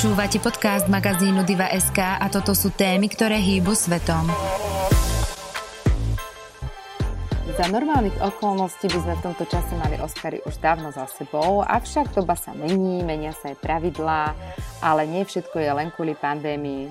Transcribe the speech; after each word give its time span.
Počúvate 0.00 0.40
podcast 0.40 0.88
magazínu 0.88 1.44
Diva.sk 1.44 2.00
a 2.00 2.24
toto 2.32 2.56
sú 2.56 2.72
témy, 2.72 3.12
ktoré 3.12 3.36
hýbu 3.36 3.76
svetom. 3.76 4.32
Za 7.52 7.68
normálnych 7.68 8.16
okolností 8.16 8.88
by 8.88 8.96
sme 8.96 9.14
v 9.20 9.24
tomto 9.28 9.44
čase 9.44 9.76
mali 9.76 10.00
Oscary 10.00 10.40
už 10.48 10.56
dávno 10.56 10.88
za 10.88 11.04
sebou, 11.04 11.60
avšak 11.60 12.16
doba 12.16 12.32
sa 12.32 12.56
mení, 12.56 13.04
menia 13.04 13.36
sa 13.36 13.52
aj 13.52 13.60
pravidlá, 13.60 14.32
ale 14.80 15.04
nie 15.04 15.20
všetko 15.20 15.60
je 15.60 15.68
len 15.68 15.92
kvôli 15.92 16.16
pandémii. 16.16 16.88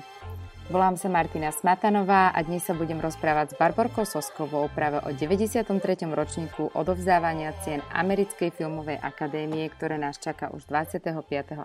Volám 0.70 0.94
sa 0.94 1.10
Martina 1.10 1.50
Smatanová 1.50 2.30
a 2.30 2.38
dnes 2.46 2.62
sa 2.62 2.78
budem 2.78 3.02
rozprávať 3.02 3.50
s 3.50 3.58
Barborkou 3.58 4.06
Soskovou 4.06 4.70
práve 4.70 5.02
o 5.02 5.10
93. 5.10 5.66
ročníku 6.06 6.70
odovzdávania 6.78 7.58
cien 7.66 7.82
Americkej 7.90 8.54
filmovej 8.54 9.02
akadémie, 9.02 9.66
ktoré 9.66 9.98
nás 9.98 10.14
čaká 10.22 10.54
už 10.54 10.70
25. 10.70 11.10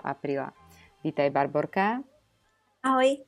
apríla. 0.02 0.65
Vítaj, 1.06 1.30
Barborka. 1.30 2.02
Ahoj. 2.82 3.22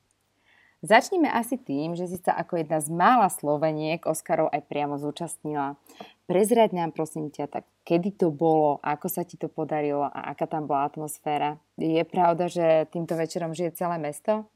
Začneme 0.81 1.29
asi 1.29 1.61
tým, 1.61 1.93
že 1.93 2.09
si 2.09 2.17
sa 2.17 2.33
ako 2.33 2.57
jedna 2.57 2.81
z 2.81 2.89
mála 2.89 3.29
Sloveniek 3.29 4.01
Oscarov 4.09 4.49
aj 4.49 4.65
priamo 4.65 4.97
zúčastnila. 4.97 5.77
Prezrať 6.25 6.73
nám 6.73 6.89
prosím 6.89 7.29
ťa, 7.29 7.45
tak 7.45 7.69
kedy 7.85 8.17
to 8.17 8.33
bolo, 8.33 8.81
ako 8.81 9.05
sa 9.13 9.21
ti 9.29 9.37
to 9.37 9.45
podarilo 9.45 10.09
a 10.09 10.33
aká 10.33 10.49
tam 10.49 10.65
bola 10.65 10.89
atmosféra. 10.89 11.61
Je 11.77 12.01
pravda, 12.01 12.49
že 12.49 12.89
týmto 12.89 13.13
večerom 13.13 13.53
žije 13.53 13.77
celé 13.77 14.01
mesto? 14.01 14.49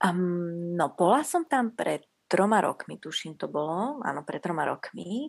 Um, 0.00 0.80
no, 0.80 0.96
bola 0.96 1.20
som 1.28 1.44
tam 1.44 1.76
pred 1.76 2.08
troma 2.24 2.64
rokmi, 2.64 2.96
tuším 2.96 3.36
to 3.36 3.52
bolo, 3.52 4.00
áno, 4.00 4.24
pred 4.24 4.40
troma 4.40 4.64
rokmi 4.64 5.28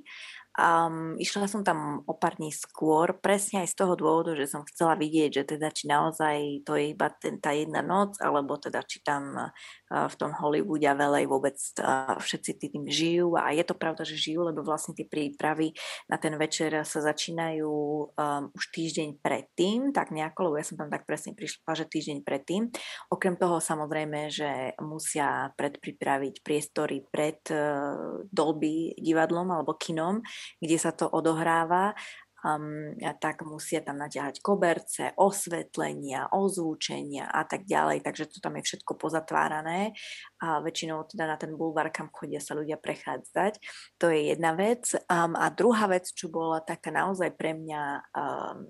Um, 0.51 1.15
išla 1.15 1.47
som 1.47 1.63
tam 1.63 2.03
o 2.03 2.13
pár 2.19 2.35
dní 2.35 2.51
skôr, 2.51 3.15
presne 3.23 3.63
aj 3.63 3.71
z 3.71 3.75
toho 3.79 3.95
dôvodu, 3.95 4.35
že 4.35 4.51
som 4.51 4.67
chcela 4.67 4.99
vidieť, 4.99 5.31
že 5.31 5.43
teda 5.55 5.71
či 5.71 5.87
naozaj 5.87 6.67
to 6.67 6.75
je 6.75 6.91
iba 6.91 7.07
ten, 7.07 7.39
tá 7.39 7.55
jedna 7.55 7.79
noc, 7.79 8.19
alebo 8.19 8.59
teda 8.59 8.83
či 8.83 8.99
tam 8.99 9.51
v 9.91 10.15
tom 10.15 10.31
Hollywoode 10.31 10.87
a 10.87 10.95
velej 10.95 11.27
vôbec 11.27 11.59
všetci 12.23 12.51
tým 12.63 12.87
žijú. 12.87 13.35
A 13.35 13.51
je 13.51 13.63
to 13.67 13.75
pravda, 13.75 14.07
že 14.07 14.15
žijú, 14.15 14.47
lebo 14.47 14.63
vlastne 14.63 14.95
tie 14.95 15.03
prípravy 15.03 15.75
na 16.07 16.15
ten 16.15 16.31
večer 16.39 16.71
sa 16.87 16.99
začínajú 17.03 17.67
um, 17.67 18.43
už 18.55 18.63
týždeň 18.71 19.19
predtým, 19.19 19.91
tak 19.91 20.15
nejako, 20.15 20.47
lebo 20.47 20.55
ja 20.55 20.65
som 20.65 20.79
tam 20.79 20.87
tak 20.87 21.03
presne 21.03 21.35
prišla, 21.35 21.75
že 21.75 21.91
týždeň 21.91 22.23
predtým. 22.23 22.71
Okrem 23.11 23.35
toho 23.35 23.59
samozrejme, 23.59 24.31
že 24.31 24.73
musia 24.79 25.51
predpripraviť 25.59 26.39
priestory 26.39 27.03
pred 27.03 27.43
uh, 27.51 28.23
Dolby 28.31 28.95
divadlom 28.95 29.51
alebo 29.51 29.75
kinom, 29.75 30.23
kde 30.63 30.77
sa 30.79 30.95
to 30.95 31.11
odohráva, 31.11 31.91
um, 32.45 32.97
tak 33.21 33.45
musia 33.45 33.81
tam 33.81 34.01
natiahať 34.01 34.41
koberce, 34.41 35.13
osvetlenia, 35.17 36.29
ozvučenia 36.33 37.29
a 37.29 37.45
tak 37.45 37.65
ďalej, 37.65 38.01
takže 38.05 38.29
to 38.31 38.37
tam 38.41 38.57
je 38.59 38.67
všetko 38.67 38.97
pozatvárané 38.97 39.93
a 40.41 40.57
väčšinou 40.59 41.05
teda 41.05 41.29
na 41.29 41.37
ten 41.37 41.53
bulvár, 41.53 41.93
kam 41.93 42.09
chodia 42.09 42.41
sa 42.41 42.57
ľudia 42.57 42.81
prechádzať. 42.81 43.61
To 44.01 44.09
je 44.09 44.33
jedna 44.33 44.57
vec. 44.57 44.97
Um, 45.05 45.37
a 45.37 45.53
druhá 45.53 45.85
vec, 45.85 46.09
čo 46.09 46.33
bola 46.33 46.65
taká 46.65 46.89
naozaj 46.89 47.37
pre 47.37 47.53
mňa 47.53 47.81
um, 48.09 48.65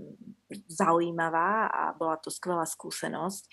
zaujímavá 0.67 1.71
a 1.71 1.95
bola 1.95 2.19
to 2.19 2.27
skvelá 2.27 2.67
skúsenosť, 2.67 3.43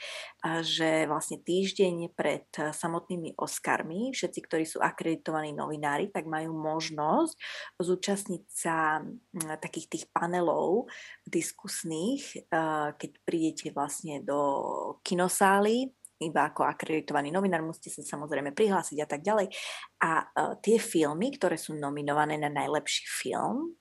že 0.66 1.06
vlastne 1.06 1.38
týždeň 1.38 2.10
pred 2.10 2.50
samotnými 2.50 3.38
Oscarmi 3.38 4.10
všetci, 4.10 4.40
ktorí 4.42 4.66
sú 4.66 4.82
akreditovaní 4.82 5.54
novinári, 5.54 6.10
tak 6.10 6.26
majú 6.26 6.58
možnosť 6.58 7.38
zúčastniť 7.78 8.42
sa 8.50 8.98
takých 9.62 9.86
tých 9.94 10.04
panelov 10.10 10.90
diskusných, 11.22 12.50
keď 12.98 13.10
prídete 13.22 13.70
vlastne 13.70 14.18
do 14.18 14.40
kinosály, 15.06 15.94
iba 16.18 16.50
ako 16.50 16.66
akreditovaný 16.66 17.30
novinár, 17.30 17.62
musíte 17.62 17.94
sa 17.94 18.02
samozrejme 18.02 18.50
prihlásiť 18.50 18.98
a 19.02 19.08
tak 19.08 19.22
ďalej. 19.22 19.48
A 20.02 20.26
tie 20.58 20.76
filmy, 20.82 21.30
ktoré 21.34 21.54
sú 21.54 21.78
nominované 21.78 22.34
na 22.34 22.50
najlepší 22.50 23.06
film, 23.06 23.78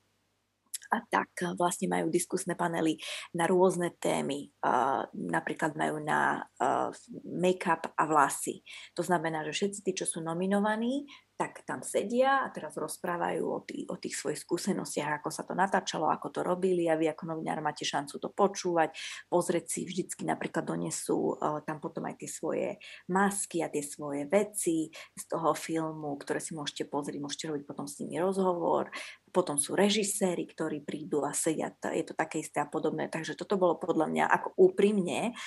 a 0.92 1.04
tak 1.04 1.30
eh, 1.44 1.52
vlastne 1.56 1.92
majú 1.92 2.08
diskusné 2.08 2.56
panely 2.56 3.00
na 3.36 3.46
rôzne 3.48 3.96
témy. 4.00 4.52
Uh, 4.64 5.04
napríklad 5.14 5.76
majú 5.76 6.00
na 6.00 6.44
uh, 6.60 6.90
make-up 7.24 7.92
a 7.96 8.04
vlasy. 8.08 8.64
To 8.96 9.04
znamená, 9.04 9.44
že 9.48 9.56
všetci 9.56 9.80
tí, 9.84 9.92
čo 9.96 10.06
sú 10.08 10.20
nominovaní, 10.24 11.08
tak 11.38 11.62
tam 11.70 11.86
sedia 11.86 12.42
a 12.42 12.50
teraz 12.50 12.74
rozprávajú 12.74 13.44
o, 13.46 13.62
tý, 13.62 13.86
o 13.86 13.96
tých 14.02 14.18
svojich 14.18 14.42
skúsenostiach, 14.42 15.22
ako 15.22 15.30
sa 15.30 15.46
to 15.46 15.54
natáčalo, 15.54 16.10
ako 16.10 16.34
to 16.34 16.42
robili 16.42 16.90
a 16.90 16.98
vy 16.98 17.14
ako 17.14 17.30
novinár 17.30 17.62
máte 17.62 17.86
šancu 17.86 18.18
to 18.18 18.34
počúvať, 18.34 18.98
pozrieť 19.30 19.66
si 19.70 19.86
vždycky 19.86 20.26
napríklad 20.26 20.66
donesú 20.66 21.38
uh, 21.38 21.62
tam 21.62 21.78
potom 21.78 22.10
aj 22.10 22.18
tie 22.18 22.30
svoje 22.30 22.68
masky 23.06 23.62
a 23.62 23.70
tie 23.70 23.86
svoje 23.86 24.26
veci 24.26 24.90
z 24.92 25.24
toho 25.30 25.54
filmu, 25.54 26.18
ktoré 26.18 26.42
si 26.42 26.58
môžete 26.58 26.90
pozrieť, 26.90 27.22
môžete 27.22 27.46
robiť 27.54 27.64
potom 27.70 27.86
s 27.86 28.02
nimi 28.02 28.18
rozhovor, 28.18 28.90
potom 29.30 29.62
sú 29.62 29.78
režiséri, 29.78 30.50
ktorí 30.50 30.82
prídu 30.82 31.22
a 31.22 31.36
sedia, 31.36 31.70
je 31.70 32.02
to 32.02 32.18
také 32.18 32.42
isté 32.42 32.58
a 32.64 32.66
podobné. 32.66 33.06
Takže 33.06 33.38
toto 33.38 33.60
bolo 33.60 33.78
podľa 33.78 34.10
mňa 34.10 34.26
ako 34.26 34.58
úprimne 34.58 35.38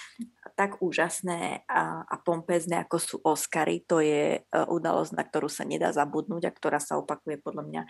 tak 0.55 0.79
úžasné 0.79 1.67
a, 1.67 2.07
a 2.07 2.15
pompezné, 2.23 2.87
ako 2.87 2.97
sú 3.03 3.17
Oscary. 3.27 3.83
To 3.91 3.99
je 3.99 4.39
uh, 4.39 4.69
udalosť, 4.71 5.13
na 5.17 5.25
ktorú 5.27 5.51
sa 5.51 5.67
nedá 5.81 5.97
zabudnúť 5.97 6.45
a 6.45 6.53
ktorá 6.53 6.77
sa 6.77 7.01
opakuje 7.01 7.41
podľa 7.41 7.65
mňa, 7.65 7.83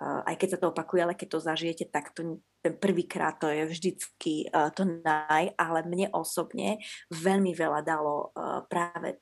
uh, 0.00 0.20
aj 0.24 0.34
keď 0.40 0.48
sa 0.56 0.58
to 0.64 0.72
opakuje, 0.72 1.00
ale 1.04 1.12
keď 1.12 1.28
to 1.36 1.44
zažijete, 1.44 1.84
tak 1.92 2.16
to, 2.16 2.40
ten 2.64 2.72
prvýkrát 2.80 3.36
to 3.36 3.52
je 3.52 3.68
vždycky 3.68 4.48
uh, 4.48 4.72
to 4.72 4.88
naj, 4.88 5.52
ale 5.60 5.84
mne 5.84 6.08
osobne 6.16 6.80
veľmi 7.12 7.52
veľa 7.52 7.84
dalo 7.84 8.32
uh, 8.32 8.64
práve 8.64 9.20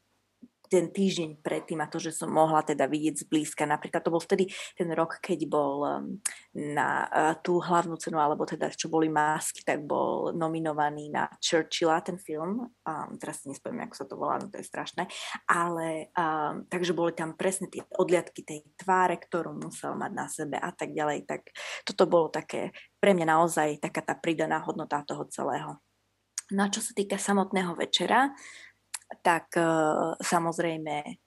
ten 0.72 0.88
týždeň 0.88 1.44
predtým 1.44 1.84
a 1.84 1.90
to, 1.92 2.00
že 2.00 2.16
som 2.16 2.32
mohla 2.32 2.64
teda 2.64 2.88
vidieť 2.88 3.28
zblízka. 3.28 3.68
Napríklad 3.68 4.00
to 4.00 4.08
bol 4.08 4.24
vtedy 4.24 4.48
ten 4.72 4.88
rok, 4.96 5.20
keď 5.20 5.44
bol 5.44 5.84
um, 5.84 6.16
na 6.56 7.04
uh, 7.12 7.34
tú 7.36 7.60
hlavnú 7.60 8.00
cenu, 8.00 8.16
alebo 8.16 8.48
teda 8.48 8.72
čo 8.72 8.88
boli 8.88 9.12
masky, 9.12 9.60
tak 9.60 9.84
bol 9.84 10.32
nominovaný 10.32 11.12
na 11.12 11.28
Churchilla 11.36 12.00
ten 12.00 12.16
film. 12.16 12.72
Um, 12.88 13.10
teraz 13.20 13.44
si 13.44 13.52
nespomínam, 13.52 13.92
ako 13.92 13.96
sa 14.00 14.06
to 14.08 14.16
volá, 14.16 14.40
no 14.40 14.48
to 14.48 14.56
je 14.56 14.64
strašné. 14.64 15.04
Ale 15.44 16.08
um, 16.16 16.64
takže 16.64 16.96
boli 16.96 17.12
tam 17.12 17.36
presne 17.36 17.68
tie 17.68 17.84
odliadky 18.00 18.40
tej 18.40 18.64
tváre, 18.80 19.20
ktorú 19.20 19.52
musel 19.52 19.92
mať 19.92 20.12
na 20.16 20.26
sebe 20.32 20.56
a 20.56 20.72
tak 20.72 20.96
ďalej. 20.96 21.28
Tak 21.28 21.52
toto 21.84 22.08
bolo 22.08 22.32
také 22.32 22.72
pre 22.96 23.12
mňa 23.12 23.26
naozaj 23.28 23.76
taká 23.76 24.00
tá 24.00 24.16
pridaná 24.16 24.64
hodnota 24.64 25.04
toho 25.04 25.28
celého. 25.28 25.76
No 26.52 26.68
a 26.68 26.72
čo 26.72 26.84
sa 26.84 26.92
týka 26.92 27.16
samotného 27.16 27.72
večera, 27.72 28.28
tak 29.20 29.52
uh, 29.60 30.16
samozrejme 30.16 31.20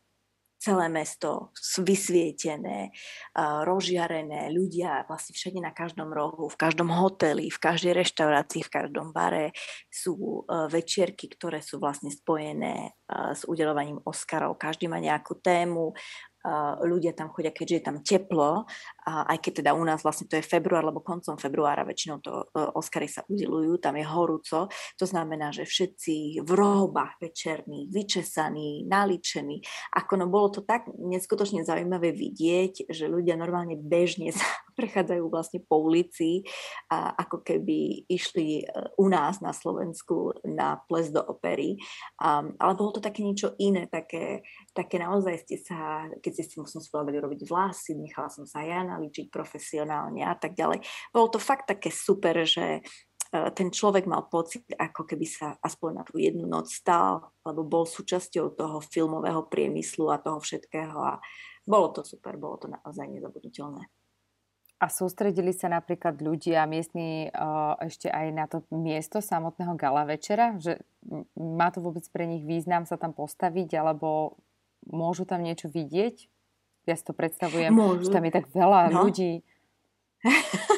celé 0.56 0.86
mesto 0.90 1.54
vysvietené, 1.78 2.90
uh, 2.90 3.62
rozžiarené, 3.62 4.50
ľudia 4.50 5.06
vlastne 5.06 5.38
všade 5.38 5.62
na 5.62 5.70
každom 5.70 6.10
rohu, 6.10 6.50
v 6.50 6.58
každom 6.58 6.90
hoteli, 6.90 7.54
v 7.54 7.60
každej 7.62 7.94
reštaurácii, 7.94 8.66
v 8.66 8.74
každom 8.74 9.14
bare 9.14 9.54
sú 9.94 10.18
uh, 10.18 10.66
večierky, 10.66 11.30
ktoré 11.30 11.62
sú 11.62 11.78
vlastne 11.78 12.10
spojené 12.10 12.98
s 13.06 13.46
udelovaním 13.46 14.02
Oscarov. 14.02 14.58
Každý 14.58 14.90
má 14.90 14.98
nejakú 14.98 15.38
tému, 15.38 15.94
ľudia 16.86 17.18
tam 17.18 17.34
chodia, 17.34 17.50
keďže 17.50 17.76
je 17.76 17.84
tam 17.84 17.98
teplo, 18.06 18.70
a 19.06 19.14
aj 19.34 19.38
keď 19.38 19.54
teda 19.62 19.72
u 19.78 19.84
nás 19.86 20.02
vlastne 20.02 20.26
to 20.26 20.38
je 20.38 20.46
február, 20.46 20.82
lebo 20.82 21.02
koncom 21.02 21.38
februára 21.38 21.86
väčšinou 21.86 22.18
to 22.26 22.50
e, 22.50 22.70
Oscary 22.74 23.06
sa 23.06 23.22
udelujú, 23.30 23.78
tam 23.78 23.98
je 23.98 24.06
horúco, 24.06 24.70
to 24.98 25.06
znamená, 25.06 25.54
že 25.54 25.66
všetci 25.66 26.42
v 26.42 26.52
rohobách 26.54 27.22
večerní, 27.22 27.90
vyčesaní, 27.94 28.86
naličení, 28.90 29.62
ako 29.94 30.14
no 30.22 30.26
bolo 30.26 30.50
to 30.50 30.62
tak 30.66 30.90
neskutočne 30.90 31.62
zaujímavé 31.62 32.14
vidieť, 32.18 32.90
že 32.90 33.06
ľudia 33.06 33.38
normálne 33.38 33.78
bežne 33.78 34.34
sa 34.34 34.46
prechádzajú 34.78 35.24
vlastne 35.30 35.62
po 35.62 35.86
ulici 35.86 36.44
a 36.90 37.14
ako 37.26 37.46
keby 37.46 38.10
išli 38.10 38.62
e, 38.62 38.64
u 38.98 39.06
nás 39.06 39.38
na 39.42 39.54
Slovensku 39.54 40.34
na 40.50 40.82
ples 40.90 41.14
do 41.14 41.22
opery, 41.22 41.78
um, 42.18 42.58
ale 42.58 42.74
bolo 42.74 42.98
to 42.98 43.02
také 43.02 43.22
niečo 43.22 43.54
iné, 43.62 43.86
také, 43.86 44.42
také 44.76 45.00
naozaj 45.00 45.48
ste 45.48 45.56
sa, 45.56 46.12
keď 46.20 46.32
ste 46.36 46.44
si 46.44 46.56
musím 46.60 46.84
spôsobili 46.84 47.24
robiť 47.24 47.48
vlasy, 47.48 47.96
nechala 47.96 48.28
som 48.28 48.44
sa 48.44 48.60
ja 48.60 48.84
naličiť 48.84 49.32
profesionálne 49.32 50.20
a 50.28 50.36
tak 50.36 50.60
ďalej. 50.60 50.84
Bolo 51.16 51.32
to 51.32 51.40
fakt 51.40 51.72
také 51.72 51.88
super, 51.88 52.44
že 52.44 52.84
e, 53.32 53.40
ten 53.56 53.72
človek 53.72 54.04
mal 54.04 54.28
pocit, 54.28 54.68
ako 54.76 55.08
keby 55.08 55.24
sa 55.24 55.56
aspoň 55.64 55.90
na 55.96 56.04
tú 56.04 56.20
jednu 56.20 56.44
noc 56.44 56.68
stal, 56.68 57.32
lebo 57.48 57.64
bol 57.64 57.88
súčasťou 57.88 58.60
toho 58.60 58.84
filmového 58.84 59.48
priemyslu 59.48 60.12
a 60.12 60.20
toho 60.20 60.44
všetkého 60.44 61.00
a 61.00 61.24
bolo 61.64 61.96
to 61.96 62.04
super, 62.04 62.36
bolo 62.36 62.60
to 62.60 62.68
naozaj 62.68 63.08
nezabudnutelné. 63.08 63.88
A 64.76 64.92
sústredili 64.92 65.56
sa 65.56 65.72
napríklad 65.72 66.20
ľudia 66.20 66.68
miestni 66.68 67.32
uh, 67.32 67.80
ešte 67.80 68.12
aj 68.12 68.28
na 68.36 68.44
to 68.44 68.60
miesto 68.76 69.24
samotného 69.24 69.72
gala 69.80 70.04
večera? 70.04 70.60
Že 70.60 70.84
má 71.40 71.72
to 71.72 71.80
vôbec 71.80 72.04
pre 72.12 72.28
nich 72.28 72.44
význam 72.44 72.84
sa 72.84 73.00
tam 73.00 73.16
postaviť, 73.16 73.72
alebo 73.80 74.36
môžu 74.90 75.26
tam 75.26 75.42
niečo 75.42 75.70
vidieť? 75.70 76.30
Ja 76.86 76.94
si 76.94 77.04
to 77.06 77.18
predstavujem, 77.18 77.74
môžu. 77.74 78.08
že 78.08 78.14
tam 78.14 78.24
je 78.30 78.34
tak 78.34 78.46
veľa 78.54 78.94
no. 78.94 79.10
ľudí. 79.10 79.42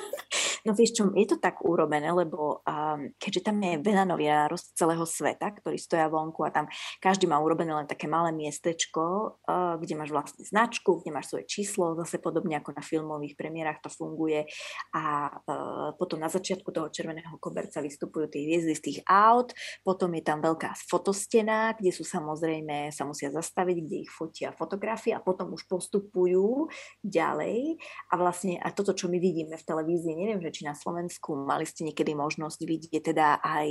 No 0.67 0.75
vieš 0.75 0.99
čo, 0.99 1.07
je 1.15 1.23
to 1.23 1.39
tak 1.39 1.63
urobené, 1.63 2.11
lebo 2.11 2.59
um, 2.67 3.07
keďže 3.15 3.47
tam 3.47 3.63
je 3.63 3.79
veľa 3.79 4.03
novinárov 4.03 4.59
z 4.59 4.75
celého 4.75 5.07
sveta, 5.07 5.55
ktorí 5.55 5.79
stoja 5.79 6.11
vonku 6.11 6.43
a 6.43 6.51
tam 6.51 6.67
každý 6.99 7.23
má 7.23 7.39
urobené 7.39 7.71
len 7.71 7.87
také 7.87 8.11
malé 8.11 8.35
miestečko, 8.35 9.39
uh, 9.47 9.79
kde 9.79 9.95
máš 9.95 10.11
vlastne 10.11 10.43
značku, 10.43 10.99
kde 10.99 11.15
máš 11.15 11.31
svoje 11.31 11.47
číslo, 11.47 11.95
zase 12.03 12.19
podobne 12.19 12.59
ako 12.59 12.75
na 12.75 12.83
filmových 12.83 13.39
premiérach 13.39 13.79
to 13.79 13.87
funguje. 13.87 14.43
A 14.91 15.31
uh, 15.39 15.95
potom 15.95 16.19
na 16.19 16.27
začiatku 16.27 16.67
toho 16.75 16.91
červeného 16.91 17.39
koberca 17.39 17.79
vystupujú 17.79 18.27
tie 18.27 18.43
hviezdy 18.43 18.75
z 18.75 18.83
tých 18.83 18.99
aut, 19.07 19.55
potom 19.87 20.11
je 20.19 20.23
tam 20.27 20.43
veľká 20.43 20.75
fotostena, 20.83 21.79
kde 21.79 21.95
sú 21.95 22.03
samozrejme, 22.03 22.91
sa 22.91 23.07
musia 23.07 23.31
zastaviť, 23.31 23.77
kde 23.87 23.97
ich 24.03 24.11
fotia 24.11 24.51
fotografie 24.51 25.15
a 25.15 25.23
potom 25.23 25.55
už 25.55 25.63
postupujú 25.71 26.67
ďalej. 27.07 27.79
A 28.11 28.19
vlastne 28.19 28.59
a 28.59 28.67
toto, 28.75 28.91
čo 28.91 29.07
my 29.07 29.15
vidíme 29.15 29.55
v 29.55 29.63
televízii, 29.63 30.11
neviem, 30.11 30.43
že 30.43 30.56
či 30.57 30.65
na 30.65 30.73
Slovensku 30.73 31.37
mali 31.37 31.69
ste 31.69 31.85
niekedy 31.85 32.17
možnosť 32.17 32.59
vidieť 32.65 33.13
teda 33.13 33.37
aj 33.45 33.67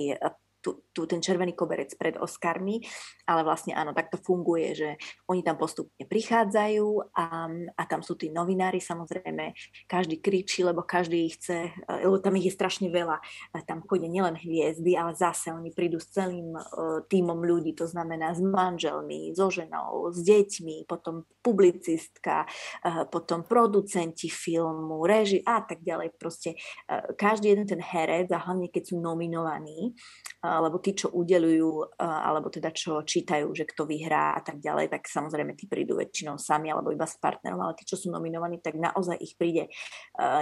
tu, 0.67 0.83
tu 0.91 1.07
ten 1.07 1.23
červený 1.23 1.55
koberec 1.55 1.95
pred 1.95 2.19
Oscarmi, 2.19 2.83
ale 3.31 3.47
vlastne 3.47 3.79
áno, 3.79 3.95
takto 3.95 4.19
funguje, 4.19 4.75
že 4.75 4.91
oni 5.31 5.47
tam 5.47 5.55
postupne 5.55 6.03
prichádzajú 6.03 7.15
a, 7.15 7.47
a 7.79 7.83
tam 7.87 8.03
sú 8.03 8.19
tí 8.19 8.35
novinári, 8.35 8.83
samozrejme, 8.83 9.55
každý 9.87 10.19
kričí, 10.19 10.67
lebo 10.67 10.83
každý 10.83 11.31
chce, 11.31 11.71
eh, 11.71 12.03
lebo 12.03 12.19
tam 12.19 12.35
ich 12.35 12.51
je 12.51 12.57
strašne 12.59 12.91
veľa, 12.91 13.23
tam 13.63 13.87
chodia 13.87 14.11
nielen 14.11 14.35
hviezdy, 14.35 14.99
ale 14.99 15.15
zase 15.15 15.55
oni 15.55 15.71
prídu 15.71 16.03
s 16.03 16.11
celým 16.11 16.55
uh, 16.55 17.05
tímom 17.07 17.43
ľudí, 17.43 17.77
to 17.77 17.87
znamená 17.87 18.33
s 18.33 18.41
manželmi, 18.41 19.35
so 19.37 19.53
ženou, 19.53 20.11
s 20.11 20.23
deťmi, 20.23 20.89
potom 20.89 21.29
publicistka, 21.43 22.47
uh, 22.47 23.05
potom 23.07 23.45
producenti 23.45 24.27
filmu, 24.31 25.05
reži 25.05 25.43
a 25.45 25.63
tak 25.63 25.83
ďalej. 25.83 26.17
Proste 26.17 26.57
uh, 26.89 27.13
každý 27.15 27.53
jeden 27.55 27.67
ten 27.69 27.83
herec 27.83 28.31
a 28.33 28.43
hlavne 28.43 28.71
keď 28.73 28.95
sú 28.95 28.97
nominovaní, 29.03 29.95
alebo 30.57 30.81
tí, 30.81 30.97
čo 30.97 31.13
udelujú, 31.13 32.01
alebo 32.01 32.49
teda 32.49 32.73
čo 32.73 33.05
čítajú, 33.05 33.53
že 33.53 33.69
kto 33.69 33.85
vyhrá 33.85 34.33
a 34.33 34.41
tak 34.41 34.57
ďalej, 34.65 34.89
tak 34.89 35.05
samozrejme 35.05 35.53
tí 35.53 35.69
prídu 35.69 36.01
väčšinou 36.01 36.41
sami 36.41 36.73
alebo 36.73 36.89
iba 36.89 37.05
s 37.05 37.21
partnerom, 37.21 37.61
ale 37.61 37.77
tí, 37.77 37.85
čo 37.85 38.01
sú 38.01 38.09
nominovaní, 38.09 38.65
tak 38.65 38.81
naozaj 38.81 39.21
ich 39.21 39.37
príde 39.37 39.69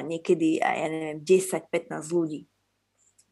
niekedy, 0.06 0.62
ja 0.62 0.86
neviem, 0.86 1.18
10-15 1.26 1.98
ľudí 2.14 2.46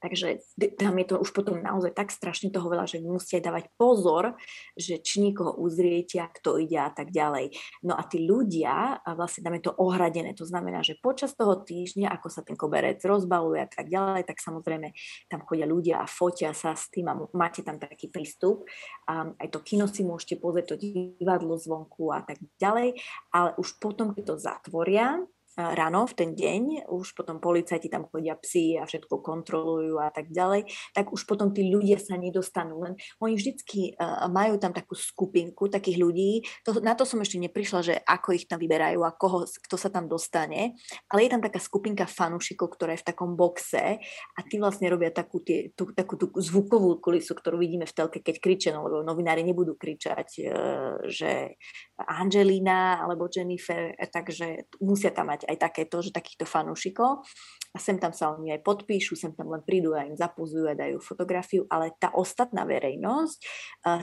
Takže 0.03 0.43
tam 0.75 0.99
je 0.99 1.07
to 1.07 1.23
už 1.23 1.31
potom 1.31 1.63
naozaj 1.63 1.95
tak 1.95 2.11
strašne 2.11 2.51
toho 2.51 2.67
veľa, 2.67 2.91
že 2.91 2.99
musia 2.99 3.39
dávať 3.39 3.71
pozor, 3.79 4.35
že 4.75 4.99
či 4.99 5.23
nikoho 5.23 5.55
uzriete 5.55 6.19
a 6.19 6.27
kto 6.27 6.59
ide 6.59 6.75
a 6.75 6.91
tak 6.91 7.15
ďalej. 7.15 7.55
No 7.87 7.95
a 7.95 8.03
tí 8.03 8.27
ľudia, 8.27 8.99
a 8.99 9.11
vlastne 9.15 9.47
tam 9.47 9.55
je 9.55 9.71
to 9.71 9.73
ohradené, 9.79 10.35
to 10.35 10.43
znamená, 10.43 10.83
že 10.83 10.99
počas 10.99 11.39
toho 11.39 11.63
týždňa, 11.63 12.11
ako 12.19 12.29
sa 12.35 12.43
ten 12.43 12.59
koberec 12.59 12.99
rozbaluje 12.99 13.63
a 13.63 13.71
tak 13.71 13.87
ďalej, 13.87 14.27
tak 14.27 14.43
samozrejme 14.43 14.91
tam 15.31 15.47
chodia 15.47 15.71
ľudia 15.71 16.03
a 16.03 16.11
fotia 16.11 16.51
sa 16.51 16.75
s 16.75 16.91
tým 16.91 17.07
a 17.07 17.15
máte 17.39 17.63
tam 17.63 17.79
taký 17.79 18.11
prístup. 18.11 18.67
A 19.07 19.31
aj 19.39 19.49
to 19.55 19.63
kino 19.63 19.87
si 19.87 20.03
môžete 20.03 20.43
pozrieť, 20.43 20.75
to 20.75 20.83
divadlo 20.83 21.55
zvonku 21.55 22.11
a 22.11 22.27
tak 22.27 22.43
ďalej, 22.59 22.99
ale 23.31 23.55
už 23.55 23.79
potom, 23.79 24.11
keď 24.11 24.35
to 24.35 24.37
zatvoria, 24.43 25.23
ráno 25.57 26.09
v 26.09 26.15
ten 26.17 26.31
deň, 26.33 26.89
už 26.89 27.13
potom 27.13 27.37
policajti 27.37 27.93
tam 27.93 28.09
chodia 28.09 28.37
psi 28.41 28.81
a 28.81 28.89
všetko 28.89 29.21
kontrolujú 29.21 30.01
a 30.01 30.09
tak 30.09 30.33
ďalej, 30.33 30.65
tak 30.97 31.13
už 31.13 31.29
potom 31.29 31.53
tí 31.53 31.69
ľudia 31.69 32.01
sa 32.01 32.17
nedostanú. 32.17 32.81
Len 32.81 32.97
oni 33.21 33.37
vždycky 33.37 33.93
uh, 33.97 34.29
majú 34.33 34.57
tam 34.57 34.73
takú 34.73 34.97
skupinku 34.97 35.69
takých 35.69 35.99
ľudí. 36.01 36.33
To, 36.65 36.81
na 36.81 36.97
to 36.97 37.05
som 37.05 37.21
ešte 37.21 37.37
neprišla, 37.37 37.81
že 37.85 37.95
ako 38.01 38.33
ich 38.33 38.49
tam 38.49 38.57
vyberajú 38.57 39.05
a 39.05 39.13
koho, 39.13 39.45
kto 39.45 39.77
sa 39.77 39.93
tam 39.93 40.09
dostane. 40.09 40.81
Ale 41.13 41.29
je 41.29 41.33
tam 41.37 41.45
taká 41.45 41.61
skupinka 41.61 42.09
fanúšikov, 42.09 42.73
ktorá 42.73 42.97
je 42.97 43.05
v 43.05 43.09
takom 43.13 43.37
boxe 43.37 44.01
a 44.37 44.41
tí 44.49 44.57
vlastne 44.57 44.89
robia 44.89 45.13
takú, 45.13 45.45
tie, 45.45 45.73
tú, 45.77 45.93
takú 45.93 46.17
tú 46.17 46.33
zvukovú 46.33 46.97
kulisu, 47.05 47.37
ktorú 47.37 47.61
vidíme 47.61 47.85
v 47.85 47.93
telke, 47.93 48.25
keď 48.25 48.37
kričia, 48.41 48.71
no, 48.73 48.89
lebo 48.89 49.05
novinári 49.05 49.45
nebudú 49.45 49.77
kričať, 49.77 50.29
uh, 50.49 50.97
že 51.13 51.61
Angelina 52.01 53.05
alebo 53.05 53.29
Jennifer, 53.29 53.93
takže 54.09 54.67
musia 54.81 55.13
tam 55.13 55.29
mať 55.31 55.42
mať 55.43 55.51
aj 55.51 55.57
takéto, 55.59 55.99
že 55.99 56.15
takýchto 56.15 56.47
fanúšikov 56.47 57.27
a 57.73 57.79
sem 57.81 57.99
tam 57.99 58.13
sa 58.15 58.31
oni 58.37 58.55
aj 58.55 58.63
podpíšu, 58.63 59.19
sem 59.19 59.33
tam 59.35 59.51
len 59.51 59.65
prídu 59.67 59.97
a 59.97 60.07
im 60.07 60.15
zapozujú 60.15 60.71
a 60.71 60.79
dajú 60.79 61.03
fotografiu, 61.03 61.67
ale 61.73 61.91
tá 61.99 62.13
ostatná 62.15 62.63
verejnosť, 62.69 63.39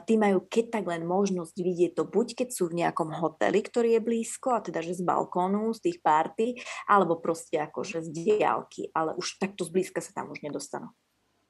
tí 0.09 0.17
majú 0.19 0.43
keď 0.49 0.81
tak 0.81 0.85
len 0.89 1.05
možnosť 1.05 1.55
vidieť 1.55 1.91
to 1.95 2.03
buď 2.09 2.43
keď 2.43 2.49
sú 2.49 2.67
v 2.73 2.83
nejakom 2.83 3.13
hoteli, 3.13 3.61
ktorý 3.61 3.95
je 3.95 4.01
blízko, 4.01 4.57
a 4.57 4.59
teda 4.59 4.81
že 4.81 4.97
z 4.97 5.05
balkónu, 5.05 5.71
z 5.77 5.79
tých 5.85 5.97
párty, 6.01 6.57
alebo 6.89 7.21
proste 7.21 7.61
akože 7.61 8.03
z 8.03 8.09
diálky, 8.09 8.89
ale 8.91 9.13
už 9.15 9.37
takto 9.37 9.63
zblízka 9.63 10.01
sa 10.01 10.11
tam 10.17 10.33
už 10.33 10.41
nedostanú. 10.41 10.89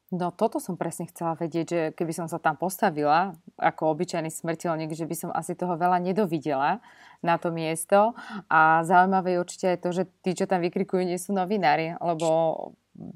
No 0.10 0.34
toto 0.34 0.58
som 0.58 0.74
presne 0.74 1.06
chcela 1.06 1.38
vedieť, 1.38 1.66
že 1.70 1.82
keby 1.94 2.14
som 2.18 2.26
sa 2.26 2.42
tam 2.42 2.58
postavila 2.58 3.38
ako 3.62 3.94
obyčajný 3.94 4.34
smrteľník, 4.34 4.98
že 4.98 5.06
by 5.06 5.16
som 5.16 5.30
asi 5.30 5.54
toho 5.54 5.78
veľa 5.78 6.02
nedovidela 6.02 6.82
na 7.22 7.38
to 7.38 7.54
miesto. 7.54 8.18
A 8.50 8.82
zaujímavé 8.90 9.38
je 9.38 9.42
určite 9.46 9.66
aj 9.70 9.80
to, 9.86 9.90
že 9.94 10.04
tí, 10.26 10.34
čo 10.34 10.50
tam 10.50 10.66
vykrikujú, 10.66 11.06
nie 11.06 11.22
sú 11.22 11.38
novinári, 11.38 11.94
lebo 12.02 12.28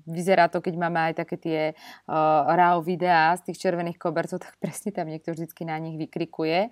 vyzerá 0.06 0.54
to, 0.54 0.62
keď 0.62 0.74
máme 0.78 1.00
aj 1.12 1.14
také 1.26 1.36
tie 1.42 1.62
uh, 1.74 2.46
raw 2.46 2.78
videá 2.78 3.34
z 3.42 3.52
tých 3.52 3.68
červených 3.68 3.98
kobercov, 3.98 4.38
tak 4.40 4.54
presne 4.62 4.94
tam 4.94 5.10
niekto 5.10 5.34
vždycky 5.34 5.66
na 5.66 5.82
nich 5.82 5.98
vykrikuje 5.98 6.70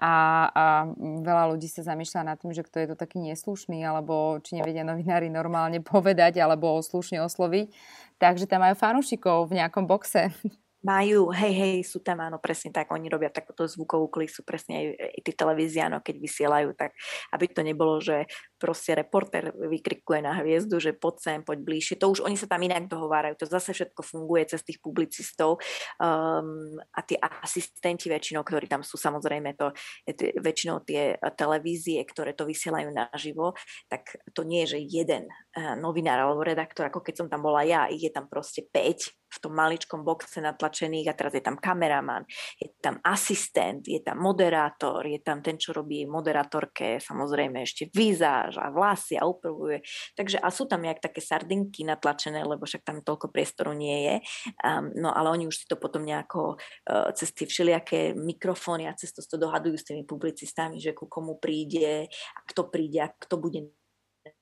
a, 0.00 0.48
a 0.48 0.64
veľa 0.96 1.52
ľudí 1.52 1.68
sa 1.68 1.84
zamýšľa 1.84 2.32
nad 2.32 2.36
tým, 2.40 2.56
že 2.56 2.64
kto 2.64 2.80
je 2.80 2.86
to 2.88 2.96
taký 2.96 3.20
neslušný, 3.20 3.84
alebo 3.84 4.40
či 4.40 4.56
nevedia 4.56 4.80
novinári 4.80 5.28
normálne 5.28 5.84
povedať, 5.92 6.40
alebo 6.40 6.80
slušne 6.80 7.20
osloviť. 7.20 7.68
Takže 8.16 8.48
tam 8.48 8.64
majú 8.64 8.74
fanúšikov 8.80 9.52
v 9.52 9.60
nejakom 9.60 9.84
boxe. 9.84 10.32
Majú, 10.80 11.28
hej, 11.36 11.52
hej, 11.52 11.76
sú 11.84 12.00
tam, 12.00 12.24
áno, 12.24 12.40
presne 12.40 12.72
tak, 12.72 12.88
oni 12.88 13.12
robia 13.12 13.28
takúto 13.28 13.68
zvukovú 13.68 14.08
klisu, 14.08 14.40
presne 14.40 14.80
aj, 14.80 14.86
aj 14.96 15.20
tí 15.28 15.32
televízie, 15.36 15.84
áno, 15.84 16.00
keď 16.00 16.16
vysielajú, 16.16 16.72
tak 16.72 16.96
aby 17.36 17.44
to 17.52 17.60
nebolo, 17.60 18.00
že 18.00 18.24
proste 18.56 18.96
reporter 18.96 19.52
vykrikuje 19.52 20.24
na 20.24 20.40
hviezdu, 20.40 20.80
že 20.80 20.96
poď 20.96 21.14
sem, 21.20 21.38
poď 21.44 21.68
bližšie, 21.68 22.00
to 22.00 22.08
už 22.08 22.24
oni 22.24 22.32
sa 22.40 22.48
tam 22.48 22.64
inak 22.64 22.88
dohovárajú, 22.88 23.36
to 23.36 23.44
zase 23.44 23.76
všetko 23.76 24.00
funguje 24.00 24.56
cez 24.56 24.64
tých 24.64 24.80
publicistov. 24.80 25.60
Um, 26.00 26.80
a 26.96 27.04
tie 27.04 27.20
asistenti 27.20 28.08
väčšinou, 28.08 28.40
ktorí 28.40 28.64
tam 28.64 28.80
sú, 28.80 28.96
samozrejme 28.96 29.60
to, 29.60 29.76
tie, 30.08 30.32
väčšinou 30.32 30.80
tie 30.88 31.20
televízie, 31.36 32.00
ktoré 32.08 32.32
to 32.32 32.48
vysielajú 32.48 32.88
naživo, 32.88 33.52
tak 33.92 34.16
to 34.32 34.48
nie 34.48 34.64
je, 34.64 34.80
že 34.80 34.80
jeden 34.80 35.28
uh, 35.56 35.74
novinár 35.78 36.22
alebo 36.22 36.46
redaktor, 36.46 36.86
ako 36.86 37.02
keď 37.02 37.14
som 37.24 37.28
tam 37.30 37.42
bola 37.42 37.66
ja, 37.66 37.90
ich 37.90 38.06
je 38.06 38.12
tam 38.12 38.30
proste 38.30 38.66
5 38.68 39.20
v 39.30 39.38
tom 39.38 39.54
maličkom 39.54 40.02
boxe 40.02 40.42
natlačených 40.42 41.06
a 41.06 41.14
teraz 41.14 41.32
je 41.38 41.42
tam 41.42 41.54
kameraman, 41.54 42.26
je 42.58 42.66
tam 42.82 42.98
asistent, 43.06 43.86
je 43.86 44.02
tam 44.02 44.18
moderátor, 44.18 45.06
je 45.06 45.22
tam 45.22 45.38
ten, 45.38 45.54
čo 45.54 45.70
robí 45.70 46.02
moderátorke, 46.02 46.98
samozrejme 46.98 47.62
ešte 47.62 47.86
vizáž 47.94 48.58
a 48.58 48.74
vlasy 48.74 49.14
a 49.14 49.30
upravuje. 49.30 49.86
Takže 50.18 50.42
a 50.42 50.50
sú 50.50 50.66
tam 50.66 50.82
jak 50.82 50.98
také 50.98 51.22
sardinky 51.22 51.86
natlačené, 51.86 52.42
lebo 52.42 52.66
však 52.66 52.82
tam 52.82 53.06
toľko 53.06 53.30
priestoru 53.30 53.70
nie 53.70 54.10
je. 54.10 54.16
Um, 54.66 54.90
no 54.98 55.14
ale 55.14 55.30
oni 55.30 55.46
už 55.46 55.62
si 55.62 55.66
to 55.70 55.78
potom 55.78 56.02
nejako 56.02 56.58
uh, 56.58 57.14
cez 57.14 57.30
tie 57.30 57.46
všelijaké 57.46 58.18
mikrofóny 58.18 58.90
a 58.90 58.98
cez 58.98 59.14
to, 59.14 59.22
to 59.22 59.38
dohadujú 59.38 59.78
s 59.78 59.86
tými 59.86 60.02
publicistami, 60.02 60.82
že 60.82 60.90
ku 60.90 61.06
komu 61.06 61.38
príde 61.38 62.10
a 62.10 62.40
kto 62.50 62.66
príde 62.66 63.06
a 63.06 63.08
kto 63.14 63.38
bude 63.38 63.70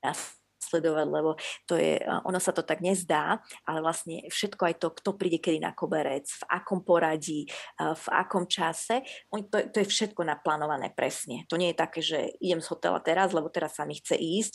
nás 0.01 0.38
sledovať, 0.59 1.07
lebo 1.09 1.31
to 1.65 1.79
je, 1.79 2.03
ono 2.27 2.39
sa 2.43 2.51
to 2.53 2.67
tak 2.67 2.83
nezdá, 2.83 3.39
ale 3.65 3.79
vlastne 3.81 4.27
všetko 4.29 4.63
aj 4.69 4.75
to, 4.83 4.89
kto 4.93 5.11
príde 5.15 5.39
kedy 5.39 5.63
na 5.63 5.73
koberec, 5.73 6.27
v 6.27 6.43
akom 6.51 6.83
poradí, 6.83 7.47
v 7.79 8.07
akom 8.11 8.51
čase, 8.51 9.03
to, 9.31 9.59
to 9.71 9.77
je 9.83 9.87
všetko 9.87 10.27
naplánované 10.27 10.91
presne. 10.93 11.47
To 11.49 11.57
nie 11.57 11.73
je 11.73 11.81
také, 11.81 12.01
že 12.03 12.35
idem 12.43 12.59
z 12.59 12.69
hotela 12.69 12.99
teraz, 12.99 13.31
lebo 13.31 13.49
teraz 13.49 13.79
sa 13.79 13.87
mi 13.87 13.97
chce 13.97 14.19
ísť, 14.19 14.55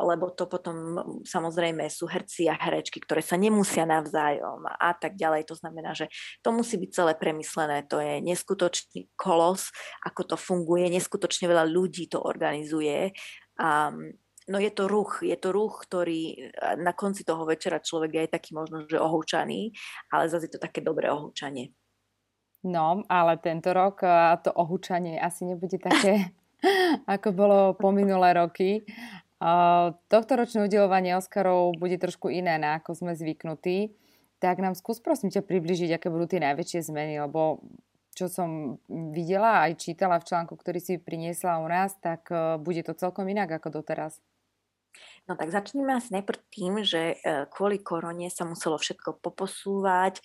lebo 0.00 0.32
to 0.32 0.48
potom 0.48 1.00
samozrejme 1.24 1.84
sú 1.92 2.08
herci 2.08 2.48
a 2.48 2.56
herečky, 2.56 2.98
ktoré 3.04 3.20
sa 3.20 3.36
nemusia 3.36 3.84
navzájom 3.84 4.64
a 4.66 4.92
tak 4.96 5.14
ďalej. 5.20 5.46
To 5.52 5.54
znamená, 5.54 5.92
že 5.92 6.08
to 6.40 6.50
musí 6.50 6.80
byť 6.80 6.90
celé 6.90 7.12
premyslené. 7.14 7.84
To 7.92 8.00
je 8.00 8.24
neskutočný 8.24 9.12
kolos, 9.14 9.70
ako 10.04 10.34
to 10.34 10.36
funguje, 10.40 10.88
neskutočne 10.88 11.46
veľa 11.48 11.68
ľudí 11.68 12.08
to 12.08 12.18
organizuje. 12.22 13.12
A 13.58 13.92
no 14.48 14.58
je 14.58 14.72
to 14.72 14.88
ruch, 14.88 15.20
je 15.22 15.36
to 15.36 15.52
ruch, 15.52 15.84
ktorý 15.84 16.52
na 16.80 16.96
konci 16.96 17.22
toho 17.22 17.44
večera 17.44 17.78
človek 17.78 18.10
je 18.12 18.20
aj 18.26 18.30
taký 18.32 18.50
možno, 18.56 18.88
že 18.88 18.96
ohúčaný, 18.96 19.72
ale 20.08 20.32
zase 20.32 20.48
je 20.48 20.56
to 20.56 20.60
také 20.64 20.80
dobré 20.80 21.12
ohúčanie. 21.12 21.76
No, 22.66 23.06
ale 23.06 23.38
tento 23.38 23.70
rok 23.70 24.02
to 24.42 24.50
ohúčanie 24.50 25.20
asi 25.20 25.46
nebude 25.46 25.78
také, 25.78 26.34
ako 27.14 27.28
bolo 27.30 27.58
po 27.78 27.94
minulé 27.94 28.34
roky. 28.34 28.82
Tohto 30.10 30.32
ročné 30.34 30.66
udelovanie 30.66 31.14
Oscarov 31.14 31.78
bude 31.78 31.94
trošku 31.94 32.26
iné, 32.26 32.58
na 32.58 32.82
ako 32.82 32.98
sme 32.98 33.12
zvyknutí. 33.14 33.94
Tak 34.42 34.58
nám 34.58 34.74
skús 34.74 34.98
prosím 34.98 35.30
ťa 35.30 35.46
približiť, 35.46 35.94
aké 35.94 36.10
budú 36.10 36.26
tie 36.26 36.42
najväčšie 36.42 36.90
zmeny, 36.90 37.22
lebo 37.22 37.62
čo 38.18 38.26
som 38.26 38.82
videla 38.90 39.62
aj 39.70 39.78
čítala 39.78 40.18
v 40.18 40.26
článku, 40.26 40.58
ktorý 40.58 40.82
si 40.82 40.98
priniesla 40.98 41.62
u 41.62 41.70
nás, 41.70 41.94
tak 42.02 42.26
bude 42.58 42.82
to 42.82 42.98
celkom 42.98 43.30
inak 43.30 43.46
ako 43.46 43.78
doteraz. 43.78 44.18
No 45.28 45.36
tak 45.36 45.52
začneme 45.52 45.92
asi 45.92 46.08
najprv 46.16 46.40
tým, 46.48 46.80
že 46.80 47.20
e, 47.20 47.44
kvôli 47.52 47.84
korone 47.84 48.32
sa 48.32 48.48
muselo 48.48 48.80
všetko 48.80 49.20
poposúvať. 49.20 50.24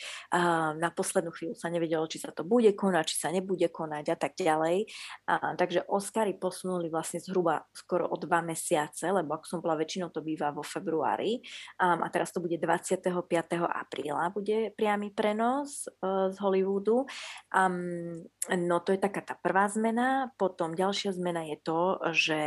Na 0.80 0.90
poslednú 0.96 1.36
chvíľu 1.36 1.60
sa 1.60 1.68
nevedelo, 1.68 2.08
či 2.08 2.24
sa 2.24 2.32
to 2.32 2.48
bude 2.48 2.72
konať, 2.72 3.04
či 3.12 3.18
sa 3.20 3.30
nebude 3.30 3.68
konať 3.68 4.16
a 4.16 4.18
tak 4.18 4.40
ďalej. 4.40 4.88
Takže 5.28 5.92
Oscary 5.92 6.40
posunuli 6.40 6.88
vlastne 6.88 7.20
zhruba 7.20 7.68
skoro 7.76 8.08
o 8.08 8.16
dva 8.16 8.40
mesiace, 8.40 9.12
lebo 9.12 9.36
ako 9.36 9.46
som 9.46 9.60
bola 9.60 9.76
väčšinou 9.76 10.08
to 10.10 10.24
býva 10.24 10.56
vo 10.56 10.64
februári. 10.64 11.44
A 11.84 12.08
teraz 12.08 12.32
to 12.32 12.40
bude 12.40 12.56
25. 12.56 13.12
apríla, 13.68 14.32
bude 14.32 14.72
priamy 14.74 15.12
prenos 15.12 15.86
e, 15.86 16.32
z 16.32 16.36
Hollywoodu. 16.40 17.04
No 18.54 18.76
to 18.84 18.90
je 18.96 19.00
taká 19.00 19.22
tá 19.24 19.36
prvá 19.36 19.68
zmena. 19.68 20.32
Potom 20.40 20.72
ďalšia 20.72 21.16
zmena 21.16 21.44
je 21.48 21.58
to, 21.60 21.82
že 22.16 22.40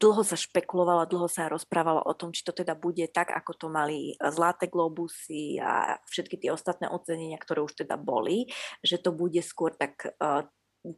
dlho 0.00 0.22
sa 0.24 0.36
špekulovalo, 0.36 1.08
dlho 1.08 1.28
sa 1.34 1.50
rozprávalo 1.50 2.06
o 2.06 2.14
tom, 2.14 2.30
či 2.30 2.46
to 2.46 2.54
teda 2.54 2.78
bude 2.78 3.02
tak, 3.10 3.34
ako 3.34 3.52
to 3.58 3.66
mali 3.66 4.14
Zlaté 4.22 4.70
globusy 4.70 5.58
a 5.58 5.98
všetky 6.06 6.38
tie 6.38 6.54
ostatné 6.54 6.86
ocenenia, 6.86 7.42
ktoré 7.42 7.66
už 7.66 7.82
teda 7.82 7.98
boli, 7.98 8.46
že 8.86 9.02
to 9.02 9.10
bude 9.10 9.42
skôr 9.42 9.74
tak 9.74 10.14
uh, 10.22 10.46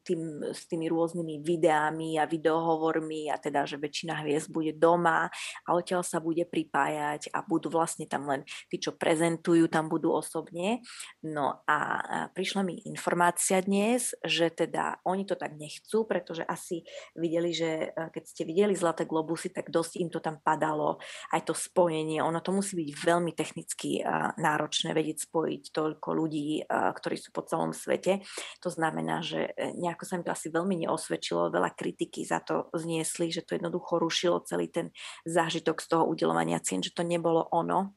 tým, 0.02 0.42
s 0.50 0.66
tými 0.66 0.90
rôznymi 0.90 1.42
videami 1.42 2.18
a 2.18 2.26
videohovormi 2.26 3.30
a 3.30 3.38
teda, 3.38 3.68
že 3.68 3.78
väčšina 3.78 4.22
hviezd 4.24 4.50
bude 4.50 4.74
doma 4.74 5.30
a 5.64 5.68
odtiaľ 5.74 6.02
sa 6.02 6.18
bude 6.18 6.42
pripájať 6.42 7.30
a 7.30 7.46
budú 7.46 7.70
vlastne 7.70 8.10
tam 8.10 8.26
len 8.26 8.42
tí, 8.66 8.82
čo 8.82 8.94
prezentujú, 8.98 9.70
tam 9.70 9.86
budú 9.86 10.10
osobne. 10.10 10.82
No 11.22 11.62
a 11.70 11.78
prišla 12.34 12.62
mi 12.66 12.82
informácia 12.86 13.62
dnes, 13.62 14.16
že 14.26 14.50
teda 14.50 14.98
oni 15.06 15.22
to 15.22 15.38
tak 15.38 15.54
nechcú, 15.54 16.02
pretože 16.08 16.42
asi 16.42 16.82
videli, 17.14 17.54
že 17.54 17.90
e, 17.94 18.10
keď 18.10 18.24
ste 18.26 18.42
videli 18.42 18.74
Zlaté 18.74 19.06
globusy, 19.06 19.54
tak 19.54 19.70
dosť 19.70 20.02
im 20.02 20.10
to 20.10 20.18
tam 20.18 20.42
padalo, 20.42 20.98
aj 21.30 21.46
to 21.46 21.54
spojenie. 21.54 22.18
Ono 22.20 22.42
to 22.42 22.50
musí 22.50 22.76
byť 22.76 22.90
veľmi 22.92 23.32
technicky 23.32 24.02
náročné 24.36 24.92
vedieť 24.92 25.28
spojiť 25.28 25.62
toľko 25.70 26.08
ľudí, 26.16 26.66
ktorí 26.68 27.16
sú 27.16 27.30
po 27.30 27.44
celom 27.44 27.70
svete. 27.76 28.24
To 28.64 28.68
znamená, 28.72 29.20
že 29.20 29.52
e, 29.54 29.75
nejako 29.76 30.04
sa 30.08 30.16
mi 30.16 30.24
to 30.24 30.32
asi 30.32 30.48
veľmi 30.48 30.88
neosvedčilo, 30.88 31.52
veľa 31.52 31.76
kritiky 31.76 32.24
za 32.24 32.40
to 32.40 32.72
zniesli, 32.72 33.28
že 33.28 33.44
to 33.44 33.60
jednoducho 33.60 34.00
rušilo 34.00 34.42
celý 34.48 34.72
ten 34.72 34.90
zážitok 35.28 35.78
z 35.84 35.86
toho 35.92 36.04
udelovania 36.08 36.58
cien, 36.64 36.80
že 36.80 36.96
to 36.96 37.04
nebolo 37.04 37.44
ono, 37.52 37.92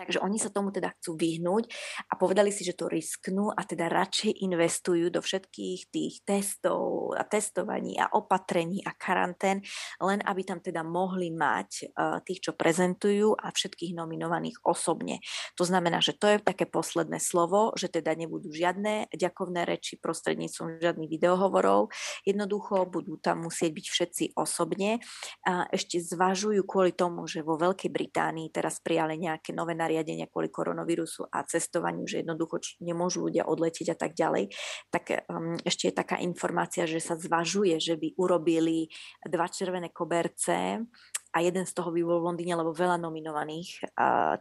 Takže 0.00 0.24
oni 0.24 0.40
sa 0.40 0.48
tomu 0.48 0.72
teda 0.72 0.96
chcú 0.96 1.12
vyhnúť 1.12 1.68
a 2.08 2.16
povedali 2.16 2.48
si, 2.48 2.64
že 2.64 2.72
to 2.72 2.88
risknú 2.88 3.52
a 3.52 3.60
teda 3.68 3.92
radšej 3.92 4.32
investujú 4.48 5.12
do 5.12 5.20
všetkých 5.20 5.92
tých 5.92 6.24
testov 6.24 7.12
a 7.12 7.20
testovaní 7.28 8.00
a 8.00 8.08
opatrení 8.16 8.80
a 8.80 8.96
karantén, 8.96 9.60
len 10.00 10.24
aby 10.24 10.40
tam 10.40 10.64
teda 10.64 10.80
mohli 10.80 11.28
mať 11.28 11.92
uh, 11.92 12.16
tých, 12.24 12.48
čo 12.48 12.56
prezentujú 12.56 13.36
a 13.36 13.52
všetkých 13.52 13.92
nominovaných 13.92 14.64
osobne. 14.64 15.20
To 15.60 15.68
znamená, 15.68 16.00
že 16.00 16.16
to 16.16 16.32
je 16.32 16.40
také 16.40 16.64
posledné 16.64 17.20
slovo, 17.20 17.76
že 17.76 17.92
teda 17.92 18.16
nebudú 18.16 18.48
žiadne 18.56 19.12
ďakovné 19.12 19.68
reči 19.68 20.00
prostredníctvom 20.00 20.80
žiadnych 20.80 21.12
videohovorov. 21.12 21.92
Jednoducho 22.24 22.88
budú 22.88 23.20
tam 23.20 23.44
musieť 23.44 23.76
byť 23.76 23.86
všetci 23.92 24.24
osobne. 24.32 25.04
A 25.44 25.68
ešte 25.68 26.00
zvažujú 26.00 26.64
kvôli 26.64 26.96
tomu, 26.96 27.28
že 27.28 27.44
vo 27.44 27.60
Veľkej 27.60 27.92
Británii 27.92 28.48
teraz 28.48 28.80
prijali 28.80 29.20
nejaké 29.20 29.52
nové 29.52 29.76
nariadenia 29.90 30.30
kvôli 30.30 30.54
koronavírusu 30.54 31.26
a 31.34 31.42
cestovaniu, 31.42 32.06
že 32.06 32.22
jednoducho 32.22 32.62
nemôžu 32.78 33.26
ľudia 33.26 33.50
odletieť 33.50 33.90
a 33.90 33.96
tak 33.98 34.14
ďalej, 34.14 34.54
tak 34.94 35.26
um, 35.26 35.58
ešte 35.66 35.90
je 35.90 35.98
taká 35.98 36.22
informácia, 36.22 36.86
že 36.86 37.02
sa 37.02 37.18
zvažuje, 37.18 37.82
že 37.82 37.98
by 37.98 38.14
urobili 38.14 38.86
dva 39.26 39.50
červené 39.50 39.90
koberce 39.90 40.86
a 41.30 41.38
jeden 41.42 41.66
z 41.66 41.72
toho 41.74 41.94
by 41.94 42.02
bol 42.02 42.18
v 42.22 42.26
Londýne, 42.34 42.58
lebo 42.58 42.74
veľa 42.74 42.98
nominovaných 42.98 43.86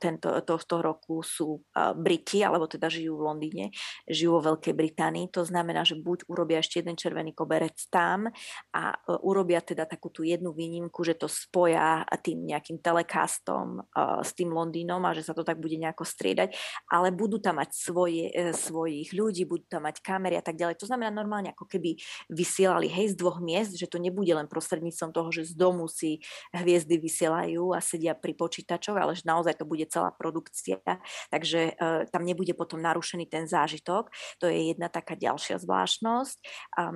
tento, 0.01 0.33
tohto 0.45 0.81
roku 0.81 1.21
sú 1.21 1.61
Briti, 1.97 2.41
alebo 2.41 2.65
teda 2.65 2.89
žijú 2.89 3.19
v 3.19 3.25
Londýne, 3.29 3.65
žijú 4.09 4.39
vo 4.39 4.53
Veľkej 4.53 4.73
Británii. 4.73 5.25
To 5.35 5.43
znamená, 5.45 5.83
že 5.83 5.99
buď 5.99 6.25
urobia 6.31 6.63
ešte 6.63 6.79
jeden 6.79 6.95
červený 6.95 7.35
koberec 7.35 7.75
tam 7.91 8.31
a 8.71 8.93
uh, 8.95 9.19
urobia 9.25 9.59
teda 9.59 9.83
takú 9.83 10.13
tú 10.13 10.23
jednu 10.23 10.55
výnimku, 10.55 11.03
že 11.03 11.17
to 11.19 11.27
spoja 11.27 12.07
tým 12.23 12.47
nejakým 12.47 12.79
telecastom 12.79 13.83
uh, 13.83 14.23
s 14.23 14.31
tým 14.31 14.53
Londýnom 14.53 15.03
a 15.03 15.11
že 15.11 15.27
sa 15.27 15.35
to 15.35 15.43
tak 15.43 15.59
bude 15.59 15.75
nejako 15.75 16.07
striedať, 16.07 16.55
ale 16.87 17.11
budú 17.11 17.43
tam 17.43 17.59
mať 17.59 17.75
svoje, 17.75 18.31
uh, 18.31 18.55
svojich 18.55 19.11
ľudí, 19.11 19.43
budú 19.43 19.67
tam 19.67 19.83
mať 19.83 19.99
kamery 19.99 20.39
a 20.39 20.43
tak 20.45 20.55
ďalej. 20.55 20.79
To 20.79 20.87
znamená 20.87 21.11
normálne 21.11 21.51
ako 21.51 21.67
keby 21.67 21.99
vysielali 22.31 22.87
hej 22.87 23.11
z 23.11 23.19
dvoch 23.19 23.43
miest, 23.43 23.75
že 23.75 23.91
to 23.91 23.99
nebude 23.99 24.31
len 24.31 24.47
prostredníctvom 24.47 25.11
toho, 25.11 25.29
že 25.35 25.51
z 25.51 25.53
domu 25.59 25.91
si 25.91 26.23
hviezd 26.55 26.78
hviezdy 26.79 26.95
vysielajú 26.95 27.75
a 27.75 27.83
sedia 27.83 28.15
pri 28.15 28.31
počítačoch, 28.39 28.95
ale 28.95 29.11
že 29.11 29.27
naozaj 29.27 29.59
to 29.59 29.67
bude 29.67 29.83
celá 29.91 30.15
produkcia, 30.15 30.79
takže 31.27 31.75
uh, 31.75 32.07
tam 32.07 32.23
nebude 32.23 32.55
potom 32.55 32.79
narušený 32.79 33.27
ten 33.27 33.43
zážitok. 33.43 34.07
To 34.39 34.47
je 34.47 34.71
jedna 34.71 34.87
taká 34.87 35.19
ďalšia 35.19 35.59
zvláštnosť. 35.59 36.37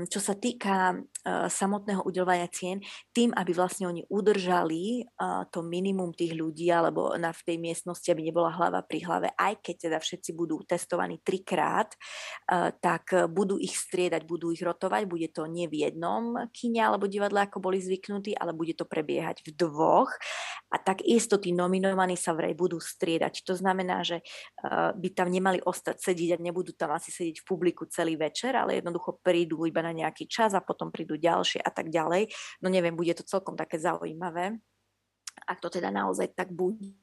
Čo 0.07 0.19
sa 0.23 0.39
týka 0.39 0.95
uh, 0.95 1.51
samotného 1.51 2.07
udelovania 2.07 2.47
cien, 2.47 2.79
tým, 3.11 3.35
aby 3.35 3.51
vlastne 3.51 3.91
oni 3.91 4.07
udržali 4.07 5.03
uh, 5.03 5.43
to 5.51 5.59
minimum 5.59 6.15
tých 6.15 6.31
ľudí 6.31 6.71
alebo 6.71 7.11
na, 7.19 7.35
v 7.35 7.43
tej 7.43 7.57
miestnosti, 7.59 8.07
aby 8.07 8.31
nebola 8.31 8.55
hlava 8.55 8.79
pri 8.87 9.03
hlave, 9.03 9.27
aj 9.35 9.59
keď 9.59 9.75
teda 9.91 9.97
všetci 9.99 10.31
budú 10.31 10.63
testovaní 10.63 11.19
trikrát, 11.19 11.91
tak 12.79 13.09
budú 13.33 13.57
ich 13.57 13.73
striedať, 13.73 14.23
budú 14.29 14.53
ich 14.53 14.61
rotovať, 14.61 15.09
bude 15.09 15.27
to 15.33 15.49
nie 15.49 15.65
v 15.65 15.89
jednom 15.89 16.47
kine 16.53 16.85
alebo 16.85 17.09
divadle, 17.09 17.43
ako 17.43 17.57
boli 17.59 17.81
zvyknutí, 17.81 18.37
ale 18.37 18.53
bude 18.53 18.77
to 18.77 18.85
prebiehať 18.85 19.41
v 19.41 19.49
dvoch 19.57 19.72
dvoch 19.73 20.13
a 20.69 20.77
takisto 20.77 21.41
tí 21.41 21.49
nominovaní 21.49 22.13
sa 22.13 22.37
vraj 22.37 22.53
budú 22.53 22.77
striedať. 22.77 23.41
To 23.49 23.57
znamená, 23.57 24.05
že 24.05 24.21
uh, 24.21 24.93
by 24.93 25.09
tam 25.17 25.33
nemali 25.33 25.57
ostať 25.57 25.97
sedieť 25.97 26.37
a 26.37 26.43
nebudú 26.45 26.77
tam 26.77 26.93
asi 26.93 27.09
sedieť 27.09 27.41
v 27.41 27.47
publiku 27.49 27.89
celý 27.89 28.13
večer, 28.13 28.53
ale 28.53 28.77
jednoducho 28.77 29.17
prídu 29.25 29.65
iba 29.65 29.81
na 29.81 29.93
nejaký 29.93 30.29
čas 30.29 30.53
a 30.53 30.61
potom 30.61 30.93
prídu 30.93 31.17
ďalšie 31.17 31.65
a 31.65 31.73
tak 31.73 31.89
ďalej. 31.89 32.29
No 32.61 32.69
neviem, 32.69 32.93
bude 32.93 33.17
to 33.17 33.25
celkom 33.25 33.57
také 33.57 33.81
zaujímavé 33.81 34.61
ak 35.47 35.59
to 35.59 35.69
teda 35.69 35.89
naozaj 35.91 36.31
tak 36.37 36.53
bude. 36.53 36.93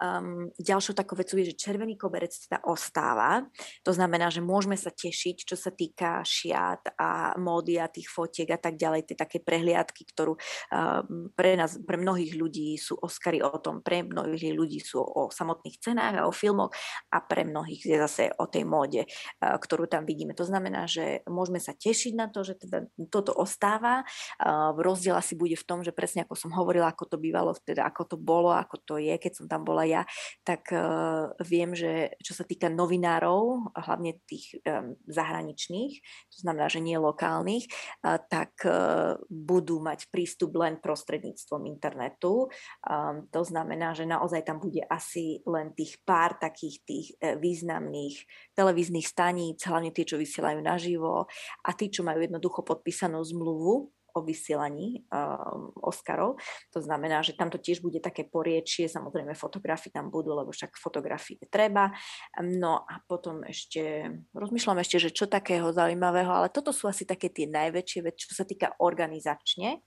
Um, 0.00 0.48
ďalšou 0.56 0.96
takou 0.96 1.12
vecou 1.12 1.36
je, 1.36 1.52
že 1.52 1.60
červený 1.60 2.00
koberec 2.00 2.32
teda 2.32 2.64
ostáva. 2.64 3.44
To 3.84 3.92
znamená, 3.92 4.32
že 4.32 4.40
môžeme 4.40 4.72
sa 4.72 4.88
tešiť, 4.88 5.44
čo 5.44 5.60
sa 5.60 5.68
týka 5.68 6.24
šiat 6.24 6.96
a 6.96 7.36
módy 7.36 7.76
a 7.76 7.84
tých 7.84 8.08
fotiek 8.08 8.48
a 8.48 8.56
tak 8.56 8.80
ďalej, 8.80 9.12
tie 9.12 9.16
také 9.20 9.44
prehliadky, 9.44 10.08
ktorú 10.08 10.40
um, 10.40 11.28
pre 11.36 11.52
nás, 11.52 11.76
pre 11.84 12.00
mnohých 12.00 12.32
ľudí 12.32 12.80
sú 12.80 12.96
Oscary 12.96 13.44
o 13.44 13.52
tom, 13.60 13.84
pre 13.84 14.00
mnohých 14.00 14.56
ľudí 14.56 14.80
sú 14.80 15.04
o 15.04 15.28
samotných 15.28 15.76
cenách 15.76 16.24
a 16.24 16.26
o 16.26 16.32
filmoch 16.32 16.72
a 17.12 17.20
pre 17.20 17.44
mnohých 17.44 17.84
je 17.84 17.96
zase 18.00 18.32
o 18.40 18.48
tej 18.48 18.64
móde, 18.64 19.04
uh, 19.04 19.60
ktorú 19.60 19.84
tam 19.84 20.08
vidíme. 20.08 20.32
To 20.32 20.48
znamená, 20.48 20.88
že 20.88 21.20
môžeme 21.28 21.60
sa 21.60 21.76
tešiť 21.76 22.16
na 22.16 22.32
to, 22.32 22.40
že 22.40 22.56
teda 22.56 22.88
toto 23.12 23.36
ostáva. 23.36 24.08
Uh, 24.40 24.72
rozdiel 24.80 25.12
asi 25.12 25.36
bude 25.36 25.60
v 25.60 25.66
tom, 25.68 25.84
že 25.84 25.92
presne 25.92 26.24
ako 26.24 26.40
som 26.40 26.56
hovorila, 26.56 26.88
ako 26.88 27.04
to 27.04 27.16
bývalo, 27.20 27.52
teda 27.52 27.84
ako 27.84 28.02
to 28.08 28.16
bolo, 28.16 28.48
ako 28.56 28.80
to 28.80 28.94
je, 28.96 29.12
keď 29.20 29.32
som 29.36 29.44
tam 29.44 29.60
bola 29.60 29.89
ja, 29.90 30.02
tak 30.46 30.70
uh, 30.70 31.34
viem, 31.42 31.74
že 31.74 32.14
čo 32.22 32.32
sa 32.38 32.46
týka 32.46 32.70
novinárov, 32.70 33.74
hlavne 33.74 34.22
tých 34.24 34.56
um, 34.62 34.94
zahraničných, 35.10 35.94
to 36.30 36.38
znamená, 36.46 36.70
že 36.70 36.78
nie 36.78 36.96
lokálnych, 36.96 37.66
uh, 38.06 38.22
tak 38.30 38.54
uh, 38.62 39.18
budú 39.26 39.82
mať 39.82 40.06
prístup 40.08 40.54
len 40.56 40.78
prostredníctvom 40.78 41.66
internetu. 41.66 42.48
Um, 42.86 43.26
to 43.28 43.42
znamená, 43.42 43.92
že 43.92 44.06
naozaj 44.06 44.46
tam 44.46 44.62
bude 44.62 44.86
asi 44.86 45.42
len 45.44 45.74
tých 45.74 45.98
pár 46.06 46.38
takých 46.38 46.76
tých 46.86 47.06
uh, 47.18 47.34
významných 47.36 48.22
televíznych 48.54 49.06
staníc, 49.06 49.66
hlavne 49.66 49.90
tie, 49.90 50.06
čo 50.06 50.16
vysielajú 50.16 50.62
naživo 50.62 51.26
a 51.66 51.70
tí, 51.74 51.90
čo 51.90 52.06
majú 52.06 52.22
jednoducho 52.22 52.62
podpísanú 52.62 53.18
zmluvu 53.20 53.90
o 54.14 54.20
vysielaní 54.22 55.06
uh, 55.10 55.70
Oscarov. 55.80 56.38
To 56.74 56.80
znamená, 56.82 57.22
že 57.22 57.36
tam 57.36 57.48
to 57.48 57.58
tiež 57.58 57.82
bude 57.82 57.98
také 58.02 58.26
poriečie, 58.26 58.90
samozrejme 58.90 59.32
fotografie 59.38 59.92
tam 59.92 60.10
budú, 60.10 60.34
lebo 60.34 60.50
však 60.50 60.76
fotografie 60.78 61.38
treba. 61.50 61.94
No 62.40 62.84
a 62.86 63.02
potom 63.04 63.42
ešte, 63.46 64.10
rozmýšľam 64.34 64.82
ešte, 64.82 64.96
že 64.98 65.10
čo 65.14 65.30
takého 65.30 65.70
zaujímavého, 65.70 66.30
ale 66.30 66.48
toto 66.52 66.74
sú 66.74 66.86
asi 66.90 67.06
také 67.06 67.30
tie 67.30 67.46
najväčšie 67.50 68.00
veci, 68.04 68.26
čo 68.26 68.34
sa 68.34 68.44
týka 68.46 68.78
organizačne. 68.78 69.82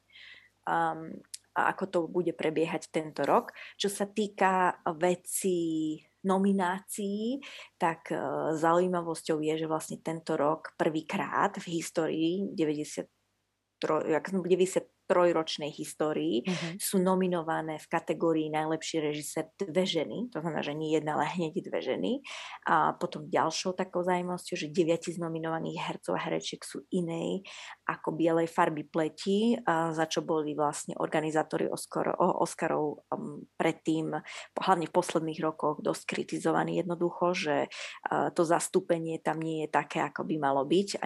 Um, 0.63 1.19
a 1.53 1.69
ako 1.69 1.83
to 1.85 1.99
bude 2.09 2.33
prebiehať 2.33 2.89
tento 2.89 3.21
rok. 3.21 3.53
Čo 3.77 3.89
sa 3.93 4.05
týka 4.09 4.81
veci 4.97 6.01
nominácií, 6.25 7.37
tak 7.77 8.09
uh, 8.09 8.57
zaujímavosťou 8.57 9.37
je, 9.43 9.53
že 9.61 9.69
vlastne 9.69 10.01
tento 10.01 10.33
rok 10.33 10.73
prvýkrát 10.79 11.53
v 11.61 11.77
histórii 11.77 12.33
90 12.57 13.05
93, 13.05 13.22
trojročnej 15.03 15.69
histórii 15.69 16.47
uh-huh. 16.47 16.79
sú 16.79 16.97
nominované 16.97 17.75
v 17.77 17.87
kategórii 17.91 18.47
najlepší 18.47 19.03
režisér 19.03 19.51
dve 19.59 19.83
ženy, 19.83 20.31
to 20.31 20.39
znamená, 20.39 20.63
že 20.63 20.73
nie 20.73 20.95
jedna, 20.95 21.19
ale 21.19 21.27
hneď 21.35 21.59
dve 21.59 21.79
ženy. 21.83 22.11
A 22.65 22.95
potom 22.95 23.27
ďalšou 23.27 23.75
takou 23.75 24.01
zaujímavosťou, 24.01 24.55
že 24.55 24.71
deviati 24.71 25.11
z 25.11 25.19
nominovaných 25.19 25.77
hercov 25.83 26.15
a 26.15 26.23
herečiek 26.23 26.63
sú 26.63 26.87
inej 26.89 27.43
ako 27.83 28.15
bielej 28.15 28.47
farby 28.47 28.87
pleti, 28.87 29.59
za 29.67 30.05
čo 30.07 30.23
boli 30.23 30.55
vlastne 30.55 30.95
organizátori 30.95 31.67
Oscar, 31.67 32.15
Oscarov 32.17 33.03
um, 33.11 33.43
predtým, 33.59 34.15
hlavne 34.55 34.87
v 34.87 34.95
posledných 34.95 35.39
rokoch, 35.43 35.83
dosť 35.83 36.03
kritizovaní 36.07 36.79
jednoducho, 36.79 37.35
že 37.35 37.57
uh, 37.67 38.31
to 38.31 38.47
zastúpenie 38.47 39.19
tam 39.19 39.43
nie 39.43 39.67
je 39.67 39.69
také, 39.69 39.99
ako 39.99 40.23
by 40.23 40.35
malo 40.39 40.63
byť 40.63 41.03
a 41.03 41.05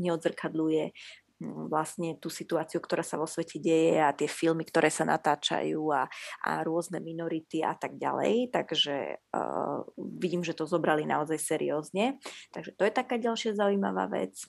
neodzrkadluje 0.00 0.84
Mm, 0.86 1.25
vlastne 1.42 2.16
tú 2.16 2.32
situáciu, 2.32 2.80
ktorá 2.80 3.04
sa 3.04 3.20
vo 3.20 3.28
svete 3.28 3.60
deje 3.60 4.00
a 4.00 4.16
tie 4.16 4.24
filmy, 4.24 4.64
ktoré 4.64 4.88
sa 4.88 5.04
natáčajú 5.04 5.92
a, 5.92 6.08
a 6.48 6.50
rôzne 6.64 7.04
minority 7.04 7.60
a 7.60 7.76
tak 7.76 8.00
ďalej. 8.00 8.52
Takže 8.56 9.20
uh, 9.20 9.84
vidím, 9.98 10.40
že 10.40 10.56
to 10.56 10.64
zobrali 10.64 11.04
naozaj 11.04 11.36
seriózne. 11.36 12.16
Takže 12.56 12.72
to 12.72 12.82
je 12.88 12.92
taká 12.92 13.20
ďalšia 13.20 13.52
zaujímavá 13.52 14.08
vec. 14.08 14.48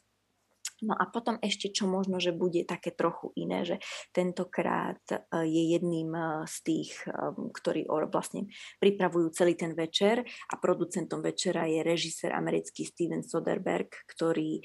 No 0.86 0.93
a 0.93 1.10
potom 1.10 1.41
ešte, 1.41 1.74
čo 1.74 1.89
možno, 1.89 2.22
že 2.22 2.29
bude 2.29 2.62
také 2.62 2.93
trochu 2.93 3.34
iné, 3.34 3.65
že 3.65 3.81
tentokrát 4.13 5.01
e, 5.10 5.17
je 5.50 5.63
jedným 5.74 6.13
e, 6.13 6.22
z 6.46 6.57
tých, 6.62 6.91
e, 7.10 7.34
ktorí 7.34 7.89
vlastne 8.13 8.46
pripravujú 8.77 9.34
celý 9.34 9.57
ten 9.57 9.74
večer 9.74 10.22
a 10.22 10.53
producentom 10.62 11.25
večera 11.25 11.65
je 11.65 11.81
režisér 11.81 12.38
americký 12.38 12.86
Steven 12.86 13.25
Soderbergh, 13.25 13.89
ktorý 14.05 14.62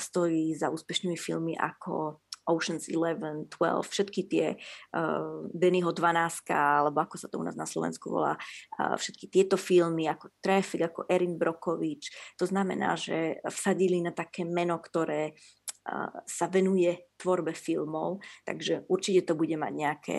stojí 0.00 0.56
za 0.56 0.72
úspešnými 0.72 1.16
filmy 1.16 1.54
ako 1.56 2.24
Oceans 2.48 2.88
11, 2.88 3.50
12, 3.52 3.84
všetky 3.84 4.20
tie 4.26 4.46
uh, 4.96 5.44
Dennyho 5.52 5.92
12, 5.92 6.50
alebo 6.52 6.98
ako 7.04 7.16
sa 7.20 7.28
to 7.28 7.38
u 7.38 7.44
nás 7.44 7.54
na 7.54 7.68
Slovensku 7.68 8.08
volá, 8.08 8.34
uh, 8.80 8.96
všetky 8.96 9.28
tieto 9.28 9.60
filmy 9.60 10.08
ako 10.08 10.32
Traffic, 10.40 10.88
ako 10.88 11.06
Erin 11.06 11.36
Brokovič. 11.36 12.10
To 12.40 12.48
znamená, 12.48 12.96
že 12.96 13.38
vsadili 13.46 14.00
na 14.00 14.10
také 14.16 14.48
meno, 14.48 14.80
ktoré 14.80 15.36
uh, 15.86 16.10
sa 16.24 16.46
venuje 16.48 17.12
tvorbe 17.20 17.52
filmov, 17.52 18.24
takže 18.48 18.88
určite 18.88 19.32
to 19.32 19.34
bude 19.36 19.54
mať 19.60 19.72
nejaké 19.76 20.16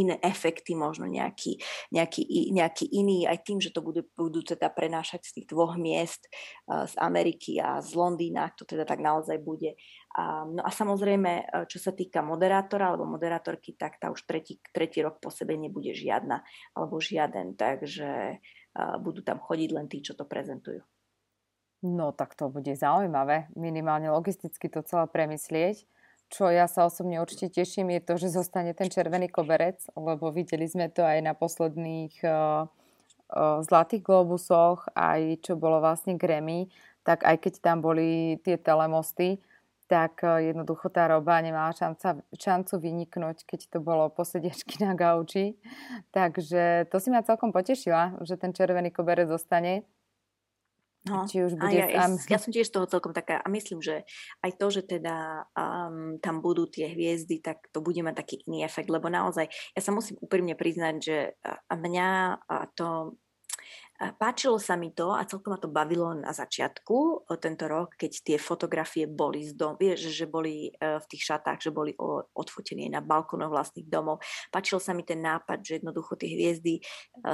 iné 0.00 0.16
efekty, 0.24 0.72
možno 0.72 1.04
nejaký, 1.04 1.60
nejaký, 1.92 2.50
nejaký 2.56 2.88
iný, 2.88 3.28
aj 3.28 3.44
tým, 3.44 3.60
že 3.60 3.70
to 3.70 3.84
budú, 3.84 4.08
budú 4.16 4.40
teda 4.40 4.72
prenášať 4.72 5.28
z 5.28 5.32
tých 5.40 5.46
dvoch 5.52 5.76
miest, 5.76 6.26
uh, 6.66 6.88
z 6.88 6.94
Ameriky 6.96 7.60
a 7.60 7.84
z 7.84 7.92
Londýna, 7.92 8.48
to 8.56 8.64
teda 8.64 8.88
tak 8.88 9.04
naozaj 9.04 9.36
bude. 9.38 9.76
No 10.18 10.66
a 10.66 10.70
samozrejme, 10.74 11.32
e, 11.38 11.44
čo 11.70 11.78
sa 11.78 11.94
týka 11.94 12.18
moderátora 12.18 12.90
alebo 12.90 13.06
moderátorky, 13.06 13.78
tak 13.78 14.02
tá 14.02 14.10
už 14.10 14.26
tretí, 14.26 14.58
tretí 14.74 14.98
rok 15.06 15.22
po 15.22 15.30
sebe 15.30 15.54
nebude 15.54 15.94
žiadna 15.94 16.42
alebo 16.74 16.98
žiaden, 16.98 17.54
takže 17.54 18.42
uh, 18.42 18.98
budú 18.98 19.22
tam 19.22 19.38
chodiť 19.38 19.70
len 19.70 19.86
tí, 19.86 20.02
čo 20.02 20.18
to 20.18 20.26
prezentujú. 20.26 20.82
No 21.86 22.10
tak 22.10 22.34
to 22.34 22.50
bude 22.50 22.74
zaujímavé, 22.74 23.54
minimálne 23.54 24.10
logisticky 24.10 24.66
to 24.66 24.82
celé 24.82 25.06
premyslieť 25.06 25.86
čo 26.30 26.46
ja 26.46 26.70
sa 26.70 26.86
osobne 26.86 27.18
určite 27.18 27.50
teším, 27.50 27.90
je 27.98 28.00
to, 28.06 28.14
že 28.14 28.38
zostane 28.38 28.70
ten 28.70 28.86
červený 28.86 29.26
koberec, 29.28 29.82
lebo 29.98 30.30
videli 30.30 30.64
sme 30.70 30.86
to 30.86 31.02
aj 31.02 31.18
na 31.26 31.34
posledných 31.34 32.14
uh, 32.22 32.70
uh, 33.34 33.58
Zlatých 33.66 34.06
globusoch, 34.06 34.86
aj 34.94 35.42
čo 35.42 35.58
bolo 35.58 35.82
vlastne 35.82 36.14
Grammy, 36.14 36.70
tak 37.02 37.26
aj 37.26 37.36
keď 37.42 37.54
tam 37.58 37.82
boli 37.82 38.38
tie 38.46 38.54
telemosty, 38.54 39.42
tak 39.90 40.22
uh, 40.22 40.38
jednoducho 40.38 40.86
tá 40.94 41.10
roba 41.10 41.42
nemala 41.42 41.74
šanca, 41.74 42.22
šancu 42.30 42.78
vyniknúť, 42.78 43.42
keď 43.42 43.60
to 43.66 43.78
bolo 43.82 44.06
posediačky 44.14 44.86
na 44.86 44.94
gauči. 44.94 45.58
Takže 46.14 46.86
to 46.94 47.02
si 47.02 47.10
ma 47.10 47.26
celkom 47.26 47.50
potešila, 47.50 48.22
že 48.22 48.38
ten 48.38 48.54
červený 48.54 48.94
koberec 48.94 49.26
zostane 49.26 49.82
No, 51.08 51.24
či 51.24 51.40
už 51.40 51.56
bude 51.56 51.72
ja, 51.72 51.88
sám. 51.96 52.20
Ja, 52.28 52.36
som 52.36 52.52
tiež 52.52 52.68
toho 52.68 52.84
celkom 52.84 53.16
taká 53.16 53.40
a 53.40 53.48
myslím, 53.48 53.80
že 53.80 54.04
aj 54.44 54.52
to, 54.60 54.66
že 54.68 54.82
teda 54.84 55.48
um, 55.56 56.20
tam 56.20 56.44
budú 56.44 56.68
tie 56.68 56.92
hviezdy, 56.92 57.40
tak 57.40 57.72
to 57.72 57.80
bude 57.80 57.96
mať 58.04 58.20
taký 58.20 58.44
iný 58.44 58.68
efekt, 58.68 58.92
lebo 58.92 59.08
naozaj, 59.08 59.48
ja 59.48 59.80
sa 59.80 59.96
musím 59.96 60.20
úprimne 60.20 60.52
priznať, 60.52 60.94
že 61.00 61.16
mňa 61.72 62.08
to 62.76 63.16
Páčilo 64.00 64.56
sa 64.56 64.80
mi 64.80 64.96
to 64.96 65.12
a 65.12 65.28
celkom 65.28 65.52
ma 65.52 65.60
to 65.60 65.68
bavilo 65.68 66.16
na 66.16 66.32
začiatku 66.32 67.28
tento 67.36 67.68
rok, 67.68 68.00
keď 68.00 68.12
tie 68.24 68.36
fotografie 68.40 69.04
boli 69.04 69.44
z 69.44 69.52
dom, 69.52 69.76
vieš, 69.76 70.08
že 70.08 70.24
boli 70.24 70.72
e, 70.72 70.96
v 70.96 71.04
tých 71.04 71.28
šatách, 71.28 71.60
že 71.60 71.68
boli 71.68 71.92
odfotení 72.32 72.88
na 72.88 73.04
balkónoch 73.04 73.52
vlastných 73.52 73.84
domov. 73.92 74.24
Páčil 74.48 74.80
sa 74.80 74.96
mi 74.96 75.04
ten 75.04 75.20
nápad, 75.20 75.60
že 75.60 75.84
jednoducho 75.84 76.16
tie 76.16 76.32
hviezdy 76.32 76.80
e, 76.80 76.82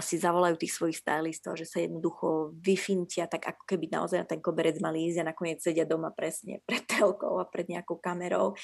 si 0.02 0.18
zavolajú 0.18 0.58
tých 0.58 0.74
svojich 0.74 0.98
stylistov, 1.06 1.54
že 1.54 1.70
sa 1.70 1.78
jednoducho 1.78 2.58
vyfintia, 2.58 3.30
tak 3.30 3.46
ako 3.46 3.62
keby 3.62 3.86
naozaj 3.86 4.18
na 4.22 4.26
ten 4.26 4.42
koberec 4.42 4.82
mali 4.82 5.06
ísť 5.06 5.22
a 5.22 5.28
nakoniec 5.30 5.62
sedia 5.62 5.86
doma 5.86 6.10
presne 6.10 6.66
pred 6.66 6.82
telkou 6.82 7.38
a 7.38 7.46
pred 7.46 7.70
nejakou 7.70 8.02
kamerou. 8.02 8.58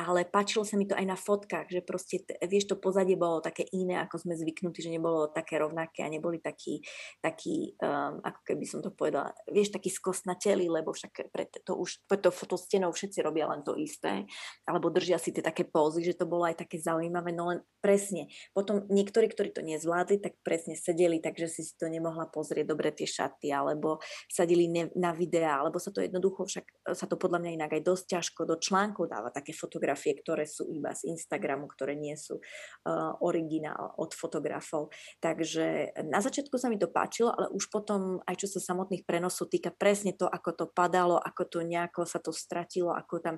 Ale 0.00 0.24
páčilo 0.24 0.64
sa 0.64 0.80
mi 0.80 0.88
to 0.88 0.96
aj 0.96 1.04
na 1.04 1.12
fotkách, 1.12 1.68
že 1.68 1.84
proste, 1.84 2.24
vieš, 2.48 2.72
to 2.72 2.80
pozadie 2.80 3.20
bolo 3.20 3.44
také 3.44 3.68
iné, 3.76 4.00
ako 4.00 4.24
sme 4.24 4.32
zvyknutí, 4.32 4.80
že 4.80 4.88
nebolo 4.88 5.28
také 5.28 5.60
rovnaké 5.60 6.00
a 6.00 6.08
neboli 6.08 6.40
takí, 6.40 6.80
takí 7.20 7.76
um, 7.84 8.16
ako 8.24 8.40
keby 8.40 8.64
som 8.64 8.80
to 8.80 8.88
povedala, 8.88 9.36
vieš, 9.52 9.76
taký 9.76 9.92
skosnateli, 9.92 10.72
lebo 10.72 10.96
však 10.96 11.28
pre 11.28 11.44
to 11.52 11.76
už, 11.76 12.00
pre 12.08 12.16
to 12.16 12.32
fotostenou 12.32 12.96
všetci 12.96 13.20
robia 13.20 13.44
len 13.52 13.60
to 13.60 13.76
isté, 13.76 14.24
alebo 14.64 14.88
držia 14.88 15.20
si 15.20 15.36
tie 15.36 15.44
také 15.44 15.68
pózy, 15.68 16.00
že 16.00 16.16
to 16.16 16.24
bolo 16.24 16.48
aj 16.48 16.64
také 16.64 16.80
zaujímavé, 16.80 17.36
no 17.36 17.52
len 17.52 17.60
presne. 17.84 18.32
Potom 18.56 18.88
niektorí, 18.88 19.28
ktorí 19.28 19.52
to 19.52 19.60
nezvládli, 19.60 20.16
tak 20.16 20.40
presne 20.40 20.80
sedeli, 20.80 21.20
takže 21.20 21.52
si 21.52 21.60
si 21.60 21.76
to 21.76 21.92
nemohla 21.92 22.32
pozrieť 22.32 22.64
dobre 22.64 22.88
tie 22.96 23.04
šaty, 23.04 23.52
alebo 23.52 24.00
sadili 24.32 24.64
ne, 24.64 24.88
na 24.96 25.12
videá, 25.12 25.60
alebo 25.60 25.76
sa 25.76 25.92
to 25.92 26.00
jednoducho, 26.00 26.48
však 26.48 26.64
sa 26.96 27.04
to 27.04 27.20
podľa 27.20 27.44
mňa 27.44 27.50
inak 27.60 27.70
aj 27.76 27.82
dosť 27.84 28.04
ťažko 28.16 28.40
do 28.48 28.56
článkov 28.56 29.10
dáva 29.10 29.28
také 29.28 29.50
fotografie, 29.50 29.89
ktoré 29.96 30.44
sú 30.44 30.68
iba 30.68 30.92
z 30.92 31.10
Instagramu, 31.10 31.70
ktoré 31.70 31.96
nie 31.96 32.14
sú 32.14 32.38
uh, 32.40 33.14
originál 33.24 33.94
od 33.96 34.12
fotografov. 34.12 34.92
Takže 35.18 35.96
na 36.06 36.20
začiatku 36.20 36.56
sa 36.58 36.68
mi 36.68 36.76
to 36.76 36.90
páčilo, 36.92 37.32
ale 37.32 37.48
už 37.54 37.72
potom, 37.72 38.20
aj 38.26 38.36
čo 38.44 38.46
sa 38.46 38.60
samotných 38.60 39.08
prenosov 39.08 39.48
týka, 39.48 39.72
presne 39.72 40.12
to, 40.14 40.28
ako 40.28 40.50
to 40.54 40.64
padalo, 40.68 41.16
ako 41.16 41.42
to 41.48 41.58
nejako 41.64 42.04
sa 42.04 42.20
to 42.20 42.30
stratilo, 42.30 42.92
ako 42.92 43.22
tam, 43.22 43.36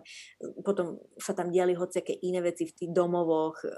potom 0.65 0.99
sa 1.17 1.33
tam 1.33 1.49
diali 1.53 1.77
hociaké 1.77 2.17
iné 2.25 2.43
veci 2.43 2.67
v 2.67 2.75
tých 2.75 2.91
domovoch, 2.91 3.62
e, 3.62 3.69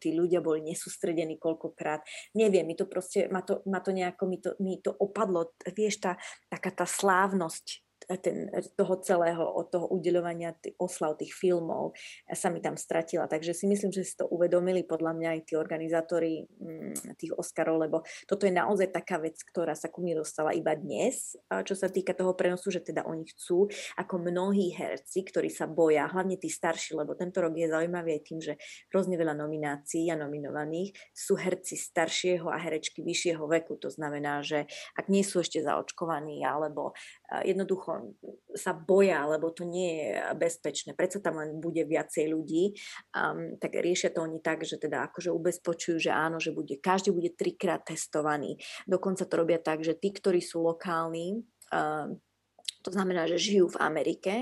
tí 0.00 0.16
ľudia 0.16 0.40
boli 0.40 0.64
nesústredení 0.64 1.36
koľkokrát. 1.36 2.04
Neviem, 2.38 2.64
mi 2.64 2.74
to 2.78 2.88
proste, 2.88 3.28
ma 3.28 3.44
to, 3.44 3.60
ma 3.68 3.84
to 3.84 3.92
nejako, 3.92 4.24
mi 4.24 4.38
to, 4.40 4.56
mi 4.60 4.80
to 4.80 4.90
opadlo, 4.90 5.52
vieš, 5.76 6.00
tá, 6.00 6.12
taká 6.48 6.72
tá 6.72 6.86
slávnosť 6.88 7.83
ten, 8.20 8.50
toho 8.76 8.94
celého, 9.00 9.44
od 9.44 9.70
toho 9.72 9.86
udeľovania 9.90 10.54
tých 10.58 10.76
oslav, 10.80 11.16
tých 11.16 11.32
filmov 11.32 11.96
sa 12.32 12.48
mi 12.52 12.60
tam 12.60 12.76
stratila. 12.76 13.28
Takže 13.28 13.56
si 13.56 13.66
myslím, 13.66 13.90
že 13.92 14.04
si 14.04 14.14
to 14.16 14.28
uvedomili 14.28 14.84
podľa 14.84 15.12
mňa 15.16 15.28
aj 15.34 15.40
tí 15.48 15.54
organizátori 15.56 16.44
mm, 16.44 17.16
tých 17.16 17.32
Oscarov, 17.34 17.80
lebo 17.80 18.04
toto 18.28 18.44
je 18.44 18.54
naozaj 18.54 18.92
taká 18.92 19.20
vec, 19.20 19.40
ktorá 19.40 19.72
sa 19.72 19.88
ku 19.88 20.04
mne 20.04 20.20
dostala 20.20 20.52
iba 20.52 20.76
dnes, 20.76 21.34
čo 21.64 21.74
sa 21.74 21.88
týka 21.88 22.12
toho 22.12 22.36
prenosu, 22.36 22.70
že 22.70 22.84
teda 22.84 23.06
oni 23.08 23.24
chcú, 23.34 23.68
ako 23.98 24.14
mnohí 24.20 24.72
herci, 24.74 25.24
ktorí 25.24 25.48
sa 25.48 25.64
boja, 25.70 26.06
hlavne 26.10 26.36
tí 26.36 26.48
starší, 26.52 26.96
lebo 26.98 27.16
tento 27.16 27.40
rok 27.40 27.56
je 27.56 27.70
zaujímavý 27.70 28.20
aj 28.20 28.22
tým, 28.22 28.40
že 28.40 28.54
hrozne 28.92 29.16
veľa 29.18 29.34
nominácií 29.38 30.08
a 30.12 30.20
nominovaných 30.20 30.94
sú 31.14 31.38
herci 31.38 31.76
staršieho 31.78 32.48
a 32.48 32.58
herečky 32.60 33.02
vyššieho 33.02 33.44
veku. 33.44 33.78
To 33.80 33.90
znamená, 33.90 34.44
že 34.44 34.66
ak 34.94 35.08
nie 35.08 35.22
sú 35.26 35.40
ešte 35.40 35.62
zaočkovaní 35.62 36.42
alebo 36.44 36.92
jednoducho 37.42 38.14
sa 38.54 38.70
boja, 38.70 39.26
lebo 39.26 39.50
to 39.50 39.66
nie 39.66 39.98
je 39.98 40.10
bezpečné. 40.38 40.94
Prečo 40.94 41.18
tam 41.18 41.42
len 41.42 41.58
bude 41.58 41.82
viacej 41.82 42.30
ľudí, 42.30 42.76
um, 43.16 43.58
tak 43.58 43.74
riešia 43.74 44.14
to 44.14 44.22
oni 44.22 44.38
tak, 44.38 44.62
že 44.62 44.78
teda 44.78 45.10
akože 45.10 45.34
ubezpočujú, 45.34 45.98
že 45.98 46.14
áno, 46.14 46.38
že 46.38 46.54
bude, 46.54 46.78
každý 46.78 47.10
bude 47.10 47.34
trikrát 47.34 47.82
testovaný. 47.82 48.60
Dokonca 48.86 49.26
to 49.26 49.34
robia 49.34 49.58
tak, 49.58 49.82
že 49.82 49.98
tí, 49.98 50.14
ktorí 50.14 50.38
sú 50.38 50.62
lokálni, 50.62 51.42
um, 51.74 52.20
to 52.84 52.92
znamená, 52.92 53.24
že 53.24 53.40
žijú 53.40 53.72
v 53.72 53.80
Amerike, 53.80 54.34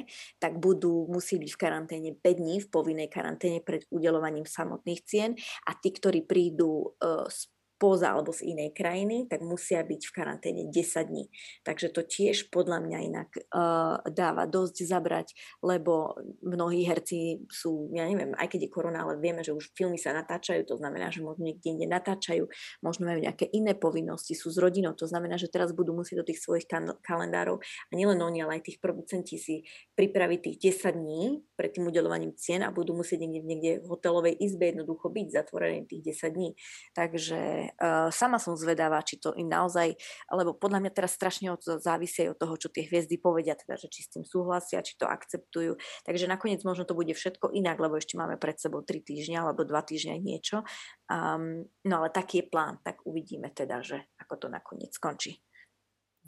tak 0.42 0.58
budú 0.58 1.06
musieť 1.06 1.46
byť 1.46 1.50
v 1.54 1.62
karanténe 1.62 2.10
5 2.18 2.42
dní, 2.42 2.58
v 2.58 2.68
povinnej 2.74 3.06
karanténe 3.06 3.62
pred 3.62 3.86
udelovaním 3.94 4.50
samotných 4.50 5.00
cien 5.06 5.38
a 5.62 5.78
tí, 5.78 5.94
ktorí 5.94 6.26
prídu 6.26 6.98
z 7.30 7.46
spoza 7.82 8.14
alebo 8.14 8.30
z 8.30 8.46
inej 8.46 8.78
krajiny, 8.78 9.26
tak 9.26 9.42
musia 9.42 9.82
byť 9.82 10.06
v 10.06 10.14
karanténe 10.14 10.62
10 10.70 11.10
dní. 11.10 11.26
Takže 11.66 11.90
to 11.90 12.06
tiež 12.06 12.54
podľa 12.54 12.78
mňa 12.78 12.98
inak 13.10 13.28
uh, 13.50 13.98
dáva 14.06 14.46
dosť 14.46 14.86
zabrať, 14.86 15.34
lebo 15.66 16.14
mnohí 16.46 16.86
herci 16.86 17.42
sú, 17.50 17.90
ja 17.90 18.06
neviem, 18.06 18.38
aj 18.38 18.54
keď 18.54 18.70
je 18.70 18.70
korona, 18.70 19.02
ale 19.02 19.18
vieme, 19.18 19.42
že 19.42 19.50
už 19.50 19.74
filmy 19.74 19.98
sa 19.98 20.14
natáčajú, 20.14 20.62
to 20.62 20.78
znamená, 20.78 21.10
že 21.10 21.26
možno 21.26 21.42
niekde 21.42 21.74
inde 21.74 21.90
natáčajú, 21.90 22.46
možno 22.86 23.10
majú 23.10 23.18
nejaké 23.18 23.50
iné 23.50 23.74
povinnosti, 23.74 24.38
sú 24.38 24.54
s 24.54 24.62
rodinou, 24.62 24.94
to 24.94 25.10
znamená, 25.10 25.34
že 25.34 25.50
teraz 25.50 25.74
budú 25.74 25.90
musieť 25.90 26.22
do 26.22 26.28
tých 26.30 26.38
svojich 26.38 26.70
kalendárov 27.02 27.58
a 27.58 27.92
nielen 27.98 28.22
oni, 28.22 28.46
ale 28.46 28.62
aj 28.62 28.70
tých 28.70 28.78
producenti 28.78 29.42
si 29.42 29.66
pripraviť 29.98 30.38
tých 30.38 30.78
10 30.86 31.02
dní 31.02 31.42
pred 31.58 31.74
tým 31.74 31.90
udelovaním 31.90 32.30
cien 32.38 32.62
a 32.62 32.70
budú 32.70 32.94
musieť 32.94 33.26
niekde, 33.26 33.42
niekde 33.42 33.70
v 33.82 33.90
hotelovej 33.90 34.38
izbe 34.38 34.70
jednoducho 34.70 35.10
byť 35.10 35.26
zatvorený 35.34 35.90
tých 35.90 36.14
10 36.14 36.30
dní. 36.30 36.50
Takže 36.94 37.71
sama 38.10 38.36
som 38.42 38.58
zvedavá, 38.58 39.00
či 39.04 39.20
to 39.20 39.32
im 39.36 39.48
naozaj, 39.48 39.94
lebo 40.32 40.56
podľa 40.56 40.84
mňa 40.84 40.92
teraz 40.92 41.14
strašne 41.16 41.52
od, 41.54 41.62
závisí 41.62 42.28
od 42.28 42.36
toho, 42.36 42.54
čo 42.58 42.68
tie 42.68 42.84
hviezdy 42.88 43.16
povedia, 43.16 43.56
teda, 43.56 43.78
že 43.78 43.88
či 43.88 44.04
s 44.04 44.12
tým 44.12 44.24
súhlasia, 44.26 44.84
či 44.84 44.98
to 44.98 45.08
akceptujú. 45.08 45.78
Takže 46.04 46.26
nakoniec 46.26 46.60
možno 46.66 46.84
to 46.84 46.98
bude 46.98 47.12
všetko 47.12 47.52
inak, 47.54 47.78
lebo 47.80 47.96
ešte 47.96 48.18
máme 48.18 48.36
pred 48.36 48.58
sebou 48.58 48.82
3 48.84 49.00
týždňa 49.02 49.48
alebo 49.48 49.62
2 49.64 49.72
týždňa 49.72 50.14
niečo. 50.18 50.66
Um, 51.08 51.68
no 51.86 51.94
ale 52.02 52.08
taký 52.10 52.44
je 52.44 52.50
plán, 52.50 52.80
tak 52.82 53.04
uvidíme 53.04 53.52
teda, 53.52 53.84
že 53.84 54.08
ako 54.18 54.34
to 54.36 54.46
nakoniec 54.50 54.92
skončí. 54.92 55.40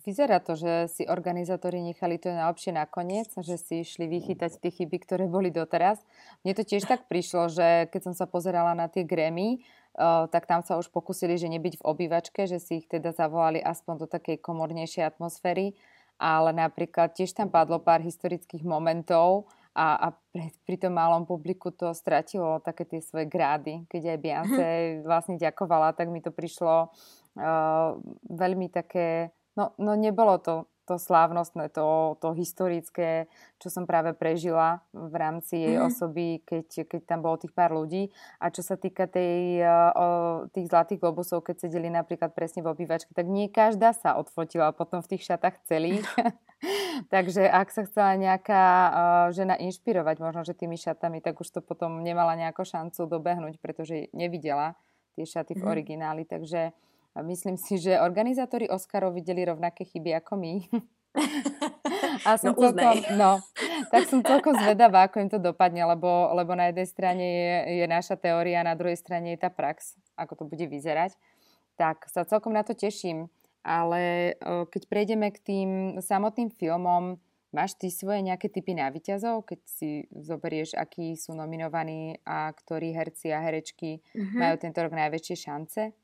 Vyzerá 0.02 0.42
to, 0.42 0.52
že 0.59 0.90
si 0.90 1.02
organizátori 1.09 1.80
nechali 1.80 2.20
to 2.20 2.28
najlepšie 2.28 2.76
nakoniec, 2.76 3.30
že 3.40 3.57
si 3.57 3.87
išli 3.87 4.04
vychytať 4.04 4.61
tie 4.61 4.70
chyby, 4.74 5.00
ktoré 5.00 5.24
boli 5.30 5.48
doteraz. 5.48 6.02
Mne 6.44 6.59
to 6.59 6.66
tiež 6.66 6.85
tak 6.85 7.09
prišlo, 7.09 7.48
že 7.48 7.88
keď 7.88 8.11
som 8.11 8.14
sa 8.18 8.28
pozerala 8.28 8.76
na 8.76 8.90
tie 8.90 9.07
grémy, 9.07 9.64
tak 10.30 10.50
tam 10.50 10.61
sa 10.66 10.74
už 10.76 10.90
pokusili, 10.90 11.38
že 11.38 11.46
nebyť 11.46 11.78
v 11.78 11.87
obývačke, 11.87 12.50
že 12.50 12.59
si 12.59 12.83
ich 12.83 12.87
teda 12.90 13.14
zavolali 13.14 13.62
aspoň 13.62 14.04
do 14.04 14.07
takej 14.11 14.42
komornejšej 14.42 15.07
atmosféry, 15.07 15.78
ale 16.18 16.50
napríklad 16.54 17.14
tiež 17.14 17.35
tam 17.35 17.50
padlo 17.50 17.78
pár 17.78 18.02
historických 18.02 18.66
momentov 18.66 19.50
a, 19.74 19.98
a 19.98 20.09
pri, 20.35 20.54
pri 20.66 20.76
tom 20.78 20.94
malom 20.94 21.26
publiku 21.26 21.74
to 21.74 21.90
stratilo 21.94 22.62
také 22.62 22.87
tie 22.87 23.02
svoje 23.02 23.26
grády. 23.26 23.87
Keď 23.90 24.02
aj 24.14 24.18
Beyoncé 24.22 24.68
vlastne 25.07 25.35
ďakovala, 25.38 25.94
tak 25.98 26.11
mi 26.11 26.22
to 26.22 26.30
prišlo 26.30 26.90
uh, 26.90 27.98
veľmi 28.30 28.70
také 28.70 29.35
No, 29.54 29.70
no 29.78 29.94
nebolo 29.94 30.38
to 30.42 30.66
to 30.85 31.01
slávnostné, 31.01 31.73
to, 31.73 32.16
to 32.20 32.37
historické, 32.37 33.27
čo 33.57 33.73
som 33.73 33.88
práve 33.88 34.12
prežila 34.12 34.85
v 34.92 35.14
rámci 35.16 35.57
jej 35.57 35.77
mm-hmm. 35.81 35.88
osoby, 35.88 36.27
keď, 36.44 36.85
keď 36.85 37.01
tam 37.09 37.25
bolo 37.25 37.40
tých 37.40 37.57
pár 37.57 37.73
ľudí. 37.73 38.12
A 38.37 38.53
čo 38.53 38.61
sa 38.61 38.77
týka 38.77 39.09
tej, 39.09 39.64
o, 39.97 40.07
tých 40.53 40.68
zlatých 40.68 41.01
globusov, 41.01 41.40
keď 41.40 41.64
sedeli 41.64 41.88
napríklad 41.88 42.37
presne 42.37 42.61
v 42.61 42.77
obývačke, 42.77 43.16
tak 43.16 43.25
nie 43.25 43.49
každá 43.49 43.97
sa 43.97 44.20
odfotila 44.20 44.77
potom 44.77 45.01
v 45.01 45.16
tých 45.16 45.25
šatách 45.25 45.64
celých. 45.64 46.05
Takže 47.12 47.49
ak 47.49 47.68
sa 47.73 47.83
chcela 47.88 48.14
nejaká 48.16 48.62
uh, 48.64 48.92
žena 49.35 49.59
inšpirovať 49.59 50.16
možno, 50.20 50.47
že 50.47 50.57
tými 50.57 50.79
šatami, 50.79 51.20
tak 51.20 51.40
už 51.40 51.49
to 51.49 51.61
potom 51.61 52.01
nemala 52.01 52.37
nejakú 52.38 52.62
šancu 52.62 53.09
dobehnúť, 53.09 53.59
pretože 53.59 54.09
nevidela 54.14 54.79
tie 55.16 55.25
šaty 55.25 55.57
v 55.59 55.62
mhm. 55.64 55.70
origináli. 55.70 56.23
Takže 56.29 56.73
a 57.14 57.22
myslím 57.22 57.55
si, 57.55 57.79
že 57.79 58.03
organizátori 58.03 58.66
Oscarov 58.66 59.14
videli 59.14 59.46
rovnaké 59.46 59.87
chyby 59.87 60.18
ako 60.18 60.35
my. 60.35 60.55
A 62.27 62.35
som 62.35 62.55
no, 62.55 62.59
celkom, 62.59 62.96
no, 63.14 63.38
tak 63.94 64.11
som 64.11 64.18
celkom 64.24 64.55
zvedavá, 64.59 65.07
ako 65.07 65.22
im 65.22 65.31
to 65.31 65.38
dopadne, 65.38 65.87
lebo, 65.87 66.35
lebo 66.35 66.59
na 66.59 66.74
jednej 66.74 66.88
strane 66.90 67.22
je, 67.22 67.55
je 67.83 67.87
naša 67.87 68.18
teória, 68.18 68.66
na 68.66 68.74
druhej 68.74 68.98
strane 68.98 69.37
je 69.37 69.38
tá 69.38 69.46
prax, 69.46 69.94
ako 70.18 70.42
to 70.42 70.44
bude 70.48 70.66
vyzerať. 70.66 71.14
Tak 71.79 72.11
sa 72.11 72.27
celkom 72.27 72.50
na 72.50 72.66
to 72.66 72.74
teším. 72.74 73.31
Ale 73.64 74.35
keď 74.44 74.83
prejdeme 74.92 75.33
k 75.33 75.38
tým 75.40 75.70
samotným 76.03 76.53
filmom, 76.53 77.16
máš 77.55 77.79
ty 77.81 77.88
svoje 77.88 78.20
nejaké 78.20 78.53
typy 78.53 78.77
na 78.77 78.92
výťazov, 78.92 79.46
keď 79.48 79.61
si 79.64 80.05
zoberieš, 80.12 80.77
akí 80.77 81.16
sú 81.16 81.33
nominovaní 81.33 82.20
a 82.27 82.53
ktorí 82.53 82.92
herci 82.92 83.33
a 83.33 83.40
herečky 83.40 84.05
mm-hmm. 84.12 84.37
majú 84.37 84.55
tento 84.61 84.79
rok 84.85 84.92
najväčšie 84.92 85.37
šance? 85.38 85.94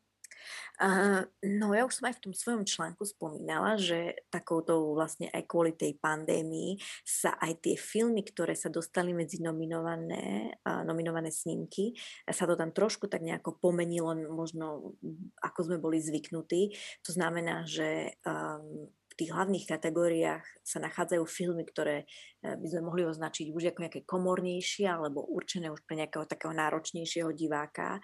No 1.44 1.76
ja 1.76 1.84
už 1.84 2.00
som 2.00 2.08
aj 2.08 2.16
v 2.20 2.24
tom 2.28 2.34
svojom 2.34 2.64
článku 2.64 3.04
spomínala, 3.04 3.76
že 3.76 4.16
takouto 4.32 4.96
vlastne 4.96 5.28
aj 5.28 5.44
kvôli 5.44 5.76
tej 5.76 5.96
pandémii 6.00 6.80
sa 7.04 7.36
aj 7.36 7.60
tie 7.64 7.76
filmy, 7.76 8.24
ktoré 8.24 8.56
sa 8.56 8.72
dostali 8.72 9.12
medzi 9.12 9.44
nominované, 9.44 10.56
uh, 10.64 10.82
nominované 10.86 11.28
snímky, 11.28 11.92
sa 12.28 12.48
to 12.48 12.56
tam 12.56 12.72
trošku 12.72 13.10
tak 13.12 13.20
nejako 13.20 13.60
pomenilo, 13.60 14.16
možno 14.32 14.96
ako 15.44 15.60
sme 15.68 15.76
boli 15.76 16.00
zvyknutí. 16.00 16.72
To 17.04 17.10
znamená, 17.12 17.68
že 17.68 18.16
um, 18.24 18.88
tých 19.20 19.36
hlavných 19.36 19.68
kategóriách 19.68 20.64
sa 20.64 20.80
nachádzajú 20.80 21.24
filmy, 21.28 21.68
ktoré 21.68 22.08
eh, 22.08 22.56
by 22.56 22.66
sme 22.66 22.88
mohli 22.88 23.04
označiť 23.04 23.52
už 23.52 23.76
ako 23.76 23.84
nejaké 23.84 24.00
komornejšie 24.08 24.88
alebo 24.88 25.28
určené 25.28 25.68
už 25.68 25.84
pre 25.84 26.00
nejakého 26.00 26.24
takého 26.24 26.56
náročnejšieho 26.56 27.36
diváka. 27.36 28.00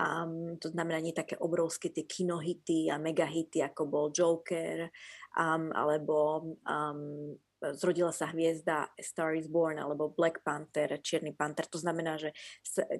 Um, 0.00 0.56
to 0.56 0.72
znamená 0.72 1.04
nie 1.04 1.12
také 1.12 1.36
obrovské 1.36 1.92
tie 1.92 2.08
kinohity 2.08 2.88
a 2.88 2.96
megahity, 2.96 3.60
ako 3.60 3.82
bol 3.86 4.06
Joker 4.08 4.88
um, 5.36 5.68
alebo 5.76 6.50
um, 6.64 7.36
zrodila 7.72 8.12
sa 8.12 8.28
hviezda 8.28 8.92
Star 9.00 9.32
is 9.32 9.48
Born 9.48 9.80
alebo 9.80 10.12
Black 10.12 10.44
Panther, 10.44 11.00
Čierny 11.00 11.32
Panther. 11.32 11.64
To 11.72 11.80
znamená, 11.80 12.20
že 12.20 12.36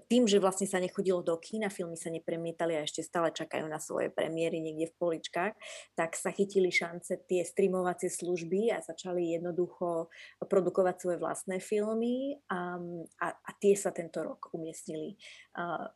tým, 0.08 0.24
že 0.24 0.40
vlastne 0.40 0.64
sa 0.64 0.80
nechodilo 0.80 1.20
do 1.20 1.36
kína, 1.36 1.68
filmy 1.68 2.00
sa 2.00 2.08
nepremietali 2.08 2.80
a 2.80 2.88
ešte 2.88 3.04
stále 3.04 3.28
čakajú 3.34 3.68
na 3.68 3.76
svoje 3.76 4.08
premiéry 4.08 4.64
niekde 4.64 4.90
v 4.90 4.98
poličkách, 4.98 5.54
tak 5.92 6.16
sa 6.16 6.32
chytili 6.32 6.72
šance 6.72 7.20
tie 7.28 7.44
streamovacie 7.44 8.08
služby 8.08 8.72
a 8.72 8.80
začali 8.80 9.36
jednoducho 9.36 10.08
produkovať 10.40 10.96
svoje 10.96 11.18
vlastné 11.20 11.60
filmy 11.60 12.40
a, 12.48 12.80
a, 13.20 13.26
a 13.36 13.50
tie 13.60 13.76
sa 13.76 13.92
tento 13.92 14.24
rok 14.24 14.48
umiestnili 14.56 15.18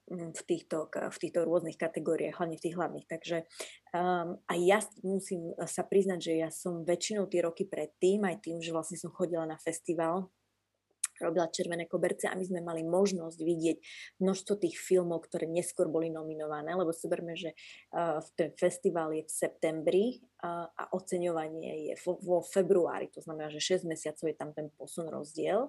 v 0.08 0.42
týchto, 0.46 0.86
v 0.90 1.18
týchto 1.18 1.42
rôznych 1.42 1.74
kategóriách, 1.74 2.38
hlavne 2.38 2.56
v 2.58 2.64
tých 2.64 2.76
hlavných. 2.78 3.06
Takže 3.10 3.36
um, 3.94 4.36
a 4.44 4.52
ja 4.58 4.78
musím 5.02 5.52
sa 5.66 5.84
priznať, 5.84 6.18
že 6.20 6.32
ja 6.40 6.50
som 6.52 6.82
väčšinou 6.84 7.28
tie 7.28 7.44
roky 7.44 7.64
predtým, 7.64 8.24
aj 8.24 8.44
tým, 8.44 8.58
že 8.60 8.74
vlastne 8.74 9.00
som 9.00 9.12
chodila 9.12 9.44
na 9.48 9.56
festival, 9.60 10.28
robila 11.20 11.50
Červené 11.50 11.90
koberce 11.90 12.30
a 12.30 12.38
my 12.38 12.44
sme 12.46 12.60
mali 12.62 12.86
možnosť 12.86 13.38
vidieť 13.42 13.78
množstvo 14.22 14.54
tých 14.62 14.78
filmov, 14.78 15.26
ktoré 15.26 15.50
neskôr 15.50 15.90
boli 15.90 16.08
nominované, 16.08 16.72
lebo 16.78 16.94
si 16.94 17.10
berme, 17.10 17.34
že 17.34 17.52
uh, 17.92 18.22
ten 18.38 18.54
festival 18.54 19.10
je 19.12 19.26
v 19.26 19.32
septembri 19.32 20.06
uh, 20.42 20.70
a 20.70 20.82
oceňovanie 20.94 21.90
je 21.90 21.94
vo, 22.06 22.22
vo 22.22 22.38
februári, 22.40 23.10
to 23.10 23.18
znamená, 23.18 23.50
že 23.50 23.82
6 23.82 23.90
mesiacov 23.90 24.24
je 24.30 24.36
tam 24.38 24.50
ten 24.54 24.70
posun 24.78 25.10
rozdiel. 25.10 25.66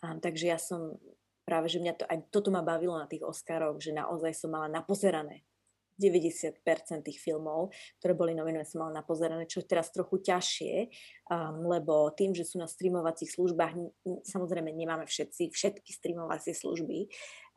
Um, 0.00 0.20
takže 0.20 0.48
ja 0.48 0.58
som 0.60 0.96
práve, 1.46 1.70
že 1.70 1.78
mňa 1.78 1.94
to, 1.94 2.04
aj 2.08 2.18
toto 2.32 2.50
ma 2.50 2.64
bavilo 2.64 2.98
na 2.98 3.06
tých 3.06 3.22
Oscaroch, 3.22 3.78
že 3.78 3.94
naozaj 3.94 4.34
som 4.34 4.50
mala 4.50 4.66
napozerané 4.66 5.46
90% 5.96 6.60
tých 7.02 7.18
filmov, 7.18 7.72
ktoré 8.00 8.12
boli 8.12 8.32
nominované, 8.36 8.68
som 8.68 8.84
mala 8.84 9.00
napozerané, 9.00 9.48
čo 9.48 9.64
je 9.64 9.68
teraz 9.68 9.90
trochu 9.90 10.20
ťažšie, 10.22 10.74
um, 11.32 11.66
lebo 11.66 12.12
tým, 12.12 12.36
že 12.36 12.44
sú 12.44 12.60
na 12.60 12.68
streamovacích 12.68 13.32
službách, 13.32 13.72
samozrejme 14.28 14.70
nemáme 14.70 15.08
všetci 15.08 15.50
všetky 15.50 15.90
streamovacie 15.90 16.52
služby, 16.52 17.08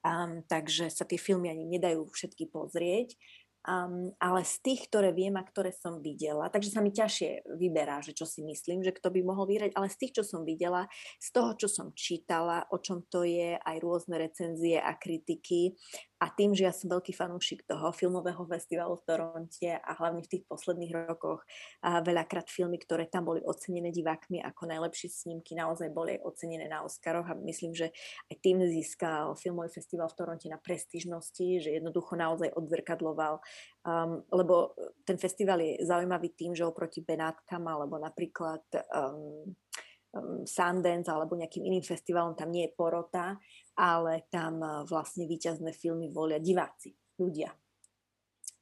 um, 0.07 0.41
takže 0.47 0.87
sa 0.89 1.03
tie 1.03 1.19
filmy 1.19 1.51
ani 1.51 1.67
nedajú 1.67 2.07
všetky 2.09 2.47
pozrieť. 2.49 3.19
Um, 3.67 4.15
ale 4.23 4.47
z 4.47 4.55
tých, 4.63 4.87
ktoré 4.87 5.11
viem 5.11 5.35
a 5.35 5.43
ktoré 5.43 5.75
som 5.75 5.99
videla, 5.99 6.47
takže 6.47 6.71
sa 6.71 6.79
mi 6.79 6.95
ťažšie 6.95 7.43
vyberá, 7.59 7.99
že 7.99 8.15
čo 8.15 8.23
si 8.23 8.39
myslím, 8.39 8.87
že 8.87 8.95
kto 8.95 9.11
by 9.11 9.19
mohol 9.19 9.51
vyhrať, 9.51 9.75
ale 9.75 9.91
z 9.91 9.99
tých, 9.99 10.15
čo 10.15 10.23
som 10.23 10.47
videla, 10.47 10.87
z 11.19 11.27
toho, 11.35 11.59
čo 11.59 11.67
som 11.67 11.91
čítala, 11.91 12.63
o 12.71 12.79
čom 12.79 13.03
to 13.11 13.27
je, 13.27 13.59
aj 13.59 13.77
rôzne 13.83 14.15
recenzie 14.15 14.79
a 14.79 14.95
kritiky, 14.95 15.75
a 16.19 16.27
tým, 16.27 16.51
že 16.51 16.67
ja 16.67 16.75
som 16.75 16.91
veľký 16.91 17.15
fanúšik 17.15 17.63
toho 17.63 17.95
filmového 17.95 18.43
festivalu 18.43 18.99
v 18.99 19.05
Toronte 19.07 19.71
a 19.71 19.91
hlavne 19.95 20.19
v 20.19 20.31
tých 20.35 20.43
posledných 20.51 20.91
rokoch 21.07 21.47
a 21.79 22.03
veľakrát 22.03 22.51
filmy, 22.51 22.75
ktoré 22.75 23.07
tam 23.07 23.31
boli 23.31 23.39
ocenené 23.47 23.87
divákmi 23.95 24.43
ako 24.43 24.67
najlepšie 24.67 25.07
snímky, 25.07 25.55
naozaj 25.55 25.87
boli 25.95 26.19
ocenené 26.19 26.67
na 26.67 26.83
Oscaroch 26.83 27.23
a 27.31 27.39
myslím, 27.39 27.71
že 27.71 27.95
aj 28.27 28.35
tým 28.43 28.59
získal 28.67 29.39
filmový 29.39 29.71
festival 29.71 30.11
v 30.11 30.17
Toronte 30.19 30.51
na 30.51 30.59
prestížnosti, 30.59 31.63
že 31.63 31.79
jednoducho 31.79 32.19
naozaj 32.19 32.51
odzrkadloval, 32.51 33.39
um, 33.87 34.19
lebo 34.35 34.75
ten 35.07 35.15
festival 35.15 35.63
je 35.63 35.79
zaujímavý 35.87 36.35
tým, 36.35 36.51
že 36.51 36.67
oproti 36.67 36.99
Benátkam 36.99 37.63
alebo 37.63 37.95
napríklad 37.95 38.67
um, 38.91 39.55
um, 40.11 40.43
Sundance 40.43 41.07
alebo 41.07 41.39
nejakým 41.39 41.63
iným 41.63 41.85
festivalom, 41.85 42.35
tam 42.35 42.51
nie 42.51 42.67
je 42.67 42.75
porota, 42.75 43.39
ale 43.79 44.27
tam 44.27 44.59
eh, 44.59 44.71
vlastne 44.83 45.23
výťazné 45.23 45.71
filmy 45.71 46.11
volia 46.11 46.43
diváci, 46.43 46.91
ľudia. 47.15 47.55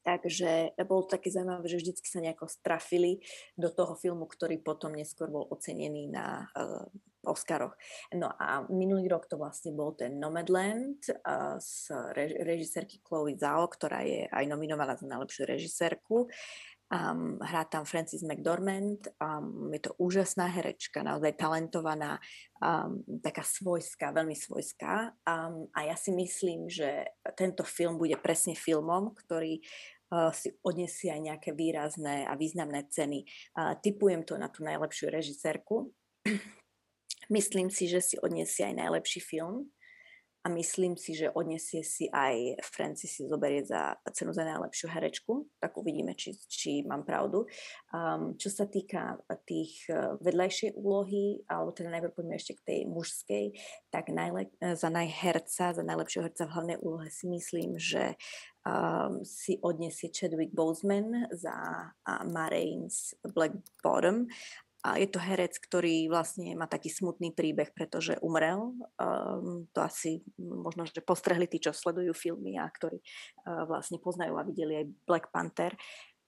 Takže 0.08 0.80
bolo 0.88 1.03
to 1.03 1.19
také 1.19 1.27
zaujímavé, 1.27 1.67
že 1.67 1.84
vždycky 1.84 2.08
sa 2.08 2.23
nejako 2.23 2.47
strafili 2.47 3.19
do 3.60 3.67
toho 3.67 3.91
filmu, 3.91 4.23
ktorý 4.23 4.56
potom 4.63 4.95
neskôr 4.95 5.27
bol 5.27 5.43
ocenený 5.51 6.08
na 6.08 6.47
uh, 6.56 6.88
Oscaroch. 7.27 7.75
No 8.15 8.32
a 8.32 8.63
minulý 8.71 9.12
rok 9.12 9.27
to 9.27 9.36
vlastne 9.36 9.75
bol 9.75 9.99
ten 9.99 10.15
Nomadland 10.15 11.12
uh, 11.12 11.60
z 11.60 11.91
rež- 12.15 12.39
režisérky 12.39 13.03
Chloe 13.03 13.36
Zhao, 13.36 13.67
ktorá 13.67 14.08
je 14.08 14.32
aj 14.32 14.47
nominovaná 14.47 14.95
za 14.95 15.03
najlepšiu 15.12 15.43
režisérku. 15.43 16.32
Um, 16.88 17.36
hrá 17.43 17.67
tam 17.67 17.84
Francis 17.84 18.23
McDormand, 18.23 19.12
um, 19.19 19.67
je 19.76 19.84
to 19.84 19.91
úžasná 20.00 20.47
herečka, 20.47 21.04
naozaj 21.04 21.36
talentovaná, 21.36 22.15
um, 22.63 23.04
taká 23.19 23.43
svojská, 23.43 24.15
veľmi 24.15 24.32
svojská. 24.32 25.12
Um, 25.28 25.67
a 25.76 25.84
ja 25.84 26.00
si 26.00 26.15
myslím, 26.15 26.71
že 26.71 27.12
tento 27.36 27.67
film 27.67 28.00
bude 28.00 28.15
presne 28.15 28.56
filmom, 28.56 29.12
ktorý 29.19 29.60
uh, 30.15 30.32
si 30.32 30.56
odniesie 30.63 31.12
aj 31.12 31.21
nejaké 31.28 31.52
výrazné 31.52 32.23
a 32.23 32.39
významné 32.39 32.88
ceny. 32.88 33.28
Uh, 33.52 33.76
typujem 33.84 34.23
to 34.23 34.39
na 34.39 34.47
tú 34.47 34.63
najlepšiu 34.63 35.12
režisérku. 35.12 35.91
myslím 37.36 37.67
si, 37.67 37.91
že 37.91 38.00
si 38.00 38.15
odniesie 38.15 38.63
aj 38.63 38.80
najlepší 38.80 39.19
film 39.19 39.67
a 40.47 40.55
myslím 40.55 40.95
si, 40.95 41.12
že 41.12 41.27
odniesie 41.27 41.83
si 41.83 42.07
aj 42.07 42.63
Francis 42.63 43.19
si 43.19 43.27
zoberie 43.27 43.67
za 43.67 43.99
cenu 44.15 44.31
za 44.31 44.47
najlepšiu 44.47 44.88
herečku, 44.88 45.43
tak 45.60 45.75
uvidíme, 45.75 46.15
či, 46.15 46.39
či 46.47 46.88
mám 46.88 47.03
pravdu. 47.03 47.43
Um, 47.91 48.39
čo 48.39 48.47
sa 48.47 48.63
týka 48.63 49.19
tých 49.43 49.91
uh, 49.91 50.15
vedľajšej 50.23 50.79
úlohy, 50.79 51.43
alebo 51.51 51.75
teda 51.75 51.91
najprv 51.91 52.15
poďme 52.15 52.39
ešte 52.39 52.55
k 52.55 52.63
tej 52.63 52.79
mužskej, 52.88 53.45
tak 53.91 54.07
najle- 54.07 54.55
za 54.63 54.88
najherca, 54.88 55.75
za 55.75 55.83
najlepšieho 55.83 56.31
herca 56.31 56.47
v 56.47 56.53
hlavnej 56.55 56.77
úlohe 56.79 57.12
si 57.12 57.27
myslím, 57.27 57.75
že 57.75 58.15
um, 58.63 59.27
si 59.27 59.60
odniesie 59.60 60.15
Chadwick 60.15 60.55
Boseman 60.55 61.27
za 61.36 61.91
uh, 61.91 62.23
Marines 62.23 63.19
Black 63.36 63.51
Bottom 63.83 64.31
a 64.88 64.95
je 64.95 65.08
to 65.12 65.19
herec, 65.19 65.60
ktorý 65.60 66.08
vlastne 66.08 66.56
má 66.56 66.63
taký 66.63 66.88
smutný 66.88 67.36
príbeh, 67.36 67.76
pretože 67.76 68.15
umrel. 68.23 68.71
Um, 68.95 69.67
to 69.76 69.84
asi 69.84 70.23
možno, 70.39 70.88
že 70.88 71.04
postrehli 71.04 71.52
tí, 71.52 71.60
čo 71.60 71.76
sledujú 71.76 72.15
filmy 72.15 72.56
a 72.56 72.71
ktorí 72.71 73.04
uh, 73.04 73.67
vlastne 73.67 74.00
poznajú 74.00 74.39
a 74.39 74.47
videli 74.47 74.80
aj 74.80 74.86
Black 75.04 75.28
Panther, 75.36 75.76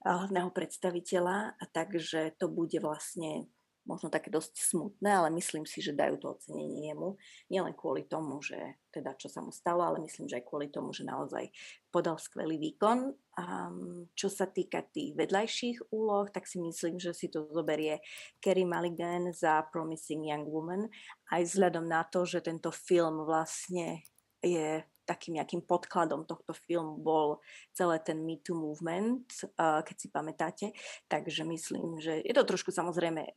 hlavného 0.04 0.52
predstaviteľa. 0.52 1.56
Takže 1.72 2.36
to 2.40 2.48
bude 2.48 2.76
vlastne 2.80 3.48
možno 3.90 4.06
také 4.06 4.30
dosť 4.30 4.54
smutné, 4.54 5.10
ale 5.10 5.34
myslím 5.34 5.66
si, 5.66 5.82
že 5.82 5.90
dajú 5.90 6.22
to 6.22 6.38
ocenenie 6.38 6.94
jemu. 6.94 7.18
Nielen 7.50 7.74
kvôli 7.74 8.06
tomu, 8.06 8.38
že 8.38 8.78
teda 8.94 9.18
čo 9.18 9.26
sa 9.26 9.42
mu 9.42 9.50
stalo, 9.50 9.82
ale 9.82 9.98
myslím, 10.06 10.30
že 10.30 10.38
aj 10.38 10.46
kvôli 10.46 10.70
tomu, 10.70 10.94
že 10.94 11.02
naozaj 11.02 11.50
podal 11.90 12.22
skvelý 12.22 12.62
výkon. 12.62 13.10
Um, 13.40 14.06
čo 14.14 14.30
sa 14.30 14.46
týka 14.46 14.86
tých 14.86 15.18
vedľajších 15.18 15.90
úloh, 15.90 16.30
tak 16.30 16.46
si 16.46 16.62
myslím, 16.62 17.02
že 17.02 17.10
si 17.10 17.26
to 17.26 17.50
zoberie 17.50 17.98
Kerry 18.38 18.62
Mulligan 18.62 19.34
za 19.34 19.66
Promising 19.74 20.30
Young 20.30 20.46
Woman, 20.46 20.86
aj 21.34 21.42
vzhľadom 21.50 21.90
na 21.90 22.06
to, 22.06 22.22
že 22.22 22.44
tento 22.44 22.70
film 22.70 23.26
vlastne 23.26 24.06
je 24.44 24.84
takým 25.10 25.42
nejakým 25.42 25.66
podkladom 25.66 26.22
tohto 26.22 26.54
filmu 26.54 27.02
bol 27.02 27.42
celé 27.74 27.98
ten 27.98 28.22
Me 28.22 28.38
Too 28.38 28.54
movement, 28.54 29.26
keď 29.58 29.96
si 29.98 30.06
pamätáte. 30.06 30.66
Takže 31.10 31.42
myslím, 31.42 31.98
že 31.98 32.22
je 32.22 32.30
to 32.30 32.46
trošku 32.46 32.70
samozrejme 32.70 33.26
e, 33.26 33.32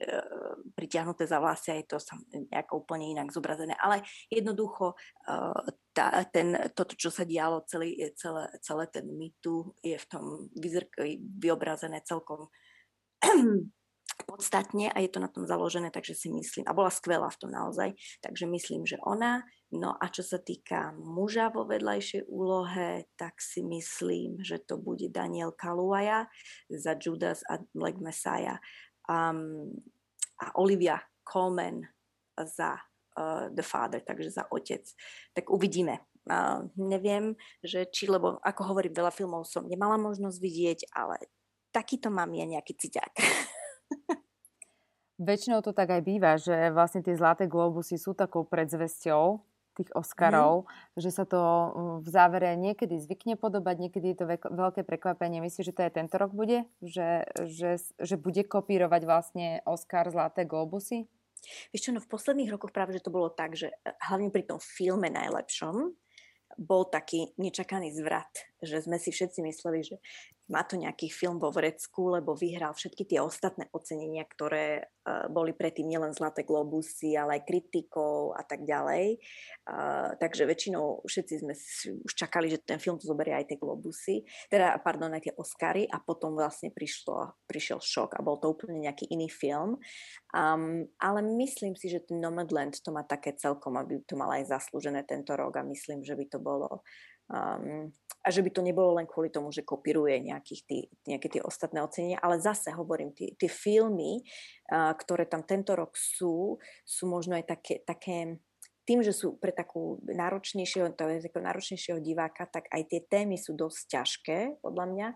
pritiahnuté 0.77 1.25
za 1.25 1.41
vlasy 1.41 1.73
a 1.73 1.79
je 1.81 1.89
to 1.89 1.97
nejako 2.53 2.85
úplne 2.85 3.09
inak 3.17 3.33
zobrazené. 3.33 3.73
Ale 3.81 4.05
jednoducho 4.29 4.93
e, 4.93 5.35
tá, 5.97 6.21
ten, 6.29 6.53
toto, 6.77 6.93
čo 6.93 7.09
sa 7.09 7.25
dialo, 7.25 7.65
celý, 7.65 7.97
celé, 8.13 8.53
celé 8.61 8.85
ten 8.93 9.09
Me 9.09 9.33
Too 9.41 9.73
je 9.81 9.97
v 9.97 10.05
tom 10.05 10.45
vyobrazené 11.41 12.05
celkom 12.05 12.53
podstatne 14.29 14.89
a 14.93 14.97
je 15.01 15.09
to 15.09 15.19
na 15.19 15.29
tom 15.29 15.45
založené, 15.45 15.89
takže 15.89 16.13
si 16.13 16.29
myslím, 16.29 16.65
a 16.67 16.75
bola 16.75 16.93
skvelá 16.93 17.29
v 17.29 17.39
tom 17.39 17.51
naozaj, 17.51 17.93
takže 18.21 18.45
myslím, 18.45 18.85
že 18.85 19.01
ona. 19.03 19.43
No 19.73 19.97
a 19.97 20.05
čo 20.13 20.21
sa 20.21 20.37
týka 20.37 20.93
muža 21.01 21.49
vo 21.49 21.65
vedľajšej 21.65 22.29
úlohe, 22.29 23.09
tak 23.17 23.41
si 23.41 23.65
myslím, 23.65 24.37
že 24.45 24.61
to 24.61 24.77
bude 24.77 25.09
Daniel 25.09 25.49
Kaluaja 25.49 26.29
za 26.69 26.93
Judas 26.93 27.41
a 27.49 27.57
Black 27.73 27.97
Messiah 27.97 28.61
um, 29.09 29.73
a 30.37 30.53
Olivia 30.61 31.01
Colman 31.25 31.89
za 32.37 32.77
uh, 33.17 33.49
The 33.49 33.65
Father, 33.65 34.05
takže 34.05 34.29
za 34.29 34.45
otec. 34.53 34.85
Tak 35.33 35.49
uvidíme. 35.49 36.05
Uh, 36.29 36.69
neviem, 36.77 37.33
že 37.65 37.89
či, 37.89 38.05
lebo 38.05 38.37
ako 38.45 38.77
hovorím, 38.77 38.93
veľa 38.93 39.09
filmov 39.09 39.49
som 39.49 39.65
nemala 39.65 39.97
možnosť 39.97 40.37
vidieť, 40.37 40.79
ale 40.93 41.17
takýto 41.73 42.13
mám 42.13 42.29
ja 42.37 42.45
nejaký 42.45 42.77
ciťák. 42.77 43.13
Väčšinou 45.17 45.65
to 45.65 45.73
tak 45.73 45.89
aj 45.97 46.01
býva, 46.05 46.37
že 46.37 46.69
vlastne 46.69 47.01
tie 47.01 47.17
zlaté 47.17 47.49
globusy 47.49 47.97
sú 47.97 48.13
takou 48.13 48.45
predzvesťou 48.45 49.52
tých 49.73 49.89
Oscarov, 49.97 50.65
mm. 50.65 51.01
že 51.01 51.09
sa 51.09 51.25
to 51.25 51.41
mm, 51.41 51.95
v 52.05 52.07
závere 52.09 52.49
niekedy 52.55 52.97
zvykne 53.01 53.35
podobať, 53.35 53.75
niekedy 53.89 54.13
je 54.13 54.17
to 54.21 54.25
veľké 54.53 54.85
prekvapenie. 54.85 55.41
Myslíš, 55.41 55.73
že 55.73 55.75
to 55.75 55.85
aj 55.85 55.93
tento 55.97 56.15
rok 56.17 56.31
bude? 56.31 56.69
Že, 56.85 57.25
že, 57.49 57.71
že 57.97 58.15
bude 58.15 58.45
kopírovať 58.45 59.01
vlastne 59.03 59.47
Oscar 59.65 60.07
Zlaté 60.13 60.45
globusy? 60.45 61.09
Vieš 61.75 61.89
čo, 61.89 61.91
no 61.91 61.99
v 61.99 62.07
posledných 62.07 62.51
rokoch 62.55 62.71
práve, 62.71 62.95
že 62.95 63.03
to 63.03 63.11
bolo 63.11 63.27
tak, 63.27 63.57
že 63.57 63.73
eh, 63.73 63.95
hlavne 64.07 64.31
pri 64.31 64.47
tom 64.47 64.59
filme 64.61 65.11
najlepšom 65.11 65.91
bol 66.53 66.85
taký 66.85 67.33
nečakaný 67.41 67.89
zvrat, 67.97 68.29
že 68.61 68.85
sme 68.85 69.01
si 69.01 69.09
všetci 69.09 69.41
mysleli, 69.41 69.81
že 69.81 69.97
má 70.53 70.61
to 70.61 70.77
nejaký 70.77 71.09
film 71.09 71.41
vo 71.41 71.49
vrecku, 71.49 72.13
lebo 72.13 72.37
vyhral 72.37 72.77
všetky 72.77 73.09
tie 73.09 73.17
ostatné 73.17 73.73
ocenenia, 73.73 74.21
ktoré 74.29 74.85
uh, 74.85 75.25
boli 75.33 75.57
predtým 75.57 75.89
nielen 75.89 76.13
Zlaté 76.13 76.45
globusy, 76.45 77.17
ale 77.17 77.41
aj 77.41 77.49
kritikov 77.49 78.37
a 78.37 78.45
tak 78.45 78.61
ďalej. 78.61 79.17
Uh, 79.65 80.13
takže 80.21 80.45
väčšinou 80.45 81.01
všetci 81.09 81.33
sme 81.41 81.57
už 82.05 82.13
čakali, 82.13 82.53
že 82.53 82.61
ten 82.61 82.77
film 82.77 83.01
to 83.01 83.09
zoberie 83.09 83.33
aj 83.33 83.49
tie 83.49 83.57
globusy, 83.57 84.21
teda, 84.53 84.77
pardon, 84.85 85.09
aj 85.09 85.25
tie 85.25 85.33
Oscary 85.33 85.89
a 85.89 85.97
potom 85.97 86.37
vlastne 86.37 86.69
prišlo, 86.69 87.33
prišiel 87.49 87.81
šok 87.81 88.21
a 88.21 88.21
bol 88.21 88.37
to 88.37 88.53
úplne 88.53 88.77
nejaký 88.85 89.09
iný 89.09 89.33
film. 89.33 89.81
Um, 90.37 90.85
ale 91.01 91.25
myslím 91.25 91.73
si, 91.73 91.89
že 91.89 92.05
ten 92.05 92.21
Nomadland 92.21 92.77
to 92.85 92.93
má 92.93 93.01
také 93.01 93.33
celkom, 93.33 93.73
aby 93.81 94.05
to 94.05 94.13
mal 94.13 94.29
aj 94.29 94.53
zaslúžené 94.53 95.01
tento 95.09 95.33
rok 95.33 95.57
a 95.57 95.65
myslím, 95.65 96.05
že 96.05 96.13
by 96.13 96.25
to 96.29 96.37
bolo 96.37 96.85
um, 97.29 97.91
a 98.23 98.27
že 98.31 98.39
by 98.39 98.49
to 98.55 98.63
nebolo 98.63 98.95
len 98.95 99.07
kvôli 99.07 99.27
tomu, 99.27 99.51
že 99.51 99.67
kopíruje 99.67 100.23
nejakých 100.23 100.61
tý, 100.63 100.77
nejaké 101.07 101.27
tie 101.27 101.41
ostatné 101.43 101.83
ocenenia, 101.83 102.23
ale 102.23 102.39
zase 102.39 102.71
hovorím, 102.71 103.11
tie 103.15 103.49
filmy, 103.51 104.23
uh, 104.71 104.95
ktoré 104.95 105.27
tam 105.27 105.43
tento 105.43 105.75
rok 105.75 105.95
sú, 105.99 106.55
sú 106.87 107.03
možno 107.07 107.35
aj 107.35 107.45
také, 107.47 107.83
také 107.83 108.39
tým, 108.83 108.99
že 108.99 109.15
sú 109.15 109.39
pre 109.39 109.55
takú 109.55 110.03
náročnejšieho, 110.07 110.91
to 110.95 111.07
je 111.07 111.23
takého 111.23 111.43
náročnejšieho 111.43 111.99
diváka, 112.03 112.43
tak 112.47 112.67
aj 112.67 112.83
tie 112.91 113.01
témy 113.07 113.39
sú 113.39 113.55
dosť 113.55 113.79
ťažké, 113.87 114.39
podľa 114.59 114.85
mňa, 114.91 115.07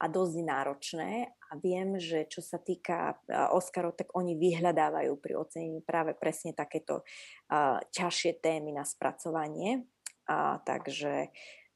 a 0.00 0.04
dosť 0.10 0.36
náročné. 0.42 1.10
A 1.30 1.52
viem, 1.60 1.96
že 2.02 2.26
čo 2.26 2.42
sa 2.42 2.58
týka 2.58 3.14
Oscarov, 3.54 3.94
tak 3.94 4.10
oni 4.12 4.34
vyhľadávajú 4.34 5.12
pri 5.22 5.38
ocenení 5.38 5.80
práve 5.86 6.18
presne 6.18 6.50
takéto 6.50 7.06
uh, 7.06 7.78
ťažšie 7.94 8.42
témy 8.42 8.74
na 8.74 8.82
spracovanie. 8.82 9.86
Uh, 10.24 10.56
takže 10.64 11.28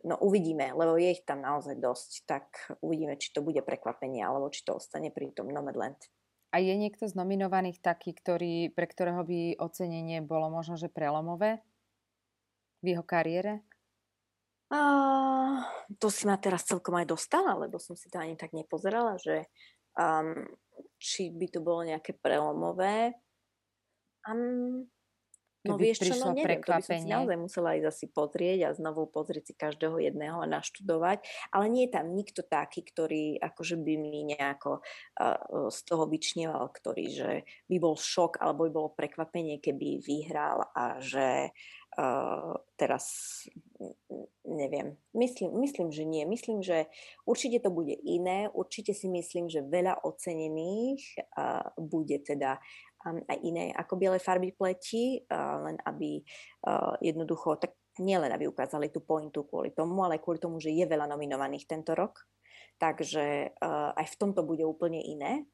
No 0.06 0.14
uvidíme, 0.22 0.70
lebo 0.78 0.94
je 0.94 1.10
ich 1.10 1.26
tam 1.26 1.42
naozaj 1.42 1.74
dosť, 1.74 2.10
tak 2.22 2.44
uvidíme, 2.78 3.18
či 3.18 3.34
to 3.34 3.42
bude 3.42 3.58
prekvapenie, 3.66 4.22
alebo 4.22 4.46
či 4.46 4.62
to 4.62 4.78
ostane 4.78 5.10
pri 5.10 5.34
tom 5.34 5.50
Nomadland. 5.50 5.98
A 6.54 6.62
je 6.62 6.70
niekto 6.78 7.10
z 7.10 7.18
nominovaných 7.18 7.82
taký, 7.82 8.14
ktorý, 8.14 8.70
pre 8.70 8.86
ktorého 8.86 9.26
by 9.26 9.58
ocenenie 9.58 10.22
bolo 10.22 10.54
možno, 10.54 10.78
že 10.78 10.86
prelomové 10.86 11.58
v 12.78 12.94
jeho 12.94 13.02
kariére? 13.02 13.66
Uh, 14.70 15.66
to 15.98 16.14
si 16.14 16.30
ma 16.30 16.38
teraz 16.38 16.62
celkom 16.62 16.94
aj 16.94 17.10
dostala, 17.10 17.58
lebo 17.58 17.82
som 17.82 17.98
si 17.98 18.06
to 18.06 18.22
ani 18.22 18.38
tak 18.38 18.54
nepozerala, 18.54 19.18
že 19.18 19.50
um, 19.98 20.46
či 21.02 21.34
by 21.34 21.46
to 21.50 21.58
bolo 21.58 21.82
nejaké 21.82 22.14
prelomové. 22.14 23.18
Um, 24.22 24.86
No 25.66 25.74
vieš 25.74 26.06
čo, 26.06 26.14
no 26.22 26.30
neviem, 26.30 26.62
to 26.62 26.70
by 26.70 26.82
som 26.86 27.02
si 27.02 27.10
naozaj 27.10 27.34
musela 27.34 27.74
ísť 27.74 27.88
asi 27.90 28.06
pozrieť 28.06 28.58
a 28.70 28.76
znovu 28.78 29.10
pozrieť 29.10 29.50
si 29.50 29.54
každého 29.58 29.98
jedného 29.98 30.38
a 30.38 30.46
naštudovať, 30.46 31.26
ale 31.50 31.66
nie 31.66 31.90
je 31.90 31.94
tam 31.98 32.14
nikto 32.14 32.46
taký, 32.46 32.86
ktorý 32.86 33.42
akože 33.42 33.74
by 33.74 33.94
mi 33.98 34.22
nejako 34.22 34.78
uh, 34.78 35.70
z 35.74 35.78
toho 35.82 36.06
vyčneval, 36.06 36.70
ktorý, 36.70 37.04
že 37.10 37.30
by 37.66 37.76
bol 37.82 37.98
šok 37.98 38.38
alebo 38.38 38.70
by 38.70 38.70
bolo 38.70 38.88
prekvapenie, 38.94 39.58
keby 39.58 39.98
vyhral 39.98 40.62
a 40.78 41.02
že 41.02 41.50
uh, 41.98 42.54
teraz 42.78 43.04
neviem, 44.46 44.96
myslím, 45.14 45.58
myslím, 45.60 45.88
že 45.92 46.04
nie. 46.06 46.22
Myslím, 46.26 46.62
že 46.62 46.86
určite 47.26 47.62
to 47.66 47.70
bude 47.74 47.94
iné, 48.06 48.46
určite 48.50 48.94
si 48.94 49.10
myslím, 49.10 49.50
že 49.50 49.66
veľa 49.66 50.06
ocenených 50.06 51.02
uh, 51.34 51.66
bude 51.78 52.22
teda 52.22 52.62
aj 53.06 53.38
iné 53.46 53.70
ako 53.76 53.94
biele 53.94 54.18
farby 54.18 54.50
pleti, 54.54 55.22
len 55.30 55.76
aby 55.86 56.22
jednoducho, 57.02 57.58
tak 57.62 57.78
nielen 57.98 58.30
aby 58.30 58.46
ukázali 58.46 58.94
tú 58.94 59.02
pointu 59.02 59.46
kvôli 59.46 59.74
tomu, 59.74 60.02
ale 60.06 60.22
kvôli 60.22 60.38
tomu, 60.38 60.58
že 60.62 60.70
je 60.70 60.86
veľa 60.86 61.10
nominovaných 61.10 61.66
tento 61.66 61.94
rok. 61.98 62.26
Takže 62.78 63.58
aj 63.94 64.06
v 64.06 64.18
tomto 64.18 64.46
bude 64.46 64.62
úplne 64.62 65.02
iné. 65.02 65.46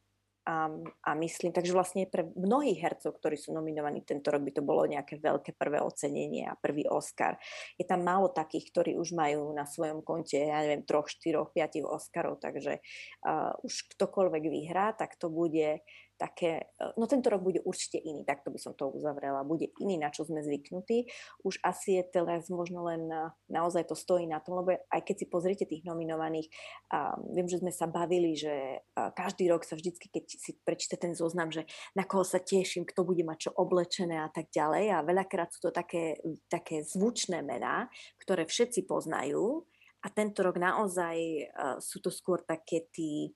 a, 0.44 0.68
a 1.00 1.10
myslím, 1.16 1.56
takže 1.56 1.72
vlastne 1.72 2.04
pre 2.04 2.28
mnohých 2.36 2.76
hercov, 2.84 3.16
ktorí 3.16 3.40
sú 3.40 3.56
nominovaní 3.56 4.04
tento 4.04 4.28
rok, 4.28 4.44
by 4.44 4.52
to 4.52 4.60
bolo 4.60 4.84
nejaké 4.84 5.16
veľké 5.16 5.56
prvé 5.56 5.80
ocenenie 5.80 6.44
a 6.44 6.52
prvý 6.52 6.84
Oscar. 6.84 7.40
Je 7.80 7.88
tam 7.88 8.04
málo 8.04 8.28
takých, 8.28 8.68
ktorí 8.68 8.92
už 9.00 9.16
majú 9.16 9.56
na 9.56 9.64
svojom 9.64 10.04
konte, 10.04 10.36
ja 10.36 10.60
neviem, 10.60 10.84
troch, 10.84 11.08
štyroch, 11.08 11.56
piatich 11.56 11.88
Oscarov, 11.88 12.44
takže 12.44 12.84
uh, 13.24 13.56
už 13.64 13.96
ktokoľvek 13.96 14.44
vyhrá, 14.44 14.92
tak 14.92 15.16
to 15.16 15.32
bude 15.32 15.80
také, 16.16 16.70
e, 16.78 16.84
no 16.96 17.06
tento 17.06 17.30
rok 17.30 17.42
bude 17.42 17.60
určite 17.62 17.98
iný, 17.98 18.22
takto 18.22 18.50
by 18.50 18.58
som 18.58 18.72
to 18.74 18.88
uzavrela, 18.90 19.46
bude 19.46 19.70
iný, 19.82 19.98
na 19.98 20.10
čo 20.14 20.24
sme 20.24 20.40
zvyknutí. 20.40 21.10
Už 21.42 21.58
asi 21.62 22.00
je 22.00 22.04
teraz 22.06 22.48
možno 22.48 22.86
len 22.86 23.06
e, 23.10 23.30
naozaj 23.50 23.90
to 23.90 23.96
stojí 23.98 24.26
na 24.26 24.38
tom, 24.38 24.62
lebo 24.62 24.78
aj 24.78 25.00
keď 25.02 25.16
si 25.20 25.26
pozriete 25.28 25.64
tých 25.66 25.82
nominovaných, 25.86 26.48
a 26.94 27.18
viem, 27.34 27.46
že 27.50 27.60
sme 27.60 27.74
sa 27.74 27.90
bavili, 27.90 28.38
že 28.38 28.78
e, 28.78 28.78
každý 28.94 29.50
rok 29.50 29.66
sa 29.66 29.74
vždycky, 29.74 30.08
keď 30.10 30.24
si 30.30 30.56
prečíte 30.62 30.96
ten 30.96 31.12
zoznam, 31.12 31.50
že 31.50 31.66
na 31.98 32.06
koho 32.06 32.22
sa 32.22 32.38
teším, 32.38 32.86
kto 32.86 33.02
bude 33.02 33.26
mať 33.26 33.48
čo 33.48 33.50
oblečené 33.54 34.22
a 34.22 34.30
tak 34.30 34.50
ďalej 34.54 34.94
a 34.94 35.06
veľakrát 35.06 35.50
sú 35.50 35.68
to 35.68 35.70
také, 35.74 36.18
také 36.46 36.86
zvučné 36.86 37.42
mená, 37.42 37.90
ktoré 38.22 38.46
všetci 38.46 38.86
poznajú 38.86 39.66
a 40.04 40.12
tento 40.12 40.44
rok 40.44 40.60
naozaj 40.60 41.16
uh, 41.16 41.76
sú 41.80 42.04
to 42.04 42.12
skôr 42.12 42.44
také 42.44 42.92
tí 42.92 43.32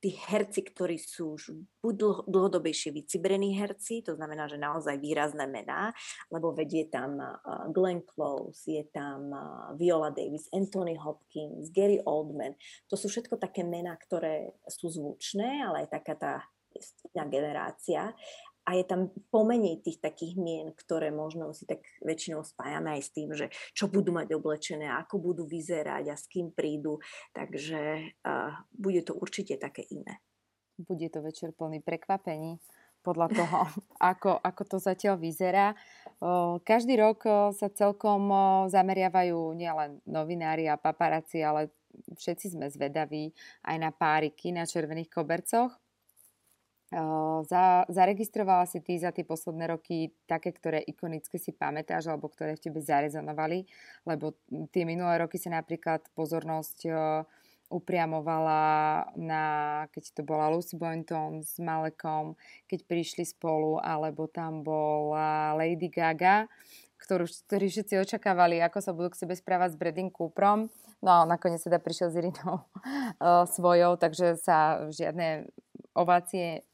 tí 0.00 0.16
herci, 0.16 0.64
ktorí 0.64 0.96
sú 0.96 1.36
už 1.36 1.52
buď 1.84 1.94
dlho, 1.94 2.20
dlhodobejšie 2.24 2.90
vycibrení 2.96 3.52
herci, 3.60 4.00
to 4.00 4.16
znamená, 4.16 4.48
že 4.48 4.56
naozaj 4.56 4.96
výrazné 4.96 5.44
mená, 5.44 5.92
lebo 6.32 6.56
vedie 6.56 6.88
tam 6.88 7.20
uh, 7.20 7.68
Glenn 7.68 8.00
Close, 8.08 8.64
je 8.64 8.84
tam 8.88 9.28
uh, 9.28 9.76
Viola 9.76 10.08
Davis, 10.08 10.48
Anthony 10.56 10.96
Hopkins, 10.96 11.68
Gary 11.68 12.00
Oldman. 12.00 12.56
To 12.88 12.96
sú 12.96 13.12
všetko 13.12 13.36
také 13.36 13.60
mená, 13.60 13.92
ktoré 14.00 14.56
sú 14.66 14.88
zvučné, 14.88 15.60
ale 15.68 15.84
aj 15.84 15.88
taká 16.00 16.14
tá 16.16 16.32
generácia 17.12 18.14
a 18.64 18.76
je 18.76 18.84
tam 18.84 19.10
pomenej 19.32 19.80
tých 19.80 19.98
takých 19.98 20.36
mien, 20.36 20.70
ktoré 20.76 21.08
možno 21.10 21.50
si 21.56 21.64
tak 21.64 21.82
väčšinou 22.04 22.44
spájame 22.44 22.98
aj 22.98 23.02
s 23.02 23.10
tým, 23.10 23.28
že 23.32 23.46
čo 23.72 23.88
budú 23.88 24.12
mať 24.12 24.36
oblečené, 24.36 24.86
ako 24.90 25.18
budú 25.18 25.42
vyzerať 25.48 26.04
a 26.12 26.16
s 26.16 26.28
kým 26.28 26.52
prídu. 26.52 27.00
Takže 27.32 28.12
uh, 28.24 28.52
bude 28.72 29.00
to 29.02 29.16
určite 29.16 29.56
také 29.58 29.84
iné. 29.90 30.20
Bude 30.80 31.08
to 31.12 31.20
večer 31.20 31.52
plný 31.52 31.84
prekvapení 31.84 32.60
podľa 33.00 33.28
toho, 33.32 33.58
ako, 34.12 34.40
ako 34.40 34.62
to 34.64 34.76
zatiaľ 34.76 35.16
vyzerá. 35.16 35.72
Každý 36.64 37.00
rok 37.00 37.24
sa 37.56 37.68
celkom 37.72 38.28
zameriavajú 38.68 39.56
nielen 39.56 40.04
novinári 40.04 40.68
a 40.68 40.76
paparáci, 40.76 41.40
ale 41.40 41.72
všetci 42.12 42.54
sme 42.54 42.68
zvedaví 42.68 43.32
aj 43.66 43.76
na 43.80 43.90
páriky 43.90 44.52
na 44.52 44.68
červených 44.68 45.10
kobercoch. 45.10 45.72
Za, 46.90 47.86
zaregistrovala 47.86 48.66
si 48.66 48.82
ty 48.82 48.98
za 48.98 49.14
tie 49.14 49.22
posledné 49.22 49.70
roky 49.70 50.10
také, 50.26 50.50
ktoré 50.50 50.82
ikonicky 50.82 51.38
si 51.38 51.54
pamätáš 51.54 52.10
alebo 52.10 52.26
ktoré 52.26 52.58
v 52.58 52.66
tebe 52.66 52.82
zarezonovali? 52.82 53.62
Lebo 54.02 54.34
tie 54.74 54.82
minulé 54.82 55.22
roky 55.22 55.38
sa 55.38 55.54
napríklad 55.54 56.02
pozornosť 56.18 56.90
upriamovala 57.70 58.62
na, 59.14 59.44
keď 59.94 60.18
to 60.18 60.22
bola 60.26 60.50
Lucy 60.50 60.74
Boynton 60.74 61.46
s 61.46 61.62
Malekom, 61.62 62.34
keď 62.66 62.82
prišli 62.82 63.22
spolu, 63.22 63.78
alebo 63.78 64.26
tam 64.26 64.66
bola 64.66 65.54
Lady 65.54 65.86
Gaga, 65.86 66.50
ktorú, 66.98 67.30
ktorí 67.30 67.70
všetci 67.70 67.94
očakávali, 68.02 68.58
ako 68.58 68.78
sa 68.82 68.90
budú 68.90 69.14
k 69.14 69.22
sebe 69.22 69.38
správať 69.38 69.78
s 69.78 69.78
Bradley 69.78 70.10
Cooprom. 70.10 70.66
No 70.98 71.10
a 71.14 71.18
nakoniec 71.22 71.62
teda 71.62 71.78
prišiel 71.78 72.10
s 72.10 72.18
Irinou 72.18 72.66
uh, 72.66 73.46
svojou, 73.46 73.94
takže 73.96 74.34
sa 74.36 74.90
žiadne 74.90 75.46
ovácie 75.94 76.66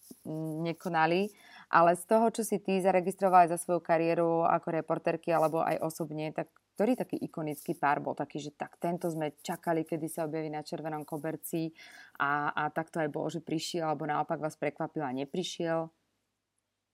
nekonali, 0.62 1.30
ale 1.70 1.98
z 1.98 2.04
toho, 2.06 2.30
čo 2.30 2.42
si 2.46 2.62
ty 2.62 2.78
zaregistrovala 2.78 3.50
za 3.50 3.58
svoju 3.58 3.82
kariéru 3.82 4.46
ako 4.46 4.68
reporterky 4.70 5.34
alebo 5.34 5.62
aj 5.62 5.82
osobne, 5.82 6.30
tak 6.30 6.50
ktorý 6.76 6.92
taký 6.92 7.16
ikonický 7.24 7.72
pár 7.72 8.04
bol 8.04 8.12
taký, 8.12 8.36
že 8.36 8.52
tak 8.52 8.76
tento 8.76 9.08
sme 9.08 9.32
čakali, 9.40 9.88
kedy 9.88 10.06
sa 10.12 10.28
objaví 10.28 10.52
na 10.52 10.60
červenom 10.60 11.08
koberci 11.08 11.72
a, 12.20 12.52
a 12.52 12.68
tak 12.68 12.92
to 12.92 13.00
aj 13.00 13.08
bolo, 13.08 13.32
že 13.32 13.40
prišiel 13.40 13.88
alebo 13.88 14.04
naopak 14.04 14.36
vás 14.36 14.60
prekvapil 14.60 15.00
a 15.00 15.16
neprišiel? 15.16 15.88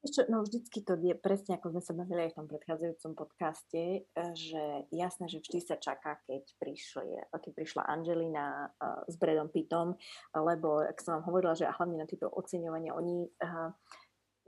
Ešte, 0.03 0.27
no 0.27 0.43
vždycky 0.43 0.83
to 0.83 0.99
je 0.99 1.15
presne, 1.15 1.55
ako 1.55 1.79
sme 1.79 1.83
sa 1.87 1.95
bavili 1.95 2.27
aj 2.27 2.35
v 2.35 2.38
tom 2.43 2.47
predchádzajúcom 2.51 3.12
podcaste, 3.15 3.83
e, 4.03 4.21
že 4.35 4.91
jasné, 4.91 5.31
že 5.31 5.38
vždy 5.38 5.59
sa 5.62 5.79
čaká, 5.79 6.19
keď, 6.27 6.43
prišli, 6.59 7.23
keď 7.31 7.53
prišla 7.55 7.87
Angelina 7.87 8.67
uh, 8.67 9.07
s 9.07 9.15
Bredom 9.15 9.47
Pittom, 9.47 9.95
lebo, 10.35 10.83
ak 10.83 10.99
som 10.99 11.23
vám 11.23 11.31
hovorila, 11.31 11.55
že 11.55 11.71
hlavne 11.71 12.03
na 12.03 12.11
tieto 12.11 12.27
oceňovania, 12.27 12.99
oni 12.99 13.31
uh, 13.31 13.71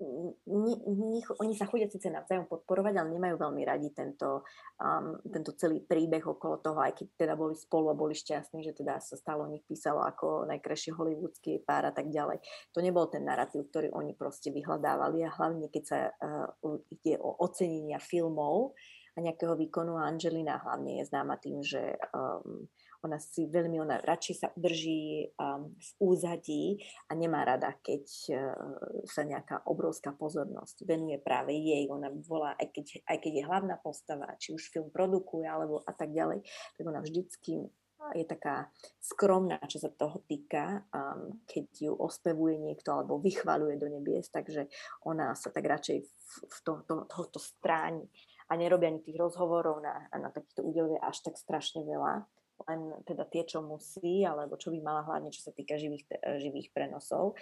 nich, 0.00 1.26
oni 1.38 1.54
sa 1.54 1.70
chodia 1.70 1.86
síce 1.86 2.10
navzájom 2.10 2.50
podporovať, 2.50 2.98
ale 2.98 3.14
nemajú 3.14 3.38
veľmi 3.38 3.62
radi 3.62 3.94
tento, 3.94 4.42
um, 4.82 5.14
tento 5.30 5.54
celý 5.54 5.86
príbeh 5.86 6.22
okolo 6.26 6.58
toho, 6.58 6.82
aj 6.82 6.98
keď 6.98 7.06
teda 7.14 7.34
boli 7.38 7.54
spolu 7.54 7.94
a 7.94 7.98
boli 7.98 8.18
šťastní, 8.18 8.66
že 8.66 8.74
teda 8.74 8.98
sa 8.98 9.14
stalo 9.14 9.46
o 9.46 9.52
nich 9.52 9.62
písalo 9.62 10.02
ako 10.02 10.50
najkrajší 10.50 10.90
hollywoodský 10.98 11.62
pár 11.62 11.86
a 11.86 11.92
tak 11.94 12.10
ďalej. 12.10 12.42
To 12.74 12.82
nebol 12.82 13.06
ten 13.06 13.22
narratív, 13.22 13.70
ktorý 13.70 13.94
oni 13.94 14.18
proste 14.18 14.50
vyhľadávali 14.50 15.22
a 15.22 15.34
hlavne 15.34 15.70
keď 15.70 15.84
sa 15.86 15.98
uh, 16.10 16.50
ide 16.90 17.14
o 17.22 17.30
ocenenia 17.38 18.02
filmov 18.02 18.74
a 19.14 19.22
nejakého 19.22 19.54
výkonu 19.54 19.94
Angelina 19.94 20.58
hlavne 20.58 20.98
je 20.98 21.04
známa 21.06 21.38
tým, 21.38 21.62
že 21.62 21.94
um, 22.10 22.66
ona 23.04 23.20
si 23.20 23.44
veľmi, 23.44 23.76
ona 23.84 24.00
radšej 24.00 24.36
sa 24.40 24.48
drží 24.56 25.28
um, 25.36 25.76
v 25.76 25.90
úzadí 26.00 26.80
a 27.06 27.12
nemá 27.12 27.44
rada, 27.44 27.76
keď 27.84 28.04
uh, 28.32 28.56
sa 29.04 29.28
nejaká 29.28 29.68
obrovská 29.68 30.16
pozornosť 30.16 30.88
venuje 30.88 31.20
práve 31.20 31.52
jej. 31.52 31.84
Ona 31.92 32.08
volá, 32.24 32.56
aj 32.56 32.72
keď, 32.72 32.86
aj 33.04 33.18
keď 33.20 33.32
je 33.36 33.44
hlavná 33.44 33.76
postava, 33.84 34.32
či 34.40 34.56
už 34.56 34.72
film 34.72 34.88
produkuje 34.88 35.44
alebo 35.44 35.84
a 35.84 35.92
tak 35.92 36.16
ďalej, 36.16 36.40
tak 36.80 36.84
ona 36.88 37.04
vždycky 37.04 37.68
je 38.12 38.24
taká 38.28 38.68
skromná, 39.00 39.56
čo 39.64 39.80
sa 39.80 39.88
toho 39.88 40.20
týka, 40.28 40.84
um, 40.92 41.40
keď 41.48 41.66
ju 41.88 41.92
ospevuje 41.96 42.60
niekto 42.60 42.92
alebo 42.92 43.16
vychvaluje 43.16 43.80
do 43.80 43.88
nebies, 43.88 44.28
takže 44.28 44.68
ona 45.08 45.32
sa 45.32 45.48
tak 45.48 45.64
radšej 45.64 46.04
v, 46.04 46.32
v 46.44 46.58
to, 46.60 46.84
to, 46.84 46.94
tohoto 47.08 47.40
stráni 47.40 48.04
a 48.52 48.60
nerobia 48.60 48.92
ani 48.92 49.00
tých 49.00 49.16
rozhovorov 49.16 49.80
na, 49.80 50.04
na 50.12 50.28
takýchto 50.28 50.60
údeloch 50.60 51.00
až 51.00 51.24
tak 51.24 51.40
strašne 51.40 51.80
veľa 51.88 52.28
len 52.68 52.94
teda 53.04 53.24
tie, 53.28 53.42
čo 53.44 53.60
musí, 53.60 54.22
alebo 54.22 54.54
čo 54.56 54.70
by 54.70 54.78
mala 54.80 55.02
hlavne, 55.04 55.34
čo 55.34 55.44
sa 55.44 55.52
týka 55.52 55.76
živých, 55.76 56.06
živých 56.40 56.70
prenosov. 56.70 57.34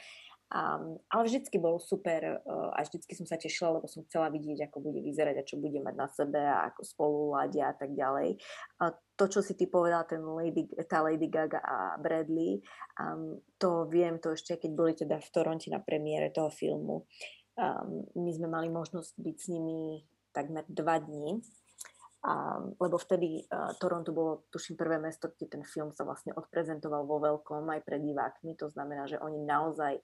Um, 0.53 1.01
ale 1.09 1.25
vždycky 1.25 1.57
bol 1.57 1.81
super 1.81 2.44
uh, 2.44 2.77
a 2.77 2.85
vždycky 2.85 3.16
som 3.16 3.25
sa 3.25 3.40
tešila, 3.40 3.81
lebo 3.81 3.88
som 3.88 4.05
chcela 4.05 4.29
vidieť, 4.29 4.68
ako 4.68 4.85
bude 4.85 5.01
vyzerať 5.01 5.40
a 5.40 5.48
čo 5.48 5.57
bude 5.57 5.81
mať 5.81 5.94
na 5.96 6.09
sebe 6.12 6.44
a 6.44 6.68
ako 6.68 6.85
spolu 6.85 7.18
ladia 7.33 7.72
a 7.72 7.77
tak 7.77 7.96
ďalej. 7.96 8.37
A 8.85 8.92
to, 9.16 9.25
čo 9.33 9.40
si 9.40 9.57
ty 9.57 9.64
povedala, 9.64 10.05
ten 10.05 10.20
Lady, 10.20 10.68
tá 10.85 11.01
Lady 11.01 11.33
Gaga 11.33 11.57
a 11.57 11.96
Bradley, 11.96 12.61
um, 13.01 13.40
to 13.57 13.88
viem, 13.88 14.20
to 14.20 14.37
ešte 14.37 14.61
keď 14.61 14.70
boli 14.77 14.92
teda 14.92 15.25
v 15.25 15.33
Toronte 15.33 15.72
na 15.72 15.81
premiére 15.81 16.29
toho 16.29 16.53
filmu. 16.53 17.09
Um, 17.57 18.05
my 18.12 18.31
sme 18.37 18.53
mali 18.53 18.68
možnosť 18.68 19.16
byť 19.25 19.37
s 19.40 19.46
nimi 19.48 20.05
takmer 20.37 20.68
dva 20.68 21.01
dní 21.01 21.40
a, 22.22 22.62
lebo 22.78 23.02
vtedy 23.02 23.42
uh, 23.50 23.74
Toronto 23.82 24.14
bolo, 24.14 24.46
tuším, 24.54 24.78
prvé 24.78 25.02
mesto, 25.02 25.26
kde 25.26 25.58
ten 25.58 25.64
film 25.66 25.90
sa 25.90 26.06
vlastne 26.06 26.30
odprezentoval 26.38 27.02
vo 27.02 27.18
veľkom 27.18 27.66
aj 27.66 27.82
pred 27.82 27.98
divákmi. 27.98 28.54
To 28.62 28.70
znamená, 28.70 29.11
že 29.11 29.18
oni 29.18 29.42
naozaj 29.42 29.98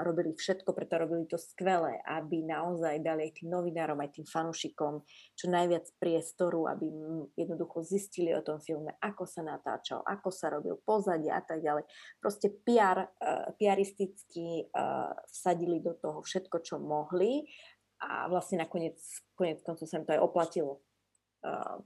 robili 0.00 0.32
všetko, 0.32 0.72
preto 0.72 0.96
robili 0.96 1.28
to 1.28 1.36
skvelé, 1.36 2.00
aby 2.08 2.40
naozaj 2.40 3.04
dali 3.04 3.28
aj 3.28 3.32
tým 3.36 3.52
novinárom, 3.52 4.00
aj 4.00 4.16
tým 4.16 4.24
fanúšikom 4.24 5.04
čo 5.36 5.46
najviac 5.52 5.92
priestoru, 6.00 6.72
aby 6.72 6.88
jednoducho 7.36 7.84
zistili 7.84 8.32
o 8.32 8.40
tom 8.40 8.64
filme, 8.64 8.96
ako 9.04 9.28
sa 9.28 9.44
natáčal, 9.44 10.00
ako 10.08 10.32
sa 10.32 10.48
robil 10.48 10.80
pozadie 10.80 11.28
a 11.28 11.44
tak 11.44 11.60
ďalej. 11.60 11.84
Proste 12.16 12.48
PR, 12.64 13.12
uh, 13.12 13.52
PRisticky 13.60 14.72
uh, 14.72 15.12
vsadili 15.28 15.84
do 15.84 15.92
toho 16.00 16.24
všetko, 16.24 16.64
čo 16.64 16.80
mohli 16.80 17.44
a 17.98 18.30
vlastne 18.32 18.62
nakoniec, 18.62 18.96
konec 19.36 19.60
koncov 19.60 19.84
sa 19.84 20.00
im 20.00 20.06
to 20.08 20.16
aj 20.16 20.22
oplatilo 20.22 20.87